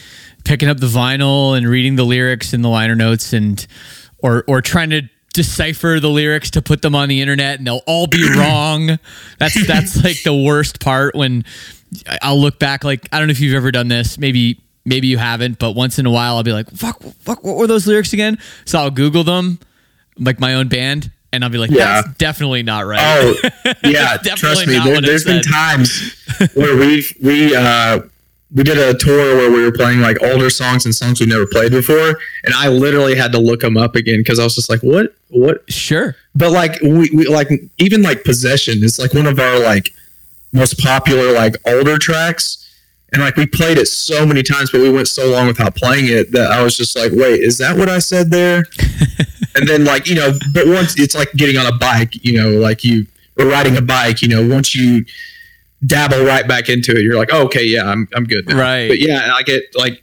picking 0.46 0.68
up 0.68 0.78
the 0.78 0.86
vinyl 0.86 1.56
and 1.56 1.68
reading 1.68 1.96
the 1.96 2.04
lyrics 2.04 2.52
and 2.52 2.64
the 2.64 2.68
liner 2.68 2.94
notes 2.94 3.32
and 3.32 3.66
or 4.18 4.44
or 4.46 4.62
trying 4.62 4.90
to 4.90 5.02
decipher 5.34 6.00
the 6.00 6.08
lyrics 6.08 6.50
to 6.52 6.62
put 6.62 6.80
them 6.80 6.94
on 6.94 7.10
the 7.10 7.20
internet 7.20 7.58
and 7.58 7.66
they'll 7.66 7.82
all 7.86 8.06
be 8.06 8.26
wrong. 8.38 8.98
That's 9.38 9.66
that's 9.66 10.02
like 10.02 10.22
the 10.22 10.34
worst 10.34 10.80
part 10.80 11.14
when 11.14 11.44
I'll 12.22 12.40
look 12.40 12.58
back 12.58 12.84
like 12.84 13.08
I 13.12 13.18
don't 13.18 13.28
know 13.28 13.32
if 13.32 13.40
you've 13.40 13.56
ever 13.56 13.70
done 13.70 13.88
this. 13.88 14.18
Maybe 14.18 14.62
maybe 14.84 15.08
you 15.08 15.18
haven't, 15.18 15.58
but 15.58 15.72
once 15.72 15.98
in 15.98 16.06
a 16.06 16.10
while 16.10 16.36
I'll 16.36 16.42
be 16.42 16.52
like, 16.52 16.70
"Fuck, 16.70 17.02
fuck, 17.20 17.44
what 17.44 17.56
were 17.56 17.66
those 17.66 17.86
lyrics 17.86 18.12
again?" 18.12 18.38
So 18.64 18.78
I'll 18.78 18.90
Google 18.90 19.24
them, 19.24 19.58
like 20.18 20.40
my 20.40 20.54
own 20.54 20.68
band, 20.68 21.10
and 21.32 21.44
I'll 21.44 21.50
be 21.50 21.58
like, 21.58 21.70
yeah. 21.70 22.02
"That's 22.02 22.16
definitely 22.18 22.62
not 22.62 22.86
right." 22.86 23.00
Oh, 23.02 23.34
yeah, 23.84 24.16
trust 24.16 24.66
me. 24.66 24.78
There, 24.78 25.02
has 25.02 25.24
been 25.24 25.42
times 25.42 26.14
where 26.54 26.76
we've 26.76 27.12
we 27.20 27.54
uh 27.54 28.00
we 28.54 28.62
did 28.62 28.78
a 28.78 28.96
tour 28.96 29.36
where 29.36 29.50
we 29.50 29.62
were 29.62 29.72
playing 29.72 30.00
like 30.00 30.22
older 30.22 30.50
songs 30.50 30.84
and 30.84 30.94
songs 30.94 31.20
we 31.20 31.26
never 31.26 31.46
played 31.46 31.72
before, 31.72 32.18
and 32.44 32.54
I 32.54 32.68
literally 32.68 33.16
had 33.16 33.32
to 33.32 33.38
look 33.38 33.60
them 33.60 33.76
up 33.76 33.96
again 33.96 34.18
because 34.18 34.38
I 34.38 34.44
was 34.44 34.54
just 34.54 34.70
like, 34.70 34.80
"What? 34.82 35.14
What?" 35.28 35.70
Sure. 35.70 36.14
But 36.34 36.52
like 36.52 36.80
we, 36.80 37.10
we 37.12 37.26
like 37.26 37.50
even 37.78 38.02
like 38.02 38.24
possession 38.24 38.84
is 38.84 38.98
like 38.98 39.14
one 39.14 39.26
of 39.26 39.40
our 39.40 39.58
like 39.58 39.92
most 40.52 40.78
popular 40.78 41.32
like 41.32 41.56
older 41.66 41.98
tracks, 41.98 42.72
and 43.12 43.20
like 43.20 43.36
we 43.36 43.46
played 43.46 43.78
it 43.78 43.88
so 43.88 44.24
many 44.24 44.44
times, 44.44 44.70
but 44.70 44.80
we 44.80 44.90
went 44.90 45.08
so 45.08 45.30
long 45.30 45.48
without 45.48 45.74
playing 45.74 46.06
it 46.06 46.30
that 46.32 46.52
I 46.52 46.62
was 46.62 46.76
just 46.76 46.96
like, 46.96 47.10
"Wait, 47.12 47.40
is 47.40 47.58
that 47.58 47.76
what 47.76 47.88
I 47.88 47.98
said 47.98 48.30
there?" 48.30 48.64
and 49.56 49.68
then 49.68 49.84
like 49.84 50.06
you 50.06 50.14
know, 50.14 50.38
but 50.52 50.68
once 50.68 50.98
it's 50.98 51.16
like 51.16 51.32
getting 51.32 51.56
on 51.56 51.66
a 51.66 51.76
bike, 51.76 52.24
you 52.24 52.40
know, 52.40 52.50
like 52.50 52.84
you 52.84 53.06
or 53.38 53.46
riding 53.46 53.76
a 53.76 53.82
bike, 53.82 54.22
you 54.22 54.28
know, 54.28 54.46
once 54.46 54.74
you 54.74 55.04
dabble 55.84 56.24
right 56.24 56.46
back 56.46 56.68
into 56.68 56.92
it, 56.92 57.02
you're 57.02 57.16
like, 57.16 57.30
oh, 57.32 57.44
okay, 57.44 57.64
yeah, 57.64 57.84
I'm 57.84 58.08
I'm 58.14 58.24
good. 58.24 58.48
Now. 58.48 58.58
Right. 58.58 58.88
But 58.88 58.98
yeah, 58.98 59.34
I 59.34 59.42
get 59.42 59.62
like, 59.74 60.02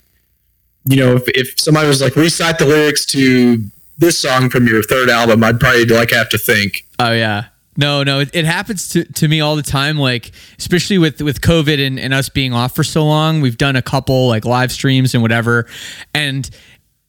you 0.85 0.97
know, 0.97 1.15
if 1.15 1.27
if 1.29 1.59
somebody 1.59 1.87
was 1.87 2.01
like 2.01 2.15
recite 2.15 2.59
the 2.59 2.65
lyrics 2.65 3.05
to 3.07 3.63
this 3.97 4.19
song 4.19 4.49
from 4.49 4.67
your 4.67 4.83
third 4.83 5.09
album, 5.09 5.43
I'd 5.43 5.59
probably 5.59 5.85
like 5.85 6.11
have 6.11 6.29
to 6.29 6.37
think. 6.37 6.85
Oh 6.99 7.11
yeah. 7.11 7.45
No, 7.75 8.03
no, 8.03 8.19
it, 8.19 8.29
it 8.33 8.45
happens 8.45 8.89
to, 8.89 9.03
to 9.03 9.27
me 9.27 9.41
all 9.41 9.55
the 9.55 9.63
time. 9.63 9.97
Like, 9.97 10.31
especially 10.59 10.99
with, 10.99 11.21
with 11.21 11.41
COVID 11.41 11.85
and, 11.85 11.99
and 11.99 12.13
us 12.13 12.29
being 12.29 12.53
off 12.53 12.75
for 12.75 12.83
so 12.83 13.03
long, 13.03 13.41
we've 13.41 13.57
done 13.57 13.75
a 13.75 13.81
couple 13.81 14.27
like 14.27 14.45
live 14.45 14.71
streams 14.71 15.15
and 15.15 15.23
whatever. 15.23 15.67
And 16.13 16.47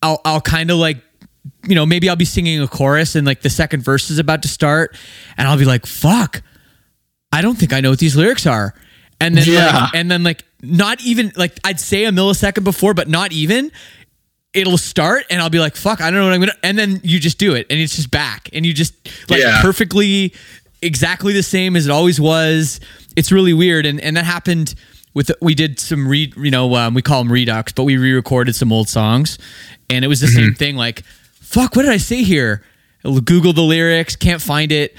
I'll, 0.03 0.23
I'll 0.25 0.41
kind 0.41 0.71
of 0.71 0.79
like, 0.79 0.99
you 1.65 1.75
know, 1.75 1.85
maybe 1.85 2.09
I'll 2.09 2.17
be 2.17 2.25
singing 2.25 2.62
a 2.62 2.69
chorus 2.69 3.15
and 3.15 3.27
like 3.27 3.43
the 3.43 3.51
second 3.51 3.83
verse 3.83 4.09
is 4.09 4.19
about 4.19 4.41
to 4.43 4.49
start 4.49 4.97
and 5.37 5.47
I'll 5.47 5.59
be 5.59 5.67
like, 5.67 5.85
fuck, 5.85 6.43
I 7.35 7.43
don't 7.43 7.57
think 7.57 7.72
I 7.72 7.80
know 7.80 7.91
what 7.91 7.99
these 7.99 8.16
lyrics 8.16 8.47
are. 8.47 8.74
And 9.20 9.37
then 9.37 9.45
Yeah. 9.47 9.76
like, 9.85 9.95
and 9.95 10.11
then 10.11 10.22
like 10.22 10.45
not 10.62 11.01
even 11.03 11.32
like 11.37 11.59
I'd 11.64 11.80
say 11.80 12.05
a 12.05 12.11
millisecond 12.12 12.64
before, 12.64 12.95
but 12.95 13.09
not 13.09 13.32
even. 13.32 13.70
It'll 14.53 14.78
start 14.78 15.24
and 15.30 15.43
I'll 15.43 15.51
be 15.51 15.59
like, 15.59 15.74
fuck, 15.74 16.01
I 16.01 16.11
don't 16.11 16.20
know 16.20 16.26
what 16.26 16.35
I'm 16.35 16.41
gonna 16.41 16.53
and 16.62 16.78
then 16.78 17.01
you 17.03 17.18
just 17.18 17.39
do 17.39 17.55
it 17.55 17.66
and 17.70 17.80
it's 17.80 17.97
just 17.97 18.11
back 18.11 18.49
and 18.53 18.64
you 18.64 18.72
just 18.72 18.95
like 19.28 19.41
Yeah. 19.41 19.61
perfectly 19.62 20.32
exactly 20.80 21.32
the 21.32 21.43
same 21.43 21.74
as 21.76 21.87
it 21.87 21.91
always 21.91 22.20
was. 22.20 22.78
It's 23.16 23.32
really 23.32 23.53
weird 23.53 23.85
and 23.87 24.01
and 24.01 24.16
that 24.16 24.24
happened 24.24 24.74
with 25.12 25.30
we 25.41 25.55
did 25.57 25.80
some 25.80 26.07
re 26.07 26.32
you 26.37 26.51
know 26.53 26.74
um, 26.76 26.95
we 26.95 27.03
call 27.03 27.22
them 27.22 27.32
redux, 27.32 27.72
but 27.72 27.82
we 27.85 27.97
re-recorded 27.97 28.55
some 28.55 28.72
old 28.72 28.89
songs 28.89 29.39
and 29.91 30.05
it 30.05 30.09
was 30.09 30.20
the 30.20 30.28
same 30.28 30.55
thing 30.55 30.76
like 30.76 31.03
fuck 31.41 31.74
what 31.76 31.82
did 31.82 31.91
I 31.93 31.97
say 31.99 32.22
here? 32.22 32.62
I'll 33.05 33.20
Google 33.20 33.53
the 33.53 33.62
lyrics, 33.62 34.14
can't 34.16 34.41
find 34.43 34.70
it. 34.72 34.97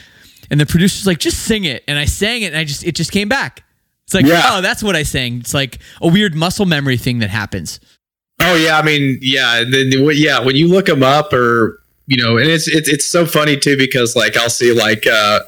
And 0.52 0.60
the 0.60 0.66
producer's 0.66 1.08
like, 1.08 1.20
just 1.20 1.44
sing 1.44 1.64
it. 1.66 1.84
And 1.88 1.98
I 1.98 2.06
sang 2.06 2.42
it 2.44 2.48
and 2.48 2.58
I 2.58 2.64
just 2.64 2.84
it 2.84 2.96
just 2.96 3.12
came 3.12 3.28
back. 3.30 3.64
It's 4.06 4.14
like, 4.14 4.26
Yeah. 4.26 4.42
oh, 4.46 4.62
that's 4.62 4.84
what 4.84 4.96
I 4.96 5.04
sang. 5.04 5.40
It's 5.40 5.54
like 5.54 5.80
a 6.02 6.08
weird 6.08 6.36
muscle 6.36 6.66
memory 6.66 6.98
thing 6.98 7.20
that 7.20 7.30
happens. 7.30 7.80
Oh 8.42 8.56
yeah, 8.56 8.78
I 8.78 8.82
mean, 8.84 9.18
yeah, 9.22 9.64
the, 9.64 9.90
the- 9.90 10.16
yeah. 10.16 10.40
When 10.40 10.56
you 10.56 10.68
look 10.68 10.88
them 10.88 11.02
up, 11.04 11.32
or 11.34 11.82
you 12.08 12.22
know, 12.22 12.38
and 12.38 12.48
it's 12.50 12.68
it's 12.68 12.88
it's 12.90 13.06
so 13.06 13.26
funny 13.26 13.58
too 13.58 13.78
because 13.78 14.16
like 14.16 14.36
I'll 14.38 14.50
see 14.50 14.74
like 14.74 15.08
uh, 15.08 15.40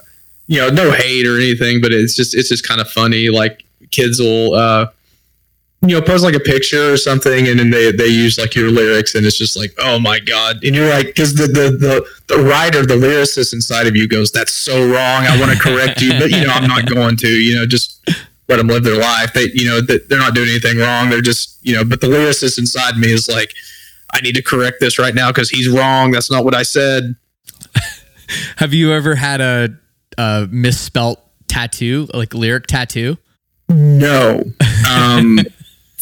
you 0.48 0.58
know, 0.60 0.70
no 0.70 0.91
hate 0.91 1.28
or 1.28 1.36
anything, 1.36 1.82
but 1.82 1.91
it's 1.91 2.16
just 2.16 2.34
it's 2.34 2.48
just 2.50 2.66
kind 2.68 2.80
of 2.82 2.89
funny. 2.89 3.30
Like 3.30 3.64
kids 3.91 4.20
will 4.20 4.54
uh, 4.56 4.88
you 5.82 5.89
know, 5.89 6.01
post 6.01 6.23
like 6.23 6.36
a 6.36 6.39
picture 6.39 6.91
or 6.91 6.97
something, 6.97 7.47
and 7.47 7.59
then 7.59 7.69
they 7.69 7.91
they 7.91 8.07
use 8.07 8.38
like 8.38 8.55
your 8.55 8.71
lyrics, 8.71 9.13
and 9.13 9.25
it's 9.25 9.38
just 9.38 9.55
like, 9.55 9.73
oh 9.78 9.99
my 9.99 10.19
god, 10.19 10.63
and 10.63 10.75
you're 10.75 10.89
like, 10.89 11.07
because 11.07 11.36
the 11.36 11.47
the 11.47 11.69
the 11.78 12.36
the 12.36 12.43
writer, 12.43 12.86
the 12.86 12.95
lyricist 12.95 13.53
inside 13.53 13.86
of 13.86 13.95
you 13.95 14.07
goes, 14.07 14.32
that's 14.32 14.53
so 14.53 14.86
wrong. 14.86 15.25
I 15.25 15.39
want 15.39 15.51
to 15.51 15.59
correct 15.59 16.01
you, 16.01 16.11
but 16.17 16.32
you 16.32 16.45
know, 16.45 16.51
I'm 16.51 16.67
not 16.67 16.86
going 16.93 17.15
to. 17.17 17.30
You 17.30 17.55
know, 17.55 17.65
just 17.67 18.09
let 18.47 18.57
them 18.57 18.67
live 18.67 18.84
their 18.84 18.99
life. 18.99 19.34
they 19.34 19.49
you 19.53 19.65
know 19.65 19.82
they're 19.82 20.17
not 20.17 20.34
doing 20.34 20.49
anything 20.49 20.78
wrong. 20.78 21.09
They're 21.09 21.21
just, 21.21 21.57
you 21.61 21.75
know, 21.75 21.84
but 21.84 22.01
the 22.01 22.07
lyricist 22.07 22.57
inside 22.57 22.97
me 22.97 23.11
is 23.11 23.30
like, 23.30 23.53
I 24.13 24.21
need 24.21 24.36
to 24.36 24.41
correct 24.41 24.78
this 24.80 24.97
right 24.97 25.13
now 25.13 25.30
because 25.30 25.49
he's 25.49 25.69
wrong. 25.69 26.11
That's 26.11 26.32
not 26.32 26.43
what 26.43 26.55
I 26.55 26.63
said. 26.63 27.15
Have 28.57 28.73
you 28.73 28.91
ever 28.93 29.15
had 29.15 29.41
a, 29.41 29.69
a 30.17 30.47
misspelt 30.49 31.21
tattoo, 31.47 32.07
like 32.13 32.34
lyric 32.34 32.67
tattoo? 32.67 33.17
No. 33.69 34.43
Um, 34.89 35.39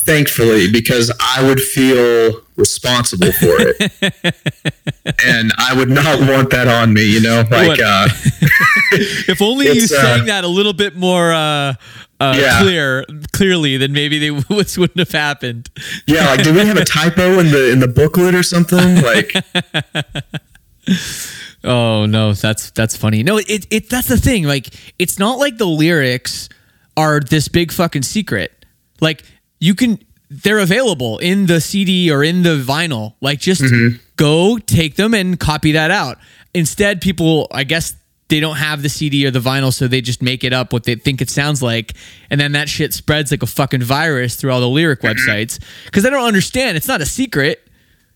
thankfully, 0.06 0.72
because 0.72 1.12
I 1.20 1.43
would 1.43 1.60
feel 1.60 2.41
responsible 2.56 3.32
for 3.34 3.56
it. 3.60 3.91
and 5.26 5.51
I 5.58 5.74
would 5.76 5.89
not 5.89 6.20
want 6.20 6.49
that 6.51 6.68
on 6.68 6.93
me, 6.93 7.03
you 7.06 7.20
know? 7.22 7.43
Like, 7.49 7.80
uh, 7.82 8.08
If 9.28 9.41
only 9.41 9.66
you 9.66 9.84
It's, 9.84 9.91
uh, 9.91 10.24
that 10.26 10.43
a 10.43 10.47
little 10.47 10.74
bit 10.74 10.95
more 10.95 11.34
uh, 11.34 11.74
uh, 12.20 12.36
Yeah. 12.39 12.62
clear, 12.62 13.06
clearly, 13.34 13.78
then 13.78 13.91
maybe 13.91 14.20
they, 14.20 14.30
this 14.56 14.78
wouldn't 14.78 14.99
have 14.99 15.12
happened. 15.12 15.70
yeah, 16.08 16.28
like, 16.28 16.43
did 16.43 16.56
we 16.56 16.66
have 16.66 16.78
a 16.78 16.86
typo 16.86 17.39
in 17.39 17.51
the 17.51 17.72
in 17.72 17.80
the 17.80 17.88
booklet 17.88 18.36
or 18.36 18.43
something? 18.43 19.01
Like, 19.01 19.34
Oh 21.64 22.06
no, 22.06 22.34
that's 22.34 22.70
that's 22.72 22.95
funny. 22.95 23.24
No, 23.24 23.38
it 23.39 23.66
it 23.72 23.89
that's 23.89 24.08
the 24.08 24.18
thing. 24.18 24.43
Like 24.43 24.68
it's 24.99 25.18
not 25.18 25.39
like 25.39 25.58
the 25.58 25.66
lyrics 25.66 26.47
are 26.95 27.20
this 27.20 27.47
big 27.47 27.72
fucking 27.72 28.03
secret. 28.03 28.51
Like 29.01 29.24
you 29.60 29.76
can 29.76 29.99
they're 30.30 30.60
available 30.60 31.18
in 31.20 31.45
the 31.45 31.62
CD 31.62 32.12
or 32.12 32.24
in 32.24 32.43
the 32.43 32.58
vinyl. 32.58 33.14
Like 33.22 33.39
just 33.39 33.62
mm-hmm. 33.62 33.97
go 34.16 34.58
take 34.58 34.95
them 34.95 35.14
and 35.14 35.39
copy 35.39 35.74
that 35.74 35.91
out. 35.91 36.18
Instead, 36.53 37.01
people 37.01 37.47
I 37.51 37.64
guess 37.64 37.95
they 38.28 38.39
don't 38.39 38.56
have 38.56 38.82
the 38.82 38.89
CD 38.89 39.26
or 39.28 39.32
the 39.32 39.39
vinyl, 39.39 39.74
so 39.74 39.88
they 39.88 40.01
just 40.01 40.22
make 40.22 40.43
it 40.43 40.51
up 40.51 40.74
what 40.74 40.84
they 40.84 40.95
think 40.95 41.22
it 41.22 41.30
sounds 41.30 41.62
like, 41.62 41.93
and 42.30 42.41
then 42.41 42.53
that 42.53 42.68
shit 42.68 42.93
spreads 42.93 43.32
like 43.32 43.43
a 43.43 43.47
fucking 43.47 43.84
virus 43.84 44.36
through 44.36 44.51
all 44.51 44.62
the 44.62 44.70
lyric 44.70 45.01
mm-hmm. 45.01 45.18
websites 45.18 45.60
because 45.86 46.06
I 46.06 46.10
don't 46.10 46.26
understand. 46.26 46.78
It's 46.78 46.88
not 46.88 47.01
a 47.01 47.06
secret, 47.06 47.68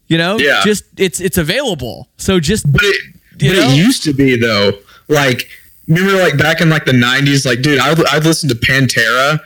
you 0.08 0.18
know. 0.18 0.38
Yeah. 0.40 0.62
Just 0.64 0.86
it's 0.98 1.20
it's 1.20 1.38
available. 1.38 2.10
So 2.18 2.40
just 2.40 2.72
but 2.72 2.82
it, 2.84 3.14
but 3.34 3.44
it 3.44 3.78
used 3.78 4.04
to 4.04 4.14
be 4.14 4.38
though. 4.38 4.74
Like, 5.08 5.48
remember, 5.88 6.14
like 6.20 6.38
back 6.38 6.62
in 6.62 6.70
like 6.70 6.86
the 6.86 6.92
'90s, 6.92 7.46
like, 7.46 7.62
dude, 7.62 7.80
I 7.80 7.92
I'd 8.12 8.24
listen 8.24 8.50
to 8.50 8.56
Pantera, 8.56 9.40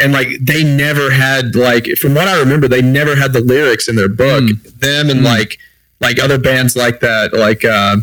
and 0.00 0.12
like 0.12 0.28
they 0.40 0.64
never 0.64 1.10
had 1.10 1.54
like, 1.54 1.86
from 1.98 2.14
what 2.14 2.28
I 2.28 2.38
remember, 2.38 2.68
they 2.68 2.82
never 2.82 3.14
had 3.14 3.32
the 3.32 3.40
lyrics 3.40 3.88
in 3.88 3.96
their 3.96 4.08
book. 4.08 4.44
Mm. 4.44 4.80
Them 4.80 5.10
and 5.10 5.20
mm. 5.20 5.24
like 5.24 5.58
like 6.00 6.18
other 6.18 6.38
bands 6.38 6.76
like 6.76 7.00
that, 7.00 7.32
like. 7.32 7.64
uh 7.64 7.96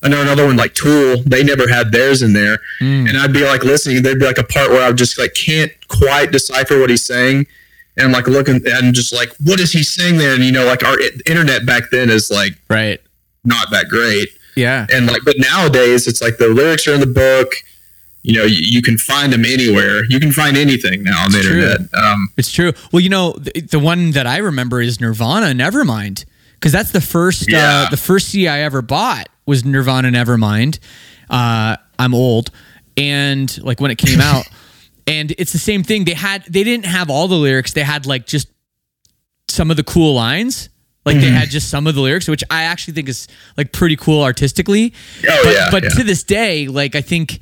I 0.00 0.06
know 0.08 0.22
another 0.22 0.46
one 0.46 0.56
like 0.56 0.74
Tool. 0.74 1.24
They 1.26 1.42
never 1.42 1.66
had 1.66 1.90
theirs 1.90 2.22
in 2.22 2.32
there, 2.32 2.58
mm. 2.80 3.08
and 3.08 3.18
I'd 3.18 3.32
be 3.32 3.44
like 3.44 3.64
listening. 3.64 4.00
There'd 4.00 4.20
be 4.20 4.26
like 4.26 4.38
a 4.38 4.44
part 4.44 4.70
where 4.70 4.88
I 4.88 4.92
just 4.92 5.18
like 5.18 5.34
can't 5.34 5.72
quite 5.88 6.30
decipher 6.30 6.78
what 6.78 6.88
he's 6.88 7.04
saying, 7.04 7.46
and 7.96 8.06
I'm 8.06 8.12
like 8.12 8.28
looking 8.28 8.60
and 8.64 8.94
just 8.94 9.12
like, 9.12 9.30
what 9.44 9.58
is 9.58 9.72
he 9.72 9.82
saying 9.82 10.18
there? 10.18 10.34
And 10.34 10.44
you 10.44 10.52
know, 10.52 10.64
like 10.66 10.84
our 10.84 10.96
internet 11.26 11.66
back 11.66 11.90
then 11.90 12.10
is 12.10 12.30
like 12.30 12.52
right. 12.70 13.00
not 13.44 13.70
that 13.72 13.88
great 13.88 14.28
Yeah. 14.54 14.86
and 14.92 15.06
like 15.06 15.22
but 15.24 15.34
nowadays 15.38 16.06
it's 16.06 16.22
like 16.22 16.38
the 16.38 16.48
lyrics 16.48 16.86
are 16.86 16.94
in 16.94 17.00
the 17.00 17.06
book 17.06 17.52
you 18.28 18.34
know 18.38 18.44
you, 18.44 18.60
you 18.60 18.82
can 18.82 18.96
find 18.98 19.32
them 19.32 19.44
anywhere 19.44 20.04
you 20.12 20.20
can 20.20 20.32
find 20.32 20.56
anything 20.56 21.02
now 21.02 21.24
on 21.24 21.32
the 21.32 21.40
true. 21.40 21.60
internet 21.62 21.80
um 21.94 22.28
It's 22.36 22.52
true. 22.52 22.72
Well, 22.92 23.00
you 23.00 23.08
know, 23.08 23.32
the, 23.32 23.52
the 23.74 23.78
one 23.78 24.10
that 24.12 24.26
I 24.26 24.38
remember 24.50 24.80
is 24.82 25.00
Nirvana 25.00 25.46
Nevermind 25.62 26.24
because 26.54 26.72
that's 26.72 26.92
the 26.92 27.00
first 27.00 27.50
uh, 27.52 27.86
the 27.90 27.96
first 27.96 28.28
CD 28.28 28.46
I 28.48 28.60
ever 28.60 28.82
bought 28.82 29.28
was 29.46 29.64
Nirvana 29.64 30.10
Nevermind. 30.10 30.78
Uh, 31.30 31.76
I'm 31.98 32.14
old, 32.14 32.50
and 32.96 33.48
like 33.62 33.80
when 33.80 33.90
it 33.90 33.98
came 33.98 34.20
out, 34.20 34.44
and 35.06 35.32
it's 35.38 35.52
the 35.52 35.58
same 35.70 35.82
thing. 35.82 36.04
They 36.04 36.14
had 36.14 36.44
they 36.44 36.64
didn't 36.64 36.86
have 36.86 37.08
all 37.10 37.28
the 37.28 37.36
lyrics. 37.36 37.72
They 37.72 37.82
had 37.82 38.06
like 38.06 38.26
just 38.26 38.48
some 39.48 39.70
of 39.70 39.76
the 39.76 39.84
cool 39.84 40.14
lines. 40.14 40.68
Like 41.06 41.16
Mm-hmm. 41.16 41.24
they 41.24 41.30
had 41.30 41.48
just 41.48 41.70
some 41.70 41.86
of 41.86 41.94
the 41.94 42.02
lyrics, 42.02 42.28
which 42.28 42.44
I 42.50 42.64
actually 42.64 42.92
think 42.94 43.08
is 43.08 43.28
like 43.56 43.72
pretty 43.72 43.96
cool 43.96 44.22
artistically. 44.22 44.92
Oh, 45.26 45.40
but, 45.44 45.52
yeah, 45.54 45.68
but 45.70 45.82
yeah. 45.84 45.88
to 45.90 46.04
this 46.04 46.22
day, 46.22 46.68
like 46.68 46.94
I 46.94 47.00
think 47.00 47.40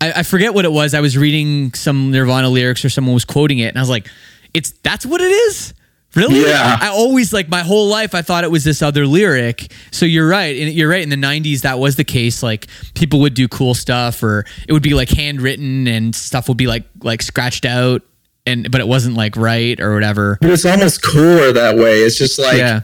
I, 0.00 0.12
I 0.16 0.22
forget 0.22 0.54
what 0.54 0.64
it 0.64 0.72
was. 0.72 0.94
I 0.94 1.00
was 1.00 1.16
reading 1.16 1.72
some 1.74 2.10
Nirvana 2.10 2.48
lyrics 2.48 2.84
or 2.84 2.88
someone 2.88 3.14
was 3.14 3.24
quoting 3.24 3.58
it, 3.58 3.68
and 3.68 3.78
I 3.78 3.80
was 3.80 3.90
like, 3.90 4.08
"It's 4.54 4.72
that's 4.82 5.04
what 5.04 5.20
it 5.20 5.30
is." 5.30 5.74
Really? 6.16 6.40
Yeah. 6.40 6.76
I 6.80 6.88
always 6.88 7.32
like 7.32 7.48
my 7.48 7.60
whole 7.60 7.86
life 7.86 8.16
I 8.16 8.22
thought 8.22 8.42
it 8.42 8.50
was 8.50 8.64
this 8.64 8.82
other 8.82 9.06
lyric. 9.06 9.72
So 9.92 10.06
you're 10.06 10.26
right. 10.28 10.56
And 10.56 10.72
you're 10.72 10.88
right. 10.88 11.04
In 11.04 11.08
the 11.08 11.14
90s 11.14 11.60
that 11.60 11.78
was 11.78 11.94
the 11.94 12.02
case. 12.02 12.42
Like 12.42 12.66
people 12.94 13.20
would 13.20 13.34
do 13.34 13.46
cool 13.46 13.74
stuff 13.74 14.20
or 14.24 14.44
it 14.66 14.72
would 14.72 14.82
be 14.82 14.94
like 14.94 15.08
handwritten 15.08 15.86
and 15.86 16.12
stuff 16.12 16.48
would 16.48 16.56
be 16.56 16.66
like 16.66 16.82
like 17.04 17.22
scratched 17.22 17.64
out 17.64 18.02
and 18.46 18.70
but 18.70 18.80
it 18.80 18.88
wasn't 18.88 19.16
like 19.16 19.36
right 19.36 19.80
or 19.80 19.94
whatever. 19.94 20.38
but 20.40 20.50
it's 20.50 20.64
almost 20.64 21.02
cooler 21.02 21.52
that 21.52 21.76
way 21.76 22.00
it's 22.00 22.16
just 22.16 22.38
like 22.38 22.58
yeah. 22.58 22.80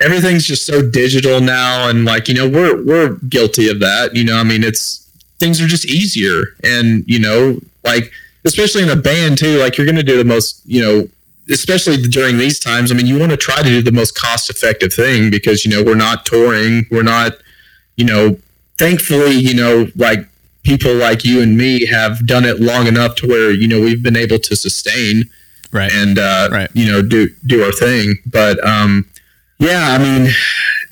everything's 0.00 0.44
just 0.44 0.66
so 0.66 0.88
digital 0.88 1.40
now 1.40 1.88
and 1.88 2.04
like 2.04 2.28
you 2.28 2.34
know 2.34 2.48
we're 2.48 2.82
we're 2.84 3.14
guilty 3.28 3.68
of 3.68 3.80
that 3.80 4.14
you 4.14 4.24
know 4.24 4.36
i 4.36 4.42
mean 4.42 4.64
it's 4.64 5.03
things 5.38 5.60
are 5.60 5.66
just 5.66 5.84
easier 5.86 6.44
and 6.62 7.04
you 7.06 7.18
know 7.18 7.58
like 7.84 8.10
especially 8.44 8.82
in 8.82 8.88
a 8.90 8.96
band 8.96 9.36
too 9.38 9.58
like 9.58 9.76
you're 9.76 9.86
gonna 9.86 10.02
do 10.02 10.16
the 10.16 10.24
most 10.24 10.62
you 10.64 10.80
know 10.80 11.08
especially 11.50 11.96
during 11.96 12.38
these 12.38 12.58
times 12.58 12.90
i 12.90 12.94
mean 12.94 13.06
you 13.06 13.18
want 13.18 13.30
to 13.30 13.36
try 13.36 13.56
to 13.56 13.68
do 13.68 13.82
the 13.82 13.92
most 13.92 14.18
cost 14.18 14.48
effective 14.48 14.92
thing 14.92 15.30
because 15.30 15.64
you 15.64 15.70
know 15.70 15.82
we're 15.82 15.94
not 15.94 16.24
touring 16.24 16.86
we're 16.90 17.02
not 17.02 17.32
you 17.96 18.04
know 18.04 18.36
thankfully 18.78 19.32
you 19.32 19.54
know 19.54 19.88
like 19.96 20.26
people 20.62 20.94
like 20.94 21.24
you 21.24 21.42
and 21.42 21.56
me 21.58 21.84
have 21.86 22.26
done 22.26 22.44
it 22.44 22.60
long 22.60 22.86
enough 22.86 23.14
to 23.16 23.26
where 23.26 23.50
you 23.50 23.68
know 23.68 23.80
we've 23.80 24.02
been 24.02 24.16
able 24.16 24.38
to 24.38 24.56
sustain 24.56 25.24
Right. 25.72 25.92
and 25.92 26.20
uh, 26.20 26.48
Right. 26.52 26.70
you 26.72 26.86
know 26.86 27.02
do 27.02 27.28
do 27.44 27.64
our 27.64 27.72
thing. 27.72 28.18
But 28.26 28.64
um, 28.64 29.06
yeah, 29.58 29.88
I 29.90 29.98
mean, 29.98 30.30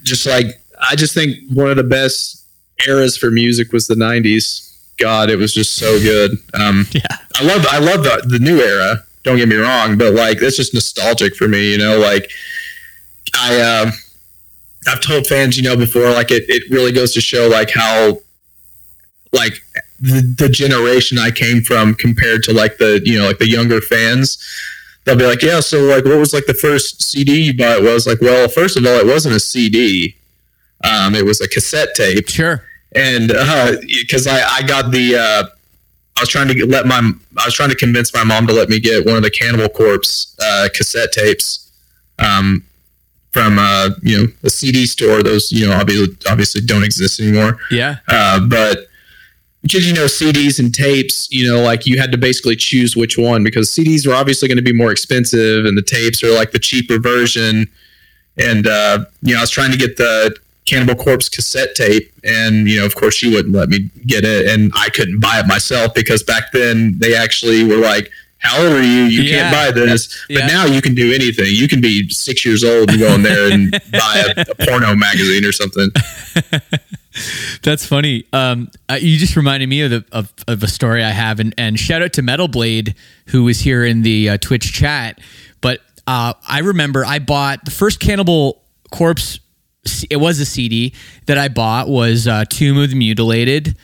just 0.03 0.27
like 0.27 0.61
I 0.91 0.97
just 0.97 1.15
think 1.15 1.37
one 1.55 1.71
of 1.71 1.77
the 1.77 1.85
best 1.85 2.42
eras 2.87 3.17
for 3.17 3.31
music 3.31 3.73
was 3.73 3.87
the 3.87 3.95
'90s. 3.95 4.69
God, 4.99 5.31
it 5.31 5.37
was 5.37 5.53
just 5.55 5.75
so 5.75 5.99
good. 6.01 6.33
Um, 6.55 6.87
yeah. 6.93 7.03
I 7.37 7.45
love 7.45 7.67
I 7.71 7.79
love 7.79 8.05
the 8.05 8.25
the 8.27 8.39
new 8.39 8.61
era. 8.61 9.05
Don't 9.23 9.37
get 9.37 9.49
me 9.49 9.57
wrong, 9.57 9.97
but 9.97 10.15
like 10.15 10.41
that's 10.41 10.57
just 10.57 10.75
nostalgic 10.75 11.37
for 11.37 11.49
me. 11.49 11.73
You 11.73 11.79
know, 11.79 11.99
like 11.99 12.31
I 13.37 13.61
um 13.61 13.93
I've 14.89 15.01
told 15.01 15.27
fans, 15.27 15.57
you 15.57 15.63
know, 15.63 15.77
before, 15.77 16.11
like 16.11 16.31
it, 16.31 16.45
it 16.49 16.65
really 16.71 16.93
goes 16.93 17.15
to 17.15 17.21
show 17.21 17.49
like 17.49 17.71
how 17.71 18.21
like 19.33 19.63
the, 20.01 20.35
the 20.37 20.49
generation 20.49 21.19
I 21.19 21.31
came 21.31 21.63
from 21.63 21.95
compared 21.95 22.43
to 22.45 22.53
like 22.53 22.79
the 22.79 23.01
you 23.05 23.19
know 23.19 23.27
like 23.27 23.39
the 23.39 23.49
younger 23.49 23.81
fans. 23.81 24.39
They'll 25.05 25.17
be 25.17 25.27
like, 25.27 25.43
yeah, 25.43 25.61
so 25.61 25.83
like 25.83 26.05
what 26.05 26.19
was 26.19 26.33
like 26.33 26.47
the 26.47 26.55
first 26.55 27.03
CD 27.03 27.43
you 27.43 27.57
bought? 27.57 27.83
Was 27.83 28.07
like, 28.07 28.21
well, 28.21 28.49
first 28.49 28.77
of 28.77 28.85
all, 28.85 28.99
it 28.99 29.07
wasn't 29.07 29.35
a 29.35 29.41
CD. 29.41 30.17
Um, 30.85 31.15
it 31.15 31.25
was 31.25 31.41
a 31.41 31.49
cassette 31.49 31.95
tape 31.95 32.29
Sure. 32.29 32.65
And 32.95 33.29
because 33.29 34.27
I, 34.27 34.43
I 34.43 34.63
got 34.63 34.91
the 34.91 35.17
uh, 35.17 35.45
I 36.17 36.21
was 36.21 36.29
trying 36.29 36.49
to 36.49 36.55
get, 36.55 36.69
let 36.69 36.87
my 36.87 36.99
I 37.39 37.45
was 37.45 37.55
trying 37.55 37.71
to 37.71 37.77
convince 37.77 38.13
my 38.15 38.25
mom 38.25 38.47
to 38.47 38.53
let 38.53 38.69
me 38.69 38.81
get 38.81 39.07
one 39.07 39.17
of 39.17 39.23
the 39.23 39.31
Cannibal 39.31 39.69
Corpse 39.69 40.37
uh, 40.41 40.69
cassette 40.75 41.13
tapes 41.13 41.71
um, 42.19 42.65
from 43.33 43.59
uh, 43.59 43.91
you 44.03 44.19
know 44.19 44.27
the 44.43 44.51
CD 44.51 44.87
store. 44.87 45.23
Those 45.23 45.51
you 45.51 45.67
know 45.67 45.75
obviously 45.75 46.17
obviously 46.29 46.61
don't 46.61 46.85
exist 46.85 47.21
anymore. 47.21 47.59
Yeah. 47.71 47.97
Uh, 48.09 48.41
but 48.47 48.89
because 49.63 49.87
you 49.87 49.95
know 49.95 50.05
CDs 50.05 50.59
and 50.59 50.75
tapes, 50.75 51.31
you 51.31 51.51
know, 51.51 51.63
like 51.63 51.87
you 51.87 51.99
had 51.99 52.13
to 52.13 52.19
basically 52.19 52.57
choose 52.57 52.97
which 52.97 53.17
one 53.17 53.43
because 53.43 53.71
CDs 53.71 54.07
are 54.07 54.15
obviously 54.15 54.49
going 54.49 54.57
to 54.57 54.63
be 54.63 54.73
more 54.73 54.93
expensive, 54.93 55.65
and 55.65 55.79
the 55.79 55.83
tapes 55.83 56.23
are 56.23 56.33
like 56.33 56.51
the 56.51 56.59
cheaper 56.59 56.99
version. 56.99 57.67
And 58.37 58.67
uh, 58.67 59.07
you 59.23 59.35
know, 59.35 59.39
I 59.39 59.43
was 59.43 59.51
trying 59.51 59.73
to 59.73 59.79
get 59.79 59.97
the 59.97 60.37
Cannibal 60.73 60.95
Corpse 61.03 61.29
cassette 61.29 61.75
tape, 61.75 62.13
and 62.25 62.69
you 62.69 62.79
know, 62.81 62.87
of 62.87 62.95
course, 62.95 63.15
she 63.15 63.29
wouldn't 63.35 63.55
let 63.55 63.69
me 63.69 63.91
get 64.07 64.25
it, 64.25 64.47
and 64.49 64.73
I 64.75 64.89
couldn't 64.89 65.21
buy 65.21 65.39
it 65.41 65.47
myself 65.47 65.93
because 65.95 66.23
back 66.23 66.53
then 66.53 66.97
they 66.99 67.15
actually 67.15 67.65
were 67.65 67.77
like. 67.79 68.11
How 68.45 68.61
old 68.61 68.73
are 68.73 68.83
you? 68.83 69.05
You 69.05 69.23
Yeah. 69.23 69.39
can't 69.39 69.55
buy 69.55 69.71
this. 69.71 70.09
But 70.27 70.37
Yeah. 70.39 70.47
now 70.49 70.65
you 70.67 70.83
can 70.83 70.97
do 70.97 71.13
anything. 71.13 71.47
You 71.55 71.69
can 71.69 71.81
be 71.81 72.09
six 72.09 72.45
years 72.45 72.65
old 72.65 72.91
and 72.91 72.99
go 72.99 73.15
in 73.15 73.23
there 73.23 73.53
and 73.53 73.71
buy 73.93 74.25
a, 74.37 74.41
a 74.51 74.55
porno 74.67 74.97
magazine 74.97 75.45
or 75.45 75.53
something. 75.53 75.91
That's 77.63 77.87
funny. 77.87 78.25
Um, 78.33 78.69
uh, 78.91 78.95
you 79.01 79.17
just 79.19 79.37
reminded 79.37 79.69
me 79.69 79.83
of, 79.83 79.91
the, 79.93 80.05
of 80.11 80.33
of 80.49 80.63
a 80.65 80.67
story 80.67 81.05
I 81.05 81.11
have, 81.11 81.39
and, 81.39 81.55
and 81.57 81.79
shout 81.79 82.03
out 82.03 82.13
to 82.15 82.23
Metal 82.23 82.49
Blade 82.49 82.97
who 83.27 83.45
was 83.45 83.61
here 83.61 83.85
in 83.85 84.03
the 84.03 84.31
uh, 84.31 84.39
Twitch 84.39 84.73
chat. 84.73 85.21
But 85.61 85.79
uh, 86.09 86.35
I 86.49 86.61
remember 86.61 87.05
I 87.05 87.21
bought 87.21 87.65
the 87.65 87.71
first 87.71 88.01
Cannibal 88.01 88.61
Corpse. 88.91 89.39
It 90.11 90.17
was 90.17 90.39
a 90.39 90.45
CD 90.45 90.95
that 91.27 91.39
I 91.39 91.49
bought 91.49 91.89
was 91.89 92.27
uh, 92.29 92.45
Tomb 92.49 92.79
of 92.79 92.91
the 92.91 92.97
Mutilated. 92.97 93.77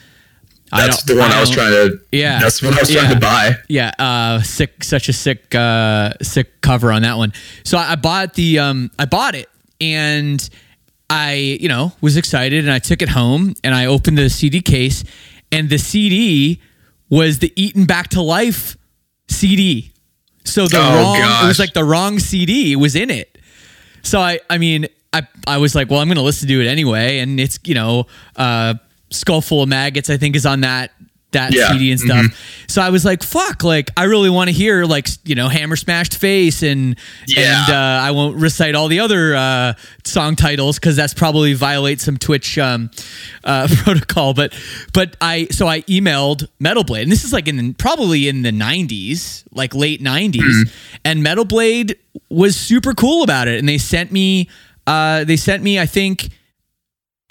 That's 0.71 1.03
the 1.03 1.15
one 1.15 1.31
I, 1.31 1.39
was 1.41 1.49
trying 1.49 1.71
to. 1.71 1.99
Yeah. 2.11 2.39
that's 2.39 2.61
what 2.61 2.75
I 2.77 2.79
was 2.81 2.91
trying 2.91 3.07
Yeah. 3.09 3.13
to 3.15 3.19
buy. 3.19 3.55
Yeah, 3.67 3.91
uh, 3.99 4.41
sick, 4.41 4.83
such 4.83 5.09
a 5.09 5.13
sick, 5.13 5.53
uh, 5.55 6.13
sick 6.21 6.61
cover 6.61 6.91
on 6.91 7.01
that 7.01 7.17
one. 7.17 7.33
So 7.65 7.77
I, 7.77 7.93
I 7.93 7.95
bought 7.95 8.35
the, 8.35 8.59
um, 8.59 8.91
I 8.99 9.05
bought 9.05 9.33
it, 9.35 9.49
and 9.81 10.47
I, 11.09 11.33
you 11.59 11.67
know, 11.67 11.91
was 12.01 12.17
excited, 12.17 12.63
and 12.63 12.71
I 12.71 12.79
took 12.79 13.01
it 13.01 13.09
home, 13.09 13.55
and 13.63 13.73
I 13.73 13.87
opened 13.87 14.17
the 14.17 14.29
CD 14.29 14.61
case, 14.61 15.03
and 15.51 15.69
the 15.69 15.79
CD 15.79 16.61
was 17.09 17.39
the 17.39 17.51
Eaten 17.55 17.85
Back 17.85 18.09
to 18.09 18.21
Life 18.21 18.77
CD. 19.27 19.91
So 20.45 20.67
the 20.67 20.77
Oh, 20.77 20.95
wrong, 20.95 21.15
it 21.43 21.47
was 21.47 21.57
like 21.59 21.73
the 21.73 21.83
wrong 21.83 22.19
CD 22.19 22.75
was 22.75 22.95
in 22.95 23.09
it. 23.09 23.37
So 24.03 24.19
I, 24.21 24.39
I 24.49 24.59
mean, 24.59 24.87
I, 25.13 25.27
I 25.47 25.57
was 25.57 25.73
like, 25.75 25.89
well, 25.89 25.99
I'm 25.99 26.07
going 26.07 26.17
to 26.17 26.21
listen 26.23 26.47
to 26.47 26.61
it 26.61 26.67
anyway, 26.67 27.19
and 27.19 27.39
it's 27.39 27.59
you 27.65 27.73
know, 27.75 28.05
uh, 28.35 28.75
Skull 29.09 29.41
Full 29.41 29.63
of 29.63 29.69
Maggots, 29.69 30.09
I 30.09 30.17
think, 30.17 30.35
is 30.35 30.45
on 30.45 30.61
that 30.61 30.91
that 31.31 31.53
Yeah. 31.53 31.71
CD 31.71 31.91
and 31.91 31.99
stuff. 31.99 32.25
So 32.67 32.81
I 32.81 32.89
was 32.89 33.05
like, 33.05 33.21
fuck, 33.21 33.63
like 33.63 33.91
I 33.95 34.05
really 34.05 34.31
want 34.31 34.47
to 34.49 34.51
hear 34.51 34.85
like 34.85 35.07
you 35.25 35.35
know, 35.35 35.47
Hammer 35.47 35.75
Smashed 35.75 36.17
Face 36.17 36.63
and 36.63 36.95
Yeah. 37.27 37.65
and 37.67 37.73
uh, 37.75 38.01
I 38.03 38.11
won't 38.11 38.37
recite 38.37 38.73
all 38.73 38.87
the 38.87 38.99
other 38.99 39.35
uh, 39.35 39.73
song 40.03 40.35
titles 40.35 40.79
because 40.79 40.95
that's 40.95 41.13
probably 41.13 41.53
violates 41.53 42.03
some 42.03 42.17
Twitch 42.17 42.57
um, 42.57 42.89
uh, 43.43 43.67
protocol. 43.83 44.33
But 44.33 44.53
but 44.91 45.17
I 45.21 45.47
so 45.51 45.67
I 45.67 45.81
emailed 45.83 46.47
Metal 46.59 46.83
Blade, 46.83 47.03
and 47.03 47.11
this 47.11 47.23
is 47.23 47.31
like 47.31 47.47
in 47.47 47.57
the, 47.57 47.73
probably 47.73 48.27
in 48.27 48.41
the 48.41 48.51
'90s, 48.51 49.43
like 49.51 49.75
late 49.75 50.01
'90s, 50.03 50.71
and 51.05 51.21
Metal 51.21 51.45
Blade 51.45 51.95
was 52.29 52.55
super 52.55 52.93
cool 52.95 53.21
about 53.23 53.47
it, 53.47 53.59
and 53.59 53.69
they 53.69 53.77
sent 53.77 54.11
me 54.11 54.49
uh, 54.89 55.23
they 55.23 55.37
sent 55.37 55.63
me 55.63 55.79
I 55.79 55.85
think 55.85 56.29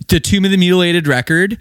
the 0.09 0.21
Tomb 0.21 0.45
of 0.45 0.51
the 0.51 0.57
Mutilated 0.57 1.07
record. 1.07 1.59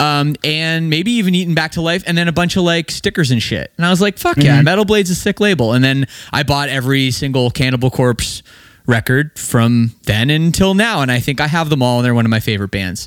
Um, 0.00 0.34
and 0.42 0.90
maybe 0.90 1.12
even 1.12 1.36
Eaten 1.36 1.54
Back 1.54 1.70
to 1.72 1.80
Life, 1.80 2.02
and 2.06 2.18
then 2.18 2.26
a 2.26 2.32
bunch 2.32 2.56
of 2.56 2.64
like 2.64 2.90
stickers 2.90 3.30
and 3.30 3.40
shit. 3.40 3.72
And 3.76 3.86
I 3.86 3.90
was 3.90 4.00
like, 4.00 4.18
fuck 4.18 4.36
yeah, 4.38 4.60
Metal 4.60 4.84
Blade's 4.84 5.08
a 5.08 5.14
sick 5.14 5.38
label. 5.38 5.72
And 5.72 5.84
then 5.84 6.08
I 6.32 6.42
bought 6.42 6.68
every 6.68 7.12
single 7.12 7.48
Cannibal 7.50 7.90
Corpse 7.92 8.42
record 8.86 9.38
from 9.38 9.92
then 10.02 10.30
until 10.30 10.74
now, 10.74 11.00
and 11.00 11.12
I 11.12 11.20
think 11.20 11.40
I 11.40 11.46
have 11.46 11.70
them 11.70 11.80
all, 11.80 11.98
and 12.00 12.04
they're 12.04 12.14
one 12.14 12.26
of 12.26 12.30
my 12.30 12.40
favorite 12.40 12.72
bands. 12.72 13.06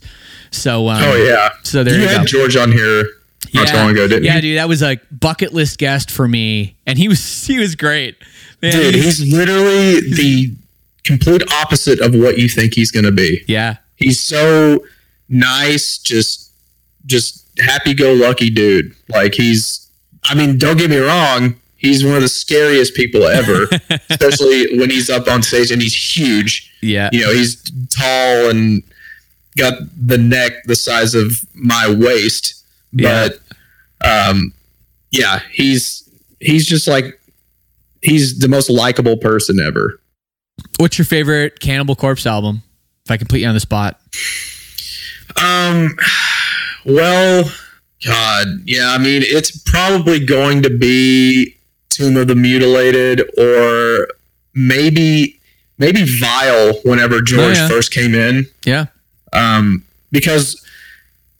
So, 0.51 0.87
um, 0.87 1.01
Oh 1.03 1.15
yeah. 1.17 1.49
So 1.63 1.83
there 1.83 1.95
you, 1.95 2.03
you 2.03 2.07
had 2.07 2.19
go. 2.19 2.25
George 2.25 2.55
on 2.55 2.71
here 2.71 3.05
not 3.53 3.67
too 3.67 3.75
long 3.75 3.91
ago, 3.91 4.07
didn't 4.07 4.23
yeah, 4.23 4.35
you? 4.35 4.41
dude, 4.41 4.57
that 4.57 4.69
was 4.69 4.81
a 4.81 4.97
bucket 5.11 5.53
list 5.53 5.79
guest 5.79 6.09
for 6.09 6.25
me, 6.27 6.77
and 6.87 6.97
he 6.97 7.09
was 7.09 7.45
he 7.45 7.59
was 7.59 7.75
great. 7.75 8.15
Man, 8.61 8.71
Dude, 8.71 8.95
he's- 8.95 9.17
he's 9.17 9.33
literally 9.33 9.99
the 10.15 10.55
complete 11.07 11.41
opposite 11.53 11.99
of 11.99 12.13
what 12.13 12.37
you 12.37 12.47
think 12.49 12.73
he's 12.75 12.91
going 12.91 13.05
to 13.05 13.11
be. 13.11 13.43
yeah, 13.47 13.77
He's 13.95 14.19
so 14.19 14.83
nice, 15.29 15.97
just 15.97 16.51
just 17.05 17.45
happy-go-lucky 17.59 18.49
dude. 18.51 18.93
Like 19.09 19.33
he's 19.33 19.89
I 20.23 20.35
mean, 20.35 20.57
don't 20.57 20.77
get 20.77 20.89
me 20.89 20.97
wrong, 20.97 21.55
he's 21.77 22.03
one 22.03 22.15
of 22.15 22.21
the 22.21 22.27
scariest 22.29 22.93
people 22.95 23.23
ever, 23.25 23.67
especially 24.09 24.77
when 24.77 24.89
he's 24.89 25.09
up 25.09 25.27
on 25.27 25.41
stage 25.41 25.71
and 25.71 25.81
he's 25.81 25.95
huge. 26.17 26.71
yeah, 26.81 27.09
You 27.13 27.21
know, 27.21 27.33
he's 27.33 27.61
tall 27.89 28.49
and 28.49 28.83
got 29.57 29.73
the 29.97 30.17
neck 30.17 30.51
the 30.65 30.75
size 30.75 31.15
of 31.15 31.31
my 31.55 31.89
waist, 31.89 32.63
Yeah. 32.91 33.29
but 33.29 33.39
um 34.29 34.53
yeah, 35.11 35.39
he's 35.51 36.07
he's 36.39 36.65
just 36.67 36.87
like 36.87 37.19
he's 38.03 38.37
the 38.39 38.47
most 38.47 38.69
likable 38.69 39.17
person 39.17 39.59
ever. 39.59 39.99
What's 40.79 40.97
your 40.97 41.05
favorite 41.05 41.59
Cannibal 41.59 41.95
Corpse 41.95 42.25
album? 42.25 42.63
If 43.05 43.11
I 43.11 43.17
can 43.17 43.27
put 43.27 43.39
you 43.39 43.47
on 43.47 43.53
the 43.53 43.59
spot. 43.59 43.99
Um, 45.41 45.95
well, 46.85 47.43
God, 48.05 48.47
yeah. 48.65 48.91
I 48.91 48.97
mean, 48.97 49.21
it's 49.25 49.55
probably 49.63 50.23
going 50.23 50.61
to 50.63 50.69
be 50.69 51.55
Tomb 51.89 52.17
of 52.17 52.27
the 52.27 52.35
Mutilated, 52.35 53.21
or 53.37 54.07
maybe 54.53 55.39
maybe 55.77 56.05
Vile. 56.19 56.73
Whenever 56.83 57.21
George 57.21 57.57
Oh, 57.57 57.61
yeah. 57.61 57.67
first 57.67 57.91
came 57.93 58.13
in, 58.15 58.45
Yeah, 58.65 58.85
um, 59.33 59.83
because 60.11 60.61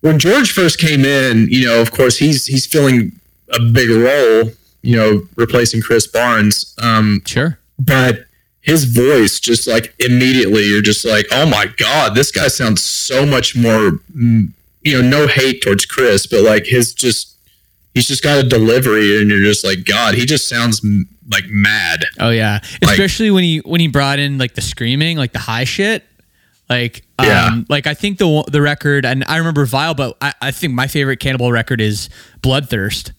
when 0.02 0.20
George 0.20 0.52
first 0.52 0.80
came 0.80 1.04
in, 1.06 1.48
you 1.50 1.66
know, 1.66 1.82
of 1.82 1.92
course, 1.92 2.18
he's 2.18 2.46
he's 2.46 2.66
filling 2.66 3.12
a 3.52 3.60
big 3.62 3.90
role, 3.90 4.52
you 4.84 4.96
know, 4.96 5.28
replacing 5.36 5.82
Chris 5.82 6.08
Barnes. 6.08 6.76
Um, 6.82 7.22
sure. 7.26 7.58
but 7.80 8.26
his 8.68 8.84
voice 8.84 9.40
just 9.40 9.68
like 9.68 9.96
immediately 10.00 10.64
you're 10.68 10.82
just 10.84 11.04
like 11.04 11.26
oh 11.32 11.50
my 11.50 11.66
god 11.78 12.14
this 12.14 12.30
guy 12.32 12.48
sounds 12.48 12.84
so 12.84 13.26
much 13.26 13.56
more 13.56 13.94
mm, 14.16 14.52
you 14.84 15.02
know 15.02 15.10
no 15.10 15.26
hate 15.28 15.62
towards 15.64 15.86
chris 15.86 16.28
but 16.28 16.42
like 16.44 16.66
his 16.68 16.94
just 16.94 17.36
he's 17.96 18.08
just 18.08 18.22
got 18.22 18.38
a 18.38 18.44
delivery 18.48 19.20
and 19.20 19.30
you're 19.32 19.42
just 19.42 19.64
like 19.66 19.84
god 19.86 20.14
he 20.14 20.26
just 20.26 20.48
sounds 20.48 20.82
like 21.32 21.46
mad 21.50 22.06
Oh 22.20 22.30
yeah, 22.30 22.60
Like- 22.82 22.92
especially 22.92 23.32
when 23.32 23.44
he 23.44 23.58
when 23.60 23.82
he 23.82 23.88
brought 23.88 24.18
in 24.20 24.38
like 24.38 24.54
the 24.54 24.62
screaming, 24.62 25.18
like 25.18 25.34
the 25.34 25.40
high 25.40 25.66
shit. 25.66 26.04
Like, 26.70 27.04
um, 27.20 27.26
Yeah. 27.28 27.62
like 27.70 27.86
I 27.88 27.94
think 27.94 28.18
the 28.18 28.44
the 28.50 28.62
record, 28.62 29.06
and 29.06 29.24
I 29.28 29.36
remember 29.38 29.66
Vile, 29.66 29.94
but 29.94 30.16
I, 30.22 30.34
I 30.42 30.52
think 30.52 30.74
my 30.74 30.88
favorite 30.88 31.18
Cannibal 31.20 31.52
record 31.52 31.82
is 31.82 32.10
Bloodthirst. 32.42 33.12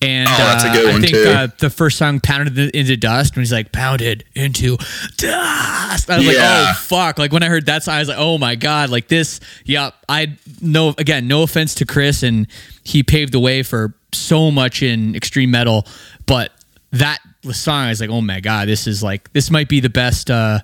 And 0.00 0.28
Oh, 0.28 0.36
that's 0.36 0.64
a 0.64 0.68
uh, 0.68 0.72
good 0.72 0.86
I 0.88 0.92
one, 0.92 1.00
think 1.00 1.12
too. 1.14 1.24
Uh, 1.28 1.48
the 1.58 1.70
first 1.70 1.98
song 1.98 2.20
"Pounded 2.20 2.56
into 2.74 2.96
Dust" 2.96 3.34
when 3.34 3.42
he's 3.42 3.52
like 3.52 3.72
"Pounded 3.72 4.24
into 4.34 4.76
Dust," 5.16 6.08
I 6.08 6.18
was 6.18 6.26
like, 6.26 6.36
"Oh 6.38 6.72
fuck!" 6.82 7.18
Like 7.18 7.32
when 7.32 7.42
I 7.42 7.46
heard 7.46 7.66
that 7.66 7.82
song, 7.82 7.94
I 7.96 7.98
was 7.98 8.08
like, 8.08 8.18
"Oh 8.18 8.38
my 8.38 8.54
god!" 8.54 8.90
Like 8.90 9.08
this, 9.08 9.40
yeah. 9.64 9.90
I 10.08 10.36
no 10.60 10.94
again, 10.98 11.26
no 11.26 11.42
offense 11.42 11.74
to 11.76 11.84
Chris, 11.84 12.22
and 12.22 12.46
he 12.84 13.02
paved 13.02 13.32
the 13.32 13.40
way 13.40 13.64
for 13.64 13.94
so 14.12 14.50
much 14.52 14.82
in 14.84 15.16
extreme 15.16 15.50
metal, 15.50 15.84
but 16.26 16.52
that 16.92 17.18
song, 17.50 17.86
I 17.86 17.88
was 17.88 18.00
like, 18.00 18.10
"Oh 18.10 18.20
my 18.20 18.38
god, 18.38 18.68
this 18.68 18.86
is 18.86 19.02
like 19.02 19.32
this 19.32 19.50
might 19.50 19.68
be 19.68 19.80
the 19.80 19.90
best." 19.90 20.30
uh 20.30 20.60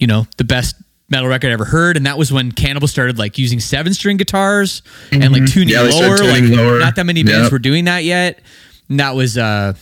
you 0.00 0.06
know, 0.06 0.26
the 0.36 0.44
best 0.44 0.76
metal 1.10 1.28
record 1.28 1.48
I 1.48 1.52
ever 1.52 1.64
heard. 1.64 1.96
And 1.96 2.06
that 2.06 2.18
was 2.18 2.32
when 2.32 2.52
Cannibal 2.52 2.88
started 2.88 3.18
like 3.18 3.38
using 3.38 3.60
seven 3.60 3.94
string 3.94 4.16
guitars 4.16 4.82
and 5.12 5.32
like 5.32 5.46
tuning 5.46 5.74
Mm-hmm. 5.74 5.88
Yeah, 5.90 6.06
lower. 6.06 6.16
started 6.16 6.26
Like 6.50 6.58
lower. 6.58 6.78
not 6.78 6.96
that 6.96 7.06
many 7.06 7.22
bands 7.22 7.44
Yep. 7.46 7.52
were 7.52 7.58
doing 7.58 7.84
that 7.86 8.04
yet. 8.04 8.40
And 8.88 9.00
that 9.00 9.14
was 9.14 9.36
uh 9.38 9.74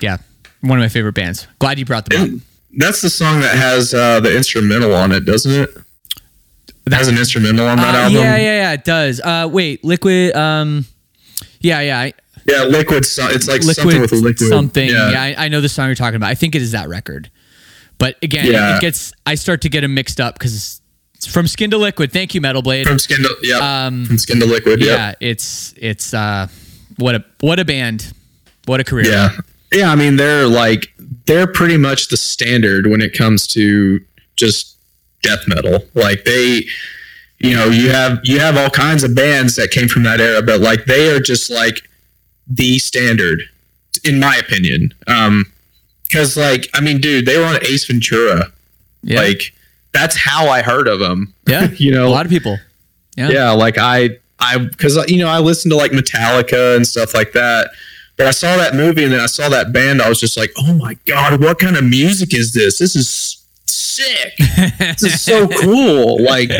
yeah, 0.00 0.18
one 0.60 0.78
of 0.78 0.82
my 0.82 0.88
favorite 0.88 1.14
bands. 1.14 1.46
Glad 1.58 1.78
you 1.78 1.84
brought 1.84 2.04
them 2.08 2.34
up. 2.34 2.40
that's 2.78 3.00
the 3.00 3.08
song 3.10 3.40
that 3.40 3.56
has 3.56 3.94
uh 3.94 4.20
the 4.20 4.36
instrumental 4.36 4.94
on 4.94 5.12
it 5.12 5.20
doesn't 5.24 5.52
it 5.52 5.70
it 6.86 6.92
has 6.92 7.08
an 7.08 7.16
instrumental 7.18 7.66
on 7.66 7.78
that 7.78 7.94
Uh, 7.94 7.98
album 7.98 8.16
yeah, 8.18 8.36
yeah, 8.36 8.42
yeah, 8.42 8.72
it 8.72 8.84
does. 8.84 9.20
Uh 9.20 9.48
wait, 9.50 9.82
liquid 9.84 10.34
um 10.36 10.84
yeah, 11.60 11.80
yeah. 11.80 11.98
I, 12.00 12.12
Yeah, 12.46 12.64
liquid 12.64 12.98
it's 13.04 13.18
like 13.18 13.62
liquid 13.62 13.76
something 13.76 14.00
with 14.02 14.12
a 14.12 14.16
liquid 14.16 14.48
something. 14.48 14.88
Yeah, 14.88 15.10
yeah, 15.10 15.22
I, 15.22 15.46
I 15.46 15.48
know 15.48 15.60
the 15.60 15.68
song 15.68 15.86
you're 15.88 15.94
talking 15.96 16.16
about. 16.16 16.28
I 16.30 16.34
think 16.34 16.54
it 16.54 16.62
is 16.62 16.72
that 16.72 16.88
record. 16.88 17.30
But 17.98 18.16
again, 18.22 18.46
Yeah. 18.46 18.76
it 18.76 18.80
gets 18.80 19.12
I 19.24 19.34
start 19.36 19.60
to 19.62 19.68
get 19.68 19.80
them 19.80 19.94
mixed 19.94 20.20
up 20.20 20.34
because 20.38 20.80
it's 21.14 21.26
from 21.26 21.46
Skin 21.48 21.70
to 21.70 21.78
Liquid. 21.78 22.12
Thank 22.12 22.34
you, 22.34 22.40
Metal 22.40 22.62
Blade. 22.62 22.86
from 22.86 22.98
skin 22.98 23.22
to 23.22 23.34
yeah 23.42 23.86
Um, 23.86 24.04
from 24.06 24.18
skin 24.18 24.38
to 24.40 24.46
liquid 24.46 24.80
yeah 24.82 24.92
yeah, 24.96 25.14
it's 25.20 25.72
it's 25.76 26.12
uh 26.12 26.48
what 26.96 27.14
a 27.14 27.24
what 27.40 27.58
a 27.58 27.64
band. 27.64 28.12
What 28.66 28.80
a 28.80 28.84
career. 28.84 29.06
Yeah. 29.10 29.30
Yeah, 29.72 29.90
I 29.90 29.94
mean 29.96 30.16
they're 30.16 30.46
like 30.46 30.88
they're 31.26 31.46
pretty 31.46 31.76
much 31.76 32.08
the 32.08 32.16
standard 32.16 32.86
when 32.86 33.00
it 33.00 33.12
comes 33.12 33.46
to 33.48 34.00
just 34.36 34.76
death 35.22 35.40
metal. 35.46 35.84
Like 35.94 36.24
they 36.24 36.64
you 37.38 37.54
know, 37.54 37.66
you 37.66 37.90
have 37.90 38.20
you 38.24 38.38
have 38.40 38.56
all 38.56 38.70
kinds 38.70 39.04
of 39.04 39.14
bands 39.14 39.56
that 39.56 39.70
came 39.70 39.88
from 39.88 40.02
that 40.04 40.20
era, 40.20 40.42
but 40.42 40.60
like 40.60 40.84
they 40.86 41.10
are 41.10 41.20
just 41.20 41.50
like 41.50 41.80
the 42.46 42.78
standard 42.78 43.42
in 44.04 44.18
my 44.20 44.36
opinion. 44.36 44.92
Um 45.06 45.46
cuz 46.12 46.36
like 46.36 46.68
I 46.74 46.80
mean 46.80 47.00
dude, 47.00 47.26
they 47.26 47.38
were 47.38 47.44
on 47.44 47.58
Ace 47.62 47.84
Ventura. 47.86 48.52
Yeah. 49.02 49.20
Like 49.20 49.52
that's 49.92 50.16
how 50.16 50.48
I 50.48 50.62
heard 50.62 50.88
of 50.88 50.98
them. 50.98 51.34
yeah. 51.46 51.70
you 51.76 51.92
know, 51.92 52.06
a 52.06 52.10
lot 52.10 52.26
of 52.26 52.30
people. 52.30 52.58
Yeah. 53.16 53.30
yeah 53.30 53.50
like 53.52 53.78
i 53.78 54.10
I 54.38 54.58
because 54.58 54.96
uh, 54.96 55.04
you 55.08 55.18
know 55.18 55.28
I 55.28 55.38
listened 55.38 55.72
to 55.72 55.76
like 55.76 55.92
Metallica 55.92 56.76
and 56.76 56.86
stuff 56.86 57.14
like 57.14 57.32
that. 57.32 57.70
But 58.16 58.26
I 58.26 58.30
saw 58.30 58.56
that 58.56 58.74
movie 58.74 59.04
and 59.04 59.12
then 59.12 59.20
I 59.20 59.26
saw 59.26 59.48
that 59.50 59.72
band. 59.72 60.00
I 60.00 60.08
was 60.08 60.20
just 60.20 60.36
like, 60.36 60.52
oh 60.58 60.72
my 60.74 60.94
god, 61.06 61.40
what 61.40 61.58
kind 61.58 61.76
of 61.76 61.84
music 61.84 62.34
is 62.34 62.52
this? 62.54 62.78
This 62.78 62.96
is 62.96 63.44
sick. 63.66 64.36
this 64.78 65.02
is 65.02 65.20
so 65.20 65.48
cool. 65.60 66.22
Like, 66.22 66.50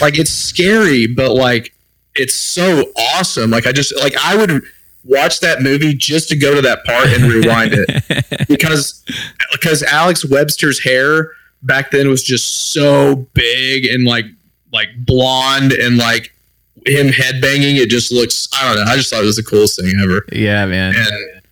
like 0.00 0.18
it's 0.18 0.30
scary, 0.30 1.06
but 1.06 1.32
like 1.32 1.74
it's 2.14 2.34
so 2.34 2.84
awesome. 2.96 3.50
Like 3.50 3.66
I 3.66 3.72
just 3.72 3.94
like 3.96 4.14
I 4.22 4.36
would 4.36 4.62
watch 5.04 5.40
that 5.40 5.62
movie 5.62 5.94
just 5.94 6.28
to 6.28 6.36
go 6.36 6.54
to 6.54 6.60
that 6.62 6.84
part 6.84 7.06
and 7.08 7.24
rewind 7.24 7.72
it. 7.74 8.26
Because 8.48 9.04
because 9.52 9.82
Alex 9.84 10.24
Webster's 10.24 10.82
hair 10.82 11.30
back 11.62 11.90
then 11.92 12.08
was 12.08 12.22
just 12.22 12.72
so 12.72 13.14
big 13.32 13.86
and 13.86 14.04
like 14.04 14.24
like 14.72 14.88
blonde 14.98 15.72
and 15.72 15.96
like 15.96 16.34
him 16.86 17.08
headbanging 17.08 17.76
it 17.76 17.88
just 17.90 18.10
looks 18.10 18.48
I 18.54 18.66
don't 18.74 18.84
know 18.84 18.90
I 18.90 18.96
just 18.96 19.10
thought 19.10 19.22
it 19.22 19.26
was 19.26 19.36
the 19.36 19.42
coolest 19.44 19.80
thing 19.80 19.92
ever. 20.02 20.24
Yeah 20.32 20.66
man. 20.66 20.94
And 20.96 21.42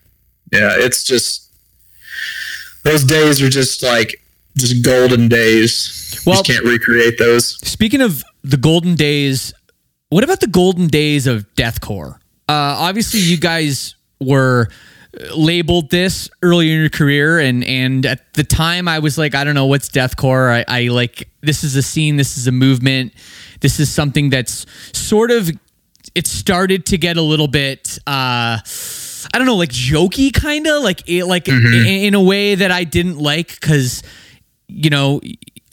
yeah 0.52 0.72
it's 0.76 1.04
just 1.04 1.50
those 2.84 3.04
days 3.04 3.40
are 3.40 3.48
just 3.50 3.82
like 3.82 4.20
just 4.56 4.84
golden 4.84 5.28
days. 5.28 6.20
Well 6.26 6.42
just 6.42 6.50
can't 6.50 6.64
recreate 6.64 7.18
those. 7.18 7.56
speaking 7.66 8.00
of 8.00 8.24
the 8.42 8.56
golden 8.56 8.94
days 8.96 9.54
what 10.10 10.24
about 10.24 10.40
the 10.40 10.46
golden 10.48 10.88
days 10.88 11.26
of 11.26 11.46
deathcore 11.54 12.18
obviously 12.54 13.20
you 13.20 13.36
guys 13.36 13.94
were 14.20 14.68
labeled 15.34 15.90
this 15.90 16.28
earlier 16.42 16.74
in 16.74 16.80
your 16.80 16.90
career 16.90 17.38
and 17.38 17.64
and 17.64 18.04
at 18.06 18.32
the 18.34 18.44
time 18.44 18.86
I 18.86 18.98
was 18.98 19.16
like 19.16 19.34
I 19.34 19.44
don't 19.44 19.54
know 19.54 19.66
what's 19.66 19.88
deathcore. 19.88 20.50
I, 20.50 20.64
I 20.68 20.88
like 20.88 21.28
this 21.40 21.64
is 21.64 21.76
a 21.76 21.82
scene 21.82 22.16
this 22.16 22.36
is 22.36 22.46
a 22.46 22.52
movement. 22.52 23.12
This 23.60 23.80
is 23.80 23.92
something 23.92 24.30
that's 24.30 24.66
sort 24.92 25.30
of 25.30 25.50
it 26.14 26.26
started 26.26 26.86
to 26.86 26.98
get 26.98 27.16
a 27.16 27.22
little 27.22 27.48
bit 27.48 27.98
uh 28.06 28.58
I 28.60 29.38
don't 29.38 29.46
know 29.46 29.56
like 29.56 29.70
jokey 29.70 30.32
kind 30.32 30.66
of 30.66 30.82
like 30.82 31.08
it 31.08 31.24
like 31.24 31.46
mm-hmm. 31.46 31.86
in, 31.86 32.04
in 32.04 32.14
a 32.14 32.22
way 32.22 32.54
that 32.54 32.70
I 32.70 32.84
didn't 32.84 33.18
like 33.18 33.60
cuz 33.60 34.02
you 34.68 34.90
know 34.90 35.20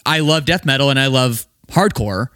I 0.06 0.20
love 0.20 0.46
death 0.46 0.66
metal 0.66 0.90
and 0.90 1.00
I 1.00 1.08
love 1.08 1.46
hardcore 1.70 2.28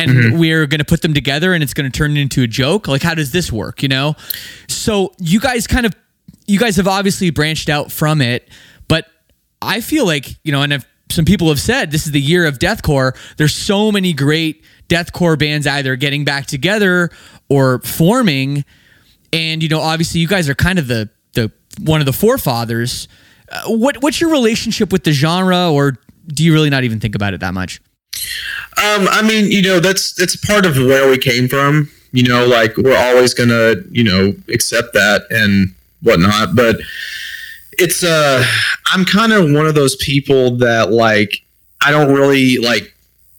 and 0.00 0.10
mm-hmm. 0.10 0.38
we're 0.38 0.66
going 0.66 0.78
to 0.78 0.84
put 0.84 1.02
them 1.02 1.14
together 1.14 1.52
and 1.52 1.62
it's 1.62 1.74
going 1.74 1.90
to 1.90 1.96
turn 1.96 2.16
into 2.16 2.42
a 2.42 2.46
joke 2.46 2.88
like 2.88 3.02
how 3.02 3.14
does 3.14 3.32
this 3.32 3.52
work 3.52 3.82
you 3.82 3.88
know 3.88 4.14
so 4.68 5.12
you 5.18 5.40
guys 5.40 5.66
kind 5.66 5.86
of 5.86 5.94
you 6.50 6.58
guys 6.58 6.74
have 6.76 6.88
obviously 6.88 7.30
branched 7.30 7.68
out 7.68 7.92
from 7.92 8.20
it, 8.20 8.48
but 8.88 9.06
I 9.62 9.80
feel 9.80 10.04
like, 10.04 10.36
you 10.42 10.50
know, 10.50 10.62
and 10.62 10.72
if 10.72 10.84
some 11.08 11.24
people 11.24 11.48
have 11.48 11.60
said 11.60 11.92
this 11.92 12.06
is 12.06 12.12
the 12.12 12.20
year 12.20 12.44
of 12.44 12.58
deathcore, 12.58 13.16
there's 13.36 13.54
so 13.54 13.92
many 13.92 14.12
great 14.12 14.64
deathcore 14.88 15.38
bands 15.38 15.64
either 15.64 15.94
getting 15.94 16.24
back 16.24 16.46
together 16.46 17.10
or 17.48 17.78
forming. 17.82 18.64
And, 19.32 19.62
you 19.62 19.68
know, 19.68 19.80
obviously 19.80 20.20
you 20.20 20.26
guys 20.26 20.48
are 20.48 20.56
kind 20.56 20.80
of 20.80 20.88
the, 20.88 21.08
the 21.34 21.52
one 21.80 22.00
of 22.00 22.06
the 22.06 22.12
forefathers. 22.12 23.06
Uh, 23.48 23.62
what, 23.66 24.02
what's 24.02 24.20
your 24.20 24.30
relationship 24.30 24.90
with 24.90 25.04
the 25.04 25.12
genre 25.12 25.70
or 25.70 25.98
do 26.26 26.44
you 26.44 26.52
really 26.52 26.70
not 26.70 26.82
even 26.82 26.98
think 26.98 27.14
about 27.14 27.32
it 27.32 27.38
that 27.40 27.54
much? 27.54 27.80
Um, 28.76 29.08
I 29.08 29.22
mean, 29.22 29.50
you 29.50 29.62
know, 29.62 29.80
that's 29.80 30.12
that's 30.12 30.36
part 30.36 30.64
of 30.64 30.76
where 30.76 31.10
we 31.10 31.18
came 31.18 31.48
from. 31.48 31.90
You 32.12 32.24
know, 32.24 32.46
like 32.46 32.76
we're 32.76 32.96
always 32.96 33.34
gonna, 33.34 33.76
you 33.90 34.04
know, 34.04 34.34
accept 34.48 34.94
that 34.94 35.26
and 35.30 35.74
whatnot. 36.02 36.56
But 36.56 36.76
it's 37.72 38.02
uh 38.02 38.44
I'm 38.92 39.04
kind 39.04 39.32
of 39.32 39.50
one 39.50 39.66
of 39.66 39.74
those 39.74 39.96
people 39.96 40.56
that 40.58 40.90
like 40.90 41.42
I 41.84 41.90
don't 41.90 42.12
really 42.14 42.56
like 42.58 42.94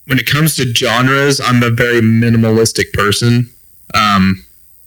when 0.07 0.19
it 0.19 0.25
comes 0.25 0.55
to 0.57 0.73
genres, 0.73 1.39
I'm 1.39 1.63
a 1.63 1.69
very 1.69 2.01
minimalistic 2.01 2.91
person. 2.93 3.49
Um 3.93 4.45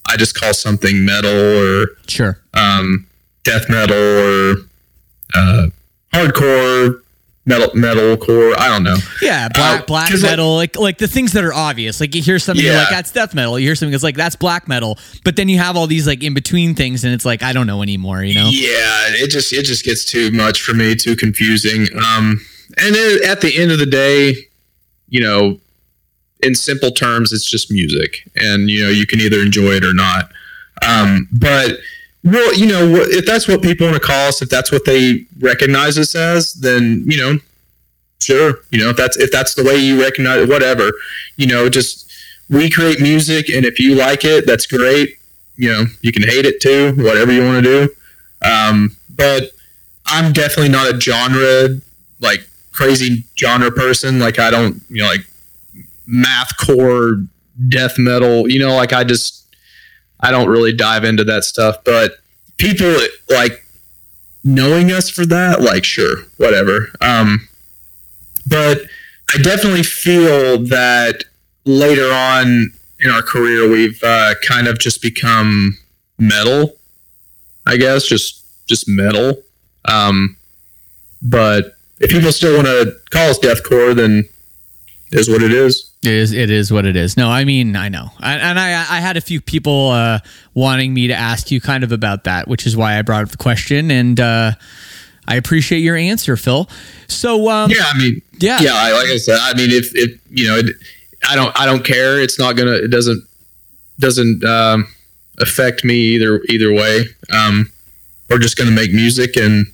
I 0.09 0.17
just 0.17 0.39
call 0.39 0.55
something 0.55 1.05
metal 1.05 1.31
or 1.31 1.87
sure. 2.09 2.39
Um 2.53 3.07
death 3.43 3.69
metal 3.69 3.97
or 3.97 4.55
uh 5.35 5.67
hardcore 6.13 7.03
metal 7.47 7.71
metal 7.75 8.17
core. 8.17 8.59
I 8.59 8.69
don't 8.69 8.83
know. 8.83 8.97
Yeah, 9.21 9.49
black 9.49 9.83
uh, 9.83 9.85
black 9.85 10.13
metal, 10.21 10.55
like, 10.55 10.77
like, 10.77 10.83
like 10.83 10.99
the 10.99 11.09
things 11.09 11.33
that 11.33 11.45
are 11.45 11.53
obvious. 11.53 12.01
Like 12.01 12.15
you 12.15 12.23
hear 12.23 12.39
something, 12.39 12.65
yeah. 12.65 12.73
you're 12.73 12.81
like 12.81 12.91
that's 12.91 13.13
death 13.13 13.35
metal. 13.35 13.59
You 13.59 13.69
hear 13.69 13.75
something 13.75 13.93
that's 13.93 14.05
like 14.05 14.17
that's 14.17 14.37
black 14.37 14.69
metal. 14.69 14.99
But 15.25 15.37
then 15.37 15.49
you 15.49 15.59
have 15.59 15.77
all 15.77 15.87
these 15.87 16.07
like 16.07 16.23
in 16.23 16.35
between 16.35 16.75
things, 16.75 17.05
and 17.05 17.13
it's 17.13 17.25
like 17.25 17.43
I 17.43 17.53
don't 17.53 17.67
know 17.67 17.83
anymore. 17.83 18.23
You 18.23 18.35
know? 18.35 18.49
Yeah, 18.51 19.07
it 19.15 19.31
just 19.31 19.53
it 19.53 19.65
just 19.65 19.85
gets 19.85 20.05
too 20.05 20.31
much 20.31 20.63
for 20.63 20.75
me, 20.75 20.95
too 20.95 21.17
confusing. 21.17 21.87
Um, 21.97 22.41
and 22.79 22.95
then 22.95 23.19
at 23.27 23.41
the 23.41 23.57
end 23.57 23.73
of 23.73 23.79
the 23.79 23.87
day, 23.87 24.35
you 25.09 25.21
know, 25.21 25.61
in 26.43 26.55
simple 26.55 26.91
terms, 26.91 27.33
it's 27.33 27.49
just 27.49 27.71
music, 27.71 28.29
and 28.37 28.71
you 28.71 28.85
know 28.85 28.91
you 28.91 29.07
can 29.07 29.21
either 29.21 29.41
enjoy 29.41 29.73
it 29.73 29.85
or 29.85 29.95
not. 29.95 30.31
Um, 30.87 31.29
but 31.33 31.79
well, 32.25 32.55
you 32.55 32.67
know, 32.67 32.97
if 32.97 33.27
that's 33.27 33.47
what 33.47 33.63
people 33.63 33.87
want 33.87 34.01
to 34.01 34.07
call 34.07 34.29
us, 34.29 34.41
if 34.41 34.49
that's 34.49 34.73
what 34.73 34.87
they 34.87 35.27
recognize 35.39 35.99
us 35.99 36.15
as, 36.15 36.55
then 36.55 37.05
you 37.07 37.19
know, 37.19 37.39
sure. 38.19 38.61
You 38.71 38.79
know, 38.81 38.91
if 38.91 38.97
that's 38.97 39.17
if 39.19 39.31
that's 39.31 39.55
the 39.55 39.63
way 39.63 39.77
you 39.77 40.01
recognize 40.01 40.41
it, 40.41 40.49
whatever. 40.49 40.91
You 41.37 41.47
know, 41.47 41.69
just 41.69 42.11
we 42.49 42.71
create 42.71 43.01
music, 43.01 43.49
and 43.51 43.67
if 43.67 43.79
you 43.79 43.95
like 43.95 44.25
it, 44.25 44.47
that's 44.47 44.67
great. 44.67 45.19
You 45.57 45.71
know, 45.71 45.85
you 46.01 46.13
can 46.13 46.23
hate 46.23 46.47
it 46.47 46.61
too, 46.61 46.95
whatever 46.97 47.31
you 47.31 47.45
want 47.45 47.63
to 47.65 47.87
do. 47.87 47.95
Um, 48.47 48.97
but 49.15 49.53
I'm 50.07 50.33
definitely 50.33 50.71
not 50.71 50.93
a 50.93 51.01
genre 51.01 51.69
like 52.21 52.49
crazy 52.73 53.25
genre 53.37 53.71
person. 53.71 54.19
Like 54.19 54.39
I 54.39 54.51
don't, 54.51 54.81
you 54.89 55.03
know, 55.03 55.09
like 55.09 55.27
math 56.07 56.57
core 56.57 57.23
death 57.69 57.99
metal. 57.99 58.49
You 58.49 58.61
know, 58.61 58.75
like 58.75 58.95
I 58.95 59.05
just 59.05 59.44
I 60.25 60.31
don't 60.31 60.49
really 60.49 60.75
dive 60.75 61.05
into 61.05 61.23
that 61.25 61.45
stuff, 61.45 61.85
but 61.85 62.13
people 62.57 62.97
like 63.29 63.63
knowing 64.43 64.91
us 64.91 65.11
for 65.11 65.27
that, 65.27 65.61
like 65.61 65.85
sure, 65.85 66.23
whatever. 66.39 66.89
Um, 67.03 67.47
but 68.47 68.79
I 69.35 69.43
definitely 69.43 69.83
feel 69.83 70.59
that 70.65 71.25
later 71.67 72.11
on 72.11 72.73
in 73.01 73.11
our 73.11 73.21
career, 73.21 73.69
we've 73.69 74.03
uh, 74.03 74.35
kind 74.49 74.67
of 74.67 74.79
just 74.79 75.03
become 75.03 75.77
metal. 76.19 76.77
I 77.67 77.77
guess 77.77 78.07
just 78.07 78.43
just 78.67 78.89
metal. 78.89 79.43
Um, 79.85 80.39
but 81.21 81.77
if 82.01 82.11
people 82.11 82.33
still 82.33 82.55
want 82.57 82.67
to 82.67 82.97
call 83.11 83.29
us 83.29 83.39
deathcore, 83.39 83.95
then 83.95 84.27
is 85.13 85.29
what 85.29 85.43
it 85.43 85.53
is. 85.53 85.91
It 86.07 86.13
is. 86.13 86.33
It 86.33 86.51
is 86.51 86.71
what 86.71 86.85
it 86.85 86.97
is. 86.97 87.17
No, 87.17 87.31
I 87.31 87.45
mean, 87.45 87.77
I 87.77 87.89
know, 87.89 88.11
I, 88.21 88.35
and 88.35 88.59
I, 88.59 88.73
I 88.73 89.01
had 89.01 89.17
a 89.17 89.21
few 89.21 89.41
people 89.41 89.89
uh, 89.89 90.19
wanting 90.53 90.93
me 90.93 91.09
to 91.09 91.15
ask 91.15 91.51
you 91.51 91.61
kind 91.61 91.83
of 91.83 91.93
about 91.93 92.25
that, 92.25 92.47
which 92.47 92.67
is 92.67 92.77
why 92.77 92.99
I 92.99 93.03
brought 93.03 93.23
up 93.23 93.31
the 93.31 93.39
question, 93.39 93.91
and 93.91 94.21
uh, 94.21 94.53
I 95.27 95.37
appreciate 95.37 95.79
your 95.79 95.97
answer, 95.97 96.37
Phil. 96.37 96.69
So, 97.07 97.49
um, 97.49 97.71
yeah, 97.71 97.85
I 97.87 97.97
mean, 97.97 98.21
yeah, 98.39 98.61
yeah, 98.61 98.75
like 98.93 99.09
I 99.09 99.17
said, 99.17 99.39
I 99.41 99.55
mean, 99.55 99.71
if 99.71 99.95
if 99.95 100.21
you 100.31 100.47
know, 100.49 100.57
it, 100.57 100.67
I 101.27 101.37
don't, 101.37 101.59
I 101.59 101.65
don't 101.65 101.85
care. 101.85 102.21
It's 102.21 102.39
not 102.39 102.57
gonna, 102.57 102.73
it 102.73 102.91
doesn't, 102.91 103.25
doesn't 103.99 104.45
um, 104.45 104.87
affect 105.39 105.85
me 105.85 105.95
either 105.95 106.43
either 106.51 106.73
way. 106.73 107.07
Um, 107.33 107.73
we're 108.29 108.39
just 108.39 108.59
gonna 108.59 108.71
make 108.71 108.93
music, 108.93 109.37
and 109.37 109.67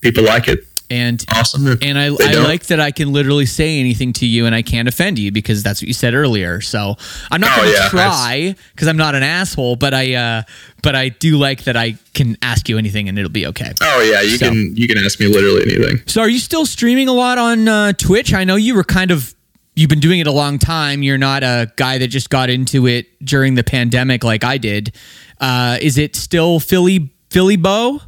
people 0.00 0.24
like 0.24 0.48
it 0.48 0.66
and 0.92 1.24
awesome. 1.34 1.78
And 1.80 1.98
I, 1.98 2.06
I 2.06 2.34
like 2.44 2.66
that 2.66 2.78
I 2.78 2.90
can 2.90 3.12
literally 3.12 3.46
say 3.46 3.80
anything 3.80 4.12
to 4.14 4.26
you 4.26 4.44
and 4.44 4.54
I 4.54 4.60
can't 4.60 4.86
offend 4.86 5.18
you 5.18 5.32
because 5.32 5.62
that's 5.62 5.80
what 5.80 5.88
you 5.88 5.94
said 5.94 6.12
earlier. 6.12 6.60
So 6.60 6.96
I'm 7.30 7.40
not 7.40 7.50
oh, 7.54 7.56
going 7.56 7.68
to 7.68 7.80
yeah, 7.80 7.88
try 7.88 8.54
because 8.74 8.88
I'm 8.88 8.98
not 8.98 9.14
an 9.14 9.22
asshole, 9.22 9.76
but 9.76 9.94
I 9.94 10.14
uh, 10.14 10.42
but 10.82 10.94
I 10.94 11.08
do 11.08 11.38
like 11.38 11.64
that 11.64 11.78
I 11.78 11.96
can 12.12 12.36
ask 12.42 12.68
you 12.68 12.76
anything 12.76 13.08
and 13.08 13.18
it'll 13.18 13.30
be 13.30 13.46
okay. 13.46 13.72
Oh 13.80 14.00
yeah, 14.02 14.20
you 14.20 14.36
so, 14.36 14.50
can 14.50 14.76
you 14.76 14.86
can 14.86 14.98
ask 14.98 15.18
me 15.18 15.28
literally 15.28 15.62
anything. 15.62 16.06
So 16.06 16.20
are 16.20 16.28
you 16.28 16.38
still 16.38 16.66
streaming 16.66 17.08
a 17.08 17.14
lot 17.14 17.38
on 17.38 17.66
uh, 17.68 17.92
Twitch? 17.94 18.34
I 18.34 18.44
know 18.44 18.56
you 18.56 18.74
were 18.74 18.84
kind 18.84 19.10
of 19.10 19.34
you've 19.74 19.88
been 19.88 20.00
doing 20.00 20.20
it 20.20 20.26
a 20.26 20.32
long 20.32 20.58
time. 20.58 21.02
You're 21.02 21.16
not 21.16 21.42
a 21.42 21.72
guy 21.76 21.96
that 21.98 22.08
just 22.08 22.28
got 22.28 22.50
into 22.50 22.86
it 22.86 23.06
during 23.24 23.54
the 23.54 23.64
pandemic 23.64 24.24
like 24.24 24.44
I 24.44 24.58
did. 24.58 24.94
Uh, 25.40 25.78
is 25.80 25.96
it 25.96 26.16
still 26.16 26.60
Philly 26.60 27.10
Philly 27.30 27.56
Bow? 27.56 28.00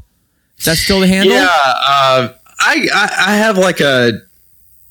Is 0.59 0.67
that 0.67 0.77
still 0.77 1.01
the 1.01 1.09
handle? 1.09 1.35
Yeah. 1.35 1.49
Uh, 1.51 2.29
I, 2.59 2.89
I, 2.93 3.33
I 3.33 3.37
have 3.37 3.59
like 3.59 3.81
a 3.81 4.13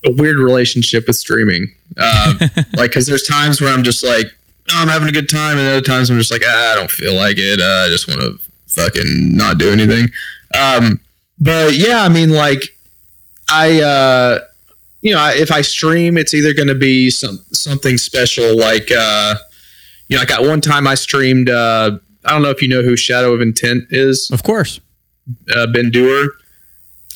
a 0.05 0.11
weird 0.11 0.38
relationship 0.38 1.07
with 1.07 1.16
streaming. 1.16 1.74
Uh, 1.97 2.34
like, 2.74 2.91
because 2.91 3.05
there's 3.05 3.24
times 3.24 3.61
where 3.61 3.74
I'm 3.74 3.84
just 3.84 4.03
like, 4.03 4.28
oh, 4.72 4.82
I'm 4.82 4.88
having 4.88 5.07
a 5.07 5.11
good 5.11 5.30
time, 5.30 5.57
and 5.57 5.68
other 5.68 5.82
times 5.82 6.09
I'm 6.09 6.18
just 6.18 6.32
like, 6.32 6.41
ah, 6.45 6.74
I 6.74 6.76
don't 6.76 6.91
feel 6.91 7.14
like 7.14 7.38
it. 7.38 7.59
Uh, 7.59 7.86
I 7.86 7.88
just 7.89 8.07
want 8.07 8.22
to 8.22 8.39
fucking 8.68 9.36
not 9.36 9.57
do 9.57 9.72
anything. 9.72 10.09
Um, 10.57 10.99
but 11.39 11.74
yeah, 11.74 12.03
I 12.03 12.09
mean, 12.09 12.32
like, 12.32 12.61
I, 13.49 13.82
uh, 13.82 14.39
you 15.01 15.14
know, 15.14 15.30
if 15.30 15.51
I 15.51 15.61
stream, 15.61 16.18
it's 16.18 16.34
either 16.34 16.53
going 16.53 16.70
to 16.70 16.76
be 16.76 17.09
some 17.09 17.43
something 17.51 17.97
special, 17.97 18.57
like, 18.57 18.89
uh, 18.91 19.36
you 20.07 20.16
know, 20.16 20.22
like 20.22 20.30
got 20.30 20.43
one 20.43 20.61
time 20.61 20.88
I 20.88 20.95
streamed. 20.95 21.49
Uh, 21.49 21.97
I 22.26 22.32
don't 22.32 22.41
know 22.41 22.49
if 22.49 22.61
you 22.61 22.70
know 22.70 22.82
who 22.82 22.95
Shadow 22.95 23.34
of 23.34 23.41
Intent 23.41 23.86
is. 23.89 24.30
Of 24.32 24.43
course, 24.43 24.80
uh, 25.53 25.68
Ben 25.68 25.89
Duerr. 25.91 26.30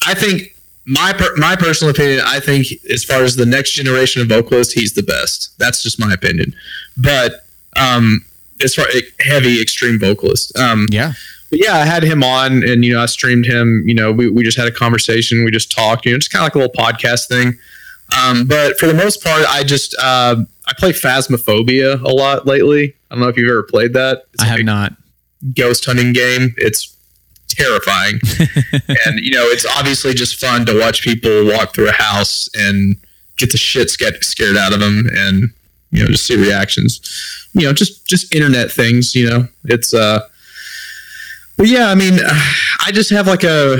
I 0.07 0.13
think 0.13 0.55
my 0.85 1.13
per, 1.13 1.35
my 1.35 1.55
personal 1.55 1.91
opinion, 1.91 2.21
I 2.25 2.39
think 2.39 2.67
as 2.89 3.03
far 3.03 3.23
as 3.23 3.35
the 3.35 3.45
next 3.45 3.71
generation 3.71 4.21
of 4.21 4.29
vocalist, 4.29 4.73
he's 4.73 4.93
the 4.93 5.03
best. 5.03 5.57
That's 5.59 5.83
just 5.83 5.99
my 5.99 6.13
opinion. 6.13 6.55
But 6.95 7.45
Um, 7.75 8.25
as 8.63 8.73
far 8.75 8.85
heavy 9.19 9.61
extreme 9.61 9.99
vocalist. 9.99 10.57
Um, 10.57 10.87
yeah. 10.91 11.13
But 11.49 11.59
yeah, 11.63 11.75
I 11.75 11.85
had 11.85 12.03
him 12.03 12.23
on, 12.23 12.63
and 12.63 12.83
you 12.83 12.93
know, 12.93 13.01
I 13.01 13.05
streamed 13.05 13.45
him. 13.45 13.83
You 13.85 13.93
know, 13.93 14.11
we, 14.11 14.29
we 14.29 14.43
just 14.43 14.57
had 14.57 14.67
a 14.67 14.71
conversation. 14.71 15.45
We 15.45 15.51
just 15.51 15.71
talked. 15.71 16.05
You 16.05 16.11
know, 16.11 16.17
just 16.17 16.31
kind 16.31 16.41
of 16.41 16.45
like 16.47 16.55
a 16.55 16.59
little 16.59 16.73
podcast 16.73 17.27
thing. 17.27 17.57
Um, 18.17 18.47
but 18.47 18.77
for 18.79 18.87
the 18.87 18.93
most 18.93 19.23
part, 19.23 19.45
I 19.47 19.63
just 19.63 19.95
uh, 20.01 20.37
I 20.65 20.73
play 20.77 20.91
Phasmophobia 20.91 22.01
a 22.01 22.09
lot 22.09 22.45
lately. 22.45 22.95
I 23.09 23.15
don't 23.15 23.21
know 23.21 23.29
if 23.29 23.37
you've 23.37 23.49
ever 23.49 23.63
played 23.63 23.93
that. 23.93 24.25
It's 24.33 24.43
I 24.43 24.47
have 24.47 24.63
not. 24.63 24.93
Ghost 25.55 25.85
hunting 25.85 26.13
game. 26.13 26.53
It's 26.57 26.96
terrifying, 27.57 28.19
and 29.05 29.19
you 29.19 29.31
know, 29.31 29.45
it's 29.45 29.65
obviously 29.77 30.13
just 30.13 30.39
fun 30.39 30.65
to 30.65 30.79
watch 30.79 31.01
people 31.01 31.45
walk 31.45 31.73
through 31.73 31.89
a 31.89 31.93
house 31.93 32.49
and 32.55 32.95
get 33.37 33.51
the 33.51 33.57
shit 33.57 33.89
scared 33.89 34.23
scared 34.23 34.57
out 34.57 34.73
of 34.73 34.79
them, 34.79 35.07
and 35.13 35.49
you 35.91 36.03
know, 36.03 36.09
just 36.09 36.25
see 36.25 36.35
reactions. 36.35 37.01
You 37.53 37.67
know, 37.67 37.73
just 37.73 38.05
just 38.05 38.33
internet 38.33 38.71
things. 38.71 39.15
You 39.15 39.29
know, 39.29 39.47
it's 39.65 39.93
uh. 39.93 40.21
But 41.57 41.67
yeah, 41.67 41.89
I 41.89 41.95
mean, 41.95 42.19
I 42.85 42.91
just 42.91 43.09
have 43.09 43.27
like 43.27 43.43
a 43.43 43.79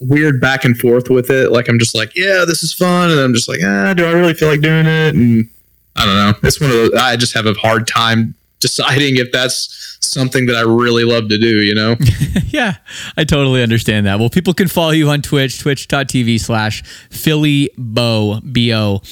weird 0.00 0.40
back 0.40 0.64
and 0.64 0.78
forth 0.78 1.10
with 1.10 1.30
it. 1.30 1.52
Like 1.52 1.68
I'm 1.68 1.78
just 1.78 1.94
like, 1.94 2.16
yeah, 2.16 2.44
this 2.46 2.62
is 2.62 2.72
fun, 2.72 3.10
and 3.10 3.20
I'm 3.20 3.34
just 3.34 3.48
like, 3.48 3.60
ah, 3.64 3.94
do 3.94 4.06
I 4.06 4.12
really 4.12 4.34
feel 4.34 4.48
like 4.48 4.60
doing 4.60 4.86
it? 4.86 5.14
And 5.14 5.48
I 5.96 6.06
don't 6.06 6.14
know. 6.14 6.48
It's 6.48 6.60
one 6.60 6.70
of 6.70 6.76
those. 6.76 6.94
I 6.94 7.16
just 7.16 7.34
have 7.34 7.46
a 7.46 7.54
hard 7.54 7.86
time 7.86 8.34
deciding 8.60 9.16
if 9.16 9.32
that's 9.32 9.89
something 10.10 10.46
that 10.46 10.56
I 10.56 10.62
really 10.62 11.04
love 11.04 11.28
to 11.28 11.38
do, 11.38 11.62
you 11.62 11.74
know? 11.74 11.96
yeah, 12.48 12.76
I 13.16 13.24
totally 13.24 13.62
understand 13.62 14.06
that. 14.06 14.18
Well, 14.18 14.30
people 14.30 14.54
can 14.54 14.68
follow 14.68 14.90
you 14.90 15.08
on 15.08 15.22
Twitch, 15.22 15.60
twitch.tv 15.60 16.40
slash 16.40 16.82
Philly 17.10 17.70
Bo, 17.76 18.40
B-O. 18.40 19.02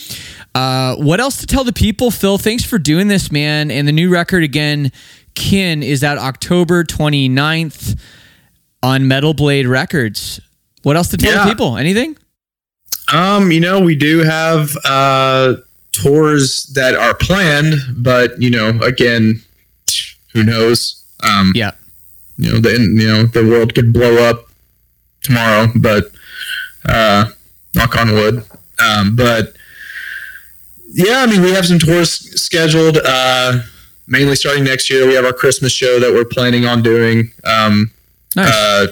Uh, 0.55 0.97
what 0.97 1.21
else 1.21 1.39
to 1.39 1.47
tell 1.47 1.65
the 1.65 1.73
people, 1.73 2.11
Phil? 2.11 2.39
Thanks 2.39 2.65
for 2.65 2.79
doing 2.79 3.09
this, 3.09 3.31
man. 3.31 3.71
And 3.71 3.87
the 3.87 3.93
new 3.93 4.11
record, 4.11 4.43
again, 4.43 4.93
Kin, 5.35 5.83
is 5.83 6.03
out 6.03 6.19
October 6.19 6.85
29th 6.85 8.01
on 8.83 9.09
Metal 9.09 9.35
Blade 9.35 9.67
Records. 9.67 10.41
What 10.83 10.97
else 10.97 11.09
to 11.09 11.17
tell 11.17 11.33
yeah. 11.33 11.45
the 11.45 11.51
people? 11.51 11.77
Anything? 11.77 12.17
Um, 13.13 13.51
you 13.51 13.61
know, 13.61 13.81
we 13.81 13.97
do 13.97 14.19
have 14.19 14.77
uh 14.85 15.55
tours 15.93 16.65
that 16.75 16.95
are 16.95 17.15
planned, 17.15 17.75
but 17.97 18.41
you 18.41 18.51
know, 18.51 18.79
again, 18.83 19.43
who 20.39 20.45
knows? 20.45 21.05
Um, 21.23 21.53
yeah, 21.55 21.73
you 22.37 22.53
know, 22.53 22.61
the 22.61 22.71
you 22.71 23.07
know 23.07 23.25
the 23.25 23.45
world 23.45 23.75
could 23.75 23.93
blow 23.93 24.29
up 24.29 24.47
tomorrow, 25.23 25.69
but 25.77 26.13
uh, 26.85 27.27
knock 27.75 27.97
on 27.97 28.13
wood. 28.13 28.45
Um, 28.79 29.17
but 29.17 29.57
yeah, 30.91 31.21
I 31.21 31.27
mean, 31.27 31.43
we 31.43 31.53
have 31.53 31.67
some 31.67 31.79
tours 31.79 32.11
scheduled. 32.41 32.99
Uh, 33.05 33.61
mainly 34.07 34.37
starting 34.37 34.65
next 34.65 34.89
year, 34.91 35.07
we 35.07 35.15
have 35.15 35.25
our 35.25 35.33
Christmas 35.33 35.73
show 35.73 35.99
that 35.99 36.13
we're 36.13 36.25
planning 36.25 36.65
on 36.65 36.83
doing. 36.83 37.33
Um, 37.45 37.91
nice. 38.37 38.53
Uh, 38.55 38.87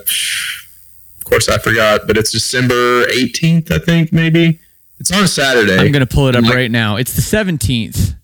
of 1.18 1.24
course, 1.24 1.48
I 1.48 1.58
forgot, 1.58 2.02
but 2.06 2.16
it's 2.16 2.30
December 2.30 3.06
18th, 3.06 3.70
I 3.70 3.78
think, 3.78 4.12
maybe. 4.12 4.60
It's 4.98 5.12
on 5.12 5.24
a 5.24 5.28
Saturday. 5.28 5.78
I'm 5.78 5.92
going 5.92 6.06
to 6.06 6.14
pull 6.14 6.28
it 6.28 6.36
up 6.36 6.44
like, 6.44 6.54
right 6.54 6.70
now. 6.70 6.96
It's 6.96 7.14
the 7.14 7.22
17th. 7.22 8.14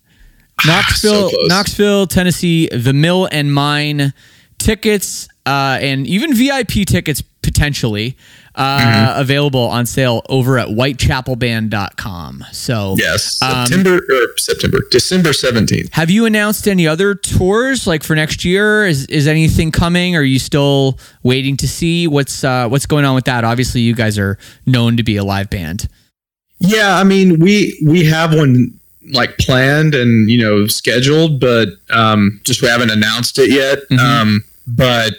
Knoxville, 0.65 1.29
so 1.29 1.37
Knoxville, 1.43 2.07
Tennessee, 2.07 2.67
the 2.69 2.93
Mill 2.93 3.27
and 3.31 3.53
Mine 3.53 4.13
tickets 4.57 5.27
uh, 5.45 5.77
and 5.81 6.07
even 6.07 6.33
VIP 6.33 6.85
tickets 6.87 7.21
potentially 7.21 8.15
uh, 8.55 8.79
mm-hmm. 8.79 9.21
available 9.21 9.61
on 9.61 9.85
sale 9.85 10.21
over 10.29 10.57
at 10.57 10.69
whitechapelband.com. 10.69 12.45
So, 12.51 12.95
yes, 12.97 13.37
September 13.37 13.95
um, 13.95 14.01
or 14.09 14.37
September, 14.37 14.79
December 14.89 15.29
17th. 15.29 15.89
Have 15.93 16.09
you 16.09 16.25
announced 16.25 16.67
any 16.67 16.87
other 16.87 17.15
tours 17.15 17.85
like 17.85 18.03
for 18.03 18.15
next 18.15 18.45
year? 18.45 18.85
Is, 18.85 19.05
is 19.07 19.27
anything 19.27 19.71
coming? 19.71 20.15
Are 20.15 20.23
you 20.23 20.39
still 20.39 20.97
waiting 21.23 21.57
to 21.57 21.67
see 21.67 22.07
what's 22.07 22.43
uh, 22.43 22.69
what's 22.69 22.85
going 22.85 23.05
on 23.05 23.15
with 23.15 23.25
that? 23.25 23.43
Obviously, 23.43 23.81
you 23.81 23.95
guys 23.95 24.17
are 24.17 24.37
known 24.65 24.97
to 24.97 25.03
be 25.03 25.17
a 25.17 25.23
live 25.23 25.49
band. 25.49 25.89
Yeah, 26.59 26.97
I 26.97 27.03
mean, 27.03 27.39
we 27.39 27.77
we 27.83 28.05
have 28.05 28.33
one 28.33 28.79
like 29.11 29.37
planned 29.37 29.95
and 29.95 30.29
you 30.29 30.37
know 30.37 30.67
scheduled, 30.67 31.39
but 31.39 31.69
um, 31.89 32.39
just 32.43 32.61
we 32.61 32.67
haven't 32.67 32.91
announced 32.91 33.37
it 33.39 33.51
yet. 33.51 33.79
Mm-hmm. 33.89 33.99
Um, 33.99 34.43
but 34.67 35.13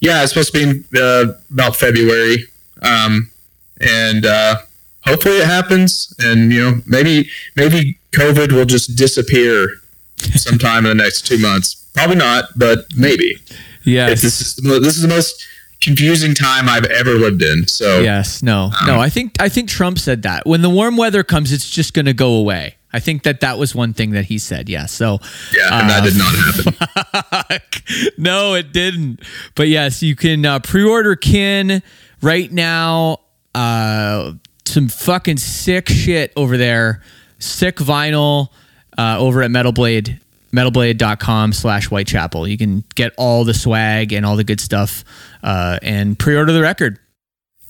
yeah, 0.00 0.22
it's 0.22 0.32
supposed 0.32 0.52
to 0.52 0.74
be 0.74 0.98
uh, 0.98 1.32
about 1.50 1.76
February, 1.76 2.46
um, 2.82 3.30
and 3.80 4.26
uh, 4.26 4.56
hopefully 5.04 5.36
it 5.36 5.46
happens. 5.46 6.14
And 6.18 6.52
you 6.52 6.62
know, 6.62 6.82
maybe 6.86 7.28
maybe 7.56 7.98
COVID 8.12 8.52
will 8.52 8.64
just 8.64 8.96
disappear 8.96 9.80
sometime 10.16 10.86
in 10.86 10.96
the 10.96 11.02
next 11.02 11.26
two 11.26 11.38
months. 11.38 11.74
Probably 11.94 12.16
not, 12.16 12.46
but 12.56 12.86
maybe. 12.96 13.36
Yeah, 13.84 14.10
this 14.10 14.24
is 14.24 14.56
this 14.56 14.96
is 14.96 15.02
the 15.02 15.08
most 15.08 15.46
confusing 15.80 16.34
time 16.34 16.68
I've 16.68 16.84
ever 16.86 17.14
lived 17.14 17.42
in. 17.42 17.66
So 17.66 18.00
yes, 18.00 18.42
no, 18.42 18.70
um, 18.80 18.86
no. 18.86 19.00
I 19.00 19.08
think 19.08 19.40
I 19.40 19.48
think 19.48 19.68
Trump 19.68 19.98
said 19.98 20.22
that 20.22 20.46
when 20.46 20.62
the 20.62 20.70
warm 20.70 20.96
weather 20.96 21.24
comes, 21.24 21.52
it's 21.52 21.68
just 21.68 21.94
going 21.94 22.06
to 22.06 22.12
go 22.12 22.34
away. 22.34 22.76
I 22.92 23.00
think 23.00 23.22
that 23.22 23.40
that 23.40 23.58
was 23.58 23.74
one 23.74 23.92
thing 23.92 24.10
that 24.10 24.24
he 24.26 24.38
said. 24.38 24.68
Yeah. 24.68 24.86
So 24.86 25.18
yeah, 25.56 25.80
and 25.80 25.90
uh, 25.90 26.00
that 26.00 26.04
did 26.04 26.18
not 26.18 27.60
happen. 27.60 28.12
no, 28.18 28.54
it 28.54 28.72
didn't. 28.72 29.20
But 29.54 29.68
yes, 29.68 30.02
you 30.02 30.16
can 30.16 30.44
uh, 30.44 30.60
pre-order 30.60 31.16
Kin 31.16 31.82
right 32.22 32.50
now. 32.50 33.20
Uh, 33.54 34.32
some 34.64 34.88
fucking 34.88 35.38
sick 35.38 35.88
shit 35.88 36.32
over 36.36 36.56
there. 36.56 37.02
Sick 37.38 37.76
vinyl 37.76 38.48
uh, 38.98 39.18
over 39.18 39.42
at 39.42 39.50
Metal 39.50 39.72
Blade 39.72 40.20
metalblade.com 40.52 41.52
slash 41.52 41.86
whitechapel 41.86 42.48
you 42.48 42.58
can 42.58 42.82
get 42.94 43.12
all 43.16 43.44
the 43.44 43.54
swag 43.54 44.12
and 44.12 44.26
all 44.26 44.36
the 44.36 44.44
good 44.44 44.60
stuff 44.60 45.04
uh, 45.42 45.78
and 45.82 46.18
pre-order 46.18 46.52
the 46.52 46.60
record 46.60 46.98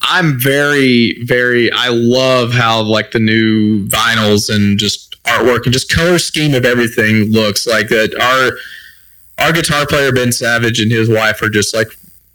i'm 0.02 0.40
very 0.40 1.22
very 1.24 1.70
i 1.72 1.88
love 1.88 2.52
how 2.52 2.80
like 2.80 3.10
the 3.10 3.18
new 3.18 3.86
vinyls 3.88 4.54
and 4.54 4.78
just 4.78 5.09
artwork 5.24 5.64
and 5.64 5.72
just 5.72 5.92
color 5.92 6.18
scheme 6.18 6.54
of 6.54 6.64
everything 6.64 7.30
looks 7.30 7.66
like 7.66 7.88
that 7.88 8.14
our 8.20 9.44
our 9.44 9.52
guitar 9.52 9.86
player 9.86 10.12
ben 10.12 10.32
savage 10.32 10.80
and 10.80 10.90
his 10.90 11.08
wife 11.08 11.40
are 11.42 11.50
just 11.50 11.74
like 11.74 11.88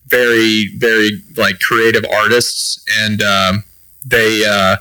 very 0.08 0.70
very 0.78 1.22
like 1.36 1.60
creative 1.60 2.06
artists 2.12 2.84
and 3.02 3.22
um, 3.22 3.64
they 4.06 4.46
uh, 4.46 4.78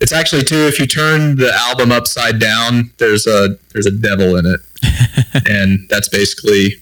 it's 0.00 0.12
actually 0.12 0.42
too 0.42 0.66
if 0.66 0.78
you 0.78 0.86
turn 0.86 1.36
the 1.36 1.52
album 1.54 1.90
upside 1.90 2.38
down 2.38 2.90
there's 2.98 3.26
a 3.26 3.56
there's 3.72 3.86
a 3.86 3.90
devil 3.90 4.36
in 4.36 4.46
it 4.46 4.60
and 5.48 5.88
that's 5.88 6.08
basically 6.08 6.76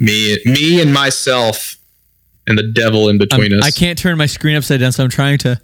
me, 0.00 0.38
me 0.44 0.80
and 0.80 0.92
myself, 0.92 1.76
and 2.46 2.58
the 2.58 2.62
devil 2.62 3.08
in 3.08 3.18
between 3.18 3.52
I'm, 3.52 3.60
us. 3.60 3.66
I 3.66 3.70
can't 3.70 3.98
turn 3.98 4.16
my 4.16 4.26
screen 4.26 4.56
upside 4.56 4.80
down, 4.80 4.92
so 4.92 5.04
I'm 5.04 5.10
trying 5.10 5.38
to 5.38 5.60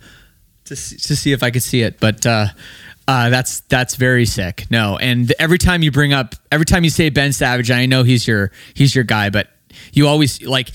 to 0.66 0.74
to 0.74 1.16
see 1.16 1.32
if 1.32 1.42
I 1.42 1.50
could 1.50 1.62
see 1.62 1.82
it, 1.82 1.98
but. 1.98 2.24
uh 2.24 2.46
uh, 3.08 3.30
that's 3.30 3.60
that's 3.60 3.94
very 3.96 4.26
sick. 4.26 4.66
No, 4.70 4.96
and 4.98 5.32
every 5.38 5.58
time 5.58 5.82
you 5.82 5.90
bring 5.90 6.12
up, 6.12 6.34
every 6.50 6.66
time 6.66 6.84
you 6.84 6.90
say 6.90 7.08
Ben 7.08 7.32
Savage, 7.32 7.70
I 7.70 7.86
know 7.86 8.02
he's 8.02 8.26
your 8.26 8.50
he's 8.74 8.94
your 8.94 9.04
guy, 9.04 9.30
but 9.30 9.48
you 9.92 10.08
always 10.08 10.42
like 10.42 10.70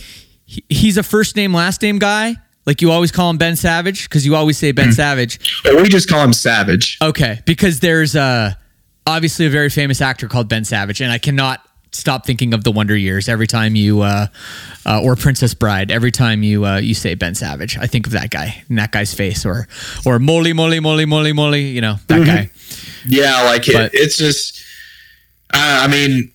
he, 0.46 0.64
he's 0.70 0.98
a 0.98 1.04
first 1.04 1.36
name 1.36 1.54
last 1.54 1.82
name 1.82 2.00
guy. 2.00 2.36
Like 2.66 2.82
you 2.82 2.92
always 2.92 3.12
call 3.12 3.30
him 3.30 3.38
Ben 3.38 3.56
Savage 3.56 4.08
because 4.08 4.26
you 4.26 4.36
always 4.36 4.58
say 4.58 4.72
Ben 4.72 4.90
mm. 4.90 4.94
Savage. 4.94 5.40
we 5.66 5.90
just 5.90 6.08
call 6.08 6.24
him 6.24 6.34
Savage. 6.34 6.98
Okay, 7.02 7.42
because 7.46 7.80
there's 7.80 8.16
uh 8.16 8.54
obviously 9.06 9.46
a 9.46 9.50
very 9.50 9.70
famous 9.70 10.00
actor 10.00 10.28
called 10.28 10.48
Ben 10.48 10.64
Savage, 10.64 11.02
and 11.02 11.12
I 11.12 11.18
cannot 11.18 11.66
stop 11.92 12.26
thinking 12.26 12.54
of 12.54 12.64
the 12.64 12.72
Wonder 12.72 12.96
Years 12.96 13.28
every 13.28 13.48
time 13.48 13.76
you 13.76 14.02
uh, 14.02 14.28
uh, 14.86 15.02
or 15.02 15.16
Princess 15.16 15.54
Bride. 15.54 15.92
Every 15.92 16.12
time 16.12 16.44
you 16.44 16.66
uh, 16.66 16.78
you 16.78 16.94
say 16.94 17.16
Ben 17.16 17.36
Savage, 17.36 17.78
I 17.78 17.88
think 17.88 18.08
of 18.08 18.14
that 18.14 18.30
guy 18.30 18.64
and 18.70 18.78
that 18.78 18.92
guy's 18.92 19.14
face, 19.14 19.46
or 19.46 19.68
or 20.06 20.20
Molly 20.20 20.54
Molly 20.54 20.80
Molly 20.80 21.06
Molly 21.06 21.34
Molly. 21.34 21.64
You 21.64 21.82
know 21.82 21.96
that 22.08 22.22
mm-hmm. 22.22 22.26
guy. 22.26 22.50
Yeah, 23.06 23.44
like 23.44 23.68
it, 23.68 23.92
it's 23.94 24.18
just. 24.18 24.60
I 25.54 25.88
mean, 25.90 26.32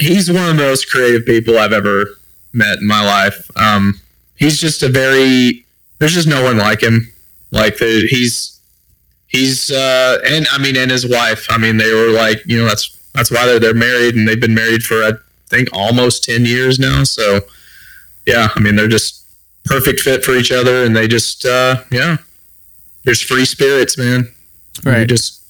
he's 0.00 0.30
one 0.30 0.42
of 0.42 0.56
the 0.56 0.62
most 0.62 0.90
creative 0.90 1.24
people 1.24 1.56
I've 1.56 1.72
ever 1.72 2.06
met 2.52 2.78
in 2.78 2.86
my 2.86 3.04
life. 3.04 3.48
Um, 3.56 4.00
he's 4.36 4.58
just 4.58 4.82
a 4.82 4.88
very. 4.88 5.64
There's 5.98 6.14
just 6.14 6.26
no 6.26 6.42
one 6.42 6.58
like 6.58 6.82
him. 6.82 7.12
Like 7.52 7.78
the, 7.78 8.06
he's 8.08 8.60
he's 9.28 9.70
uh, 9.70 10.18
and 10.26 10.46
I 10.52 10.58
mean, 10.58 10.76
and 10.76 10.90
his 10.90 11.08
wife. 11.08 11.46
I 11.48 11.58
mean, 11.58 11.76
they 11.76 11.92
were 11.92 12.10
like, 12.10 12.42
you 12.46 12.58
know, 12.58 12.66
that's 12.66 12.96
that's 13.14 13.30
why 13.30 13.46
they're 13.46 13.60
they're 13.60 13.74
married, 13.74 14.14
and 14.14 14.26
they've 14.26 14.40
been 14.40 14.54
married 14.54 14.82
for 14.82 15.02
I 15.02 15.12
think 15.48 15.68
almost 15.72 16.24
ten 16.24 16.44
years 16.44 16.78
now. 16.78 17.04
So, 17.04 17.40
yeah, 18.26 18.48
I 18.54 18.60
mean, 18.60 18.76
they're 18.76 18.88
just 18.88 19.24
perfect 19.64 20.00
fit 20.00 20.24
for 20.24 20.32
each 20.32 20.52
other, 20.52 20.84
and 20.84 20.96
they 20.96 21.08
just 21.08 21.44
uh, 21.44 21.82
yeah, 21.90 22.18
there's 23.04 23.20
free 23.22 23.44
spirits, 23.44 23.98
man. 23.98 24.32
Right, 24.84 24.98
They're 24.98 25.06
just 25.06 25.40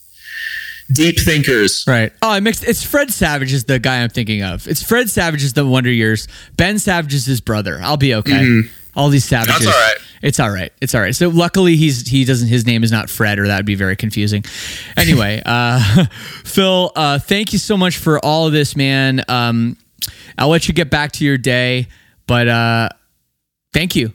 deep 0.91 1.21
thinkers. 1.21 1.85
Right. 1.87 2.13
Oh, 2.23 2.31
I 2.31 2.41
mixed. 2.41 2.65
It's 2.65 2.83
Fred 2.83 3.11
Savage 3.11 3.53
is 3.53 3.65
the 3.65 3.79
guy 3.79 4.03
I'm 4.03 4.11
thinking 4.11 4.43
of. 4.43 4.67
It's 4.67 4.83
Fred 4.83 5.09
Savage 5.09 5.45
is 5.45 5.53
the 5.53 5.67
Wonder 5.67 5.91
Years. 5.91 6.27
Ben 6.57 6.79
Savage 6.79 7.15
is 7.15 7.27
his 7.27 7.41
brother. 7.41 7.79
I'll 7.83 7.97
be 7.97 8.15
okay. 8.15 8.33
Mm-hmm. 8.33 8.69
All 8.97 9.09
these 9.09 9.25
savages. 9.25 9.65
That's 9.65 9.67
all 9.67 9.81
right. 9.81 9.97
It's 10.23 10.41
all 10.41 10.51
right. 10.51 10.73
It's 10.81 10.95
all 10.95 11.01
right. 11.01 11.15
So 11.15 11.29
luckily 11.29 11.77
he's 11.77 12.09
he 12.09 12.25
doesn't 12.25 12.49
his 12.49 12.67
name 12.67 12.83
is 12.83 12.91
not 12.91 13.09
Fred 13.09 13.39
or 13.39 13.47
that 13.47 13.57
would 13.57 13.67
be 13.67 13.75
very 13.77 13.97
confusing. 13.97 14.45
Anyway, 14.97 15.41
uh, 15.47 16.07
Phil, 16.45 16.93
uh, 16.97 17.19
thank 17.19 17.53
you 17.53 17.59
so 17.59 17.77
much 17.77 17.99
for 17.99 18.19
all 18.25 18.47
of 18.47 18.53
this, 18.53 18.77
man. 18.77 19.23
Um, 19.29 19.77
I'll 20.37 20.49
let 20.49 20.69
you 20.69 20.75
get 20.75 20.91
back 20.91 21.13
to 21.13 21.25
your 21.25 21.39
day, 21.39 21.89
but 22.27 22.49
uh, 22.49 22.89
thank 23.73 23.95
you. 23.97 24.13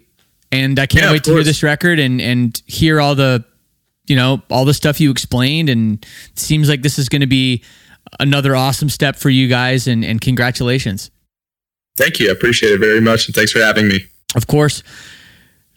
And 0.52 0.78
I 0.80 0.86
can't 0.86 1.06
Yeah, 1.06 1.12
wait 1.12 1.24
to 1.26 1.34
hear 1.34 1.44
this 1.44 1.64
record 1.64 2.00
and 2.00 2.22
and 2.22 2.62
hear 2.66 3.02
all 3.02 3.16
the 3.16 3.44
you 4.08 4.16
know 4.16 4.42
all 4.50 4.66
the 4.66 4.74
stuff 4.74 5.00
you 5.00 5.10
explained 5.12 5.70
and 5.70 6.06
it 6.32 6.40
seems 6.40 6.70
like 6.70 6.82
this 6.82 7.00
is 7.00 7.10
going 7.10 7.22
to 7.22 7.28
be 7.28 7.64
another 8.20 8.56
awesome 8.56 8.90
step 8.90 9.16
for 9.16 9.30
you 9.30 9.48
guys 9.48 9.88
and 9.88 10.06
and 10.06 10.22
congratulations. 10.22 11.12
Thank 11.98 12.20
you. 12.20 12.30
I 12.30 12.32
appreciate 12.34 12.74
it 12.74 12.80
very 12.80 13.02
much. 13.02 13.28
And 13.28 13.34
thanks 13.36 13.52
for 13.52 13.60
having 13.60 13.88
me. 13.88 14.02
Of 14.36 14.48
course. 14.48 14.84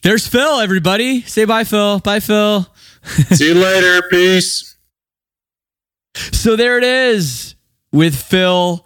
There's 0.02 0.26
Phil, 0.26 0.61
everybody. 0.61 1.22
Say 1.22 1.44
bye, 1.44 1.64
Phil. 1.64 2.00
Bye, 2.00 2.20
Phil. 2.20 2.66
See 3.32 3.48
you 3.48 3.54
later. 3.54 4.02
Peace. 4.09 4.76
So 6.14 6.56
there 6.56 6.78
it 6.78 6.84
is 6.84 7.54
with 7.92 8.14
Phil. 8.16 8.84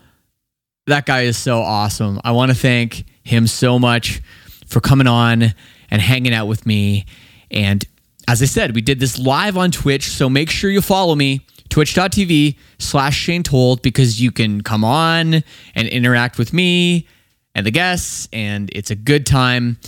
That 0.86 1.06
guy 1.06 1.22
is 1.22 1.38
so 1.38 1.60
awesome. 1.60 2.20
I 2.24 2.32
want 2.32 2.50
to 2.50 2.56
thank 2.56 3.04
him 3.24 3.46
so 3.46 3.78
much 3.78 4.20
for 4.66 4.80
coming 4.80 5.06
on 5.06 5.54
and 5.90 6.02
hanging 6.02 6.34
out 6.34 6.46
with 6.46 6.66
me. 6.66 7.06
And 7.50 7.84
as 8.28 8.42
I 8.42 8.46
said, 8.46 8.74
we 8.74 8.80
did 8.80 9.00
this 9.00 9.18
live 9.18 9.56
on 9.56 9.70
Twitch. 9.70 10.08
So 10.08 10.28
make 10.28 10.50
sure 10.50 10.70
you 10.70 10.80
follow 10.80 11.14
me, 11.14 11.46
twitch.tv 11.68 12.56
slash 12.78 13.16
Shane 13.16 13.42
Told, 13.42 13.82
because 13.82 14.20
you 14.20 14.32
can 14.32 14.62
come 14.62 14.84
on 14.84 15.42
and 15.74 15.88
interact 15.88 16.38
with 16.38 16.52
me 16.52 17.06
and 17.54 17.66
the 17.66 17.70
guests. 17.70 18.28
And 18.32 18.70
it's 18.72 18.90
a 18.90 18.94
good 18.94 19.26
time. 19.26 19.78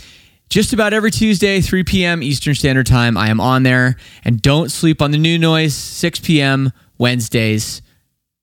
Just 0.51 0.73
about 0.73 0.93
every 0.93 1.11
Tuesday, 1.11 1.61
3 1.61 1.85
p.m. 1.85 2.23
Eastern 2.23 2.55
Standard 2.55 2.87
Time, 2.87 3.17
I 3.17 3.29
am 3.29 3.41
on 3.41 3.62
there. 3.62 3.97
And 4.25 4.41
don't 4.41 4.71
sleep 4.71 5.03
on 5.03 5.11
the 5.11 5.19
new 5.19 5.39
noise, 5.39 5.75
6 5.75 6.21
p.m. 6.21 6.73
Wednesdays 6.99 7.83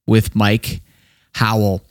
with 0.08 0.36
Mike 0.36 0.82
Howell. 1.34 1.82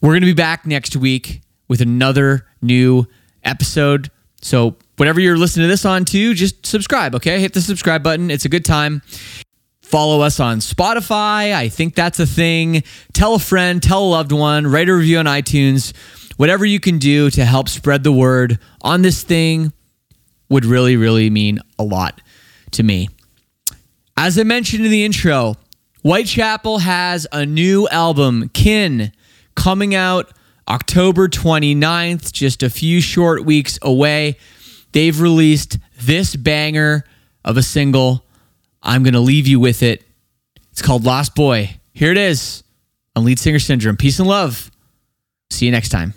We're 0.00 0.12
going 0.12 0.20
to 0.20 0.26
be 0.26 0.32
back 0.32 0.64
next 0.64 0.96
week 0.96 1.42
with 1.66 1.80
another 1.80 2.46
new 2.62 3.06
episode. 3.42 4.10
So, 4.40 4.76
whatever 4.96 5.20
you're 5.20 5.36
listening 5.36 5.64
to 5.64 5.68
this 5.68 5.84
on 5.84 6.04
too, 6.04 6.34
just 6.34 6.64
subscribe, 6.64 7.14
okay? 7.16 7.40
Hit 7.40 7.52
the 7.52 7.60
subscribe 7.60 8.02
button. 8.02 8.30
It's 8.30 8.44
a 8.44 8.48
good 8.48 8.64
time. 8.64 9.02
Follow 9.88 10.20
us 10.20 10.38
on 10.38 10.58
Spotify. 10.58 11.54
I 11.54 11.70
think 11.70 11.94
that's 11.94 12.20
a 12.20 12.26
thing. 12.26 12.82
Tell 13.14 13.36
a 13.36 13.38
friend, 13.38 13.82
tell 13.82 14.04
a 14.04 14.10
loved 14.10 14.32
one, 14.32 14.66
write 14.66 14.90
a 14.90 14.94
review 14.94 15.16
on 15.16 15.24
iTunes. 15.24 15.96
Whatever 16.36 16.66
you 16.66 16.78
can 16.78 16.98
do 16.98 17.30
to 17.30 17.42
help 17.46 17.70
spread 17.70 18.04
the 18.04 18.12
word 18.12 18.58
on 18.82 19.00
this 19.00 19.22
thing 19.22 19.72
would 20.50 20.66
really, 20.66 20.98
really 20.98 21.30
mean 21.30 21.60
a 21.78 21.84
lot 21.84 22.20
to 22.72 22.82
me. 22.82 23.08
As 24.14 24.38
I 24.38 24.42
mentioned 24.42 24.84
in 24.84 24.90
the 24.90 25.06
intro, 25.06 25.56
Whitechapel 26.02 26.80
has 26.80 27.26
a 27.32 27.46
new 27.46 27.88
album, 27.88 28.50
Kin, 28.50 29.10
coming 29.54 29.94
out 29.94 30.30
October 30.68 31.28
29th, 31.28 32.30
just 32.30 32.62
a 32.62 32.68
few 32.68 33.00
short 33.00 33.46
weeks 33.46 33.78
away. 33.80 34.36
They've 34.92 35.18
released 35.18 35.78
this 35.98 36.36
banger 36.36 37.04
of 37.42 37.56
a 37.56 37.62
single. 37.62 38.26
I'm 38.82 39.02
going 39.02 39.14
to 39.14 39.20
leave 39.20 39.46
you 39.46 39.60
with 39.60 39.82
it. 39.82 40.04
It's 40.70 40.82
called 40.82 41.04
Lost 41.04 41.34
Boy. 41.34 41.78
Here 41.92 42.12
it 42.12 42.18
is 42.18 42.62
on 43.16 43.24
Lead 43.24 43.38
Singer 43.38 43.58
Syndrome. 43.58 43.96
Peace 43.96 44.18
and 44.18 44.28
love. 44.28 44.70
See 45.50 45.66
you 45.66 45.72
next 45.72 45.88
time. 45.88 46.14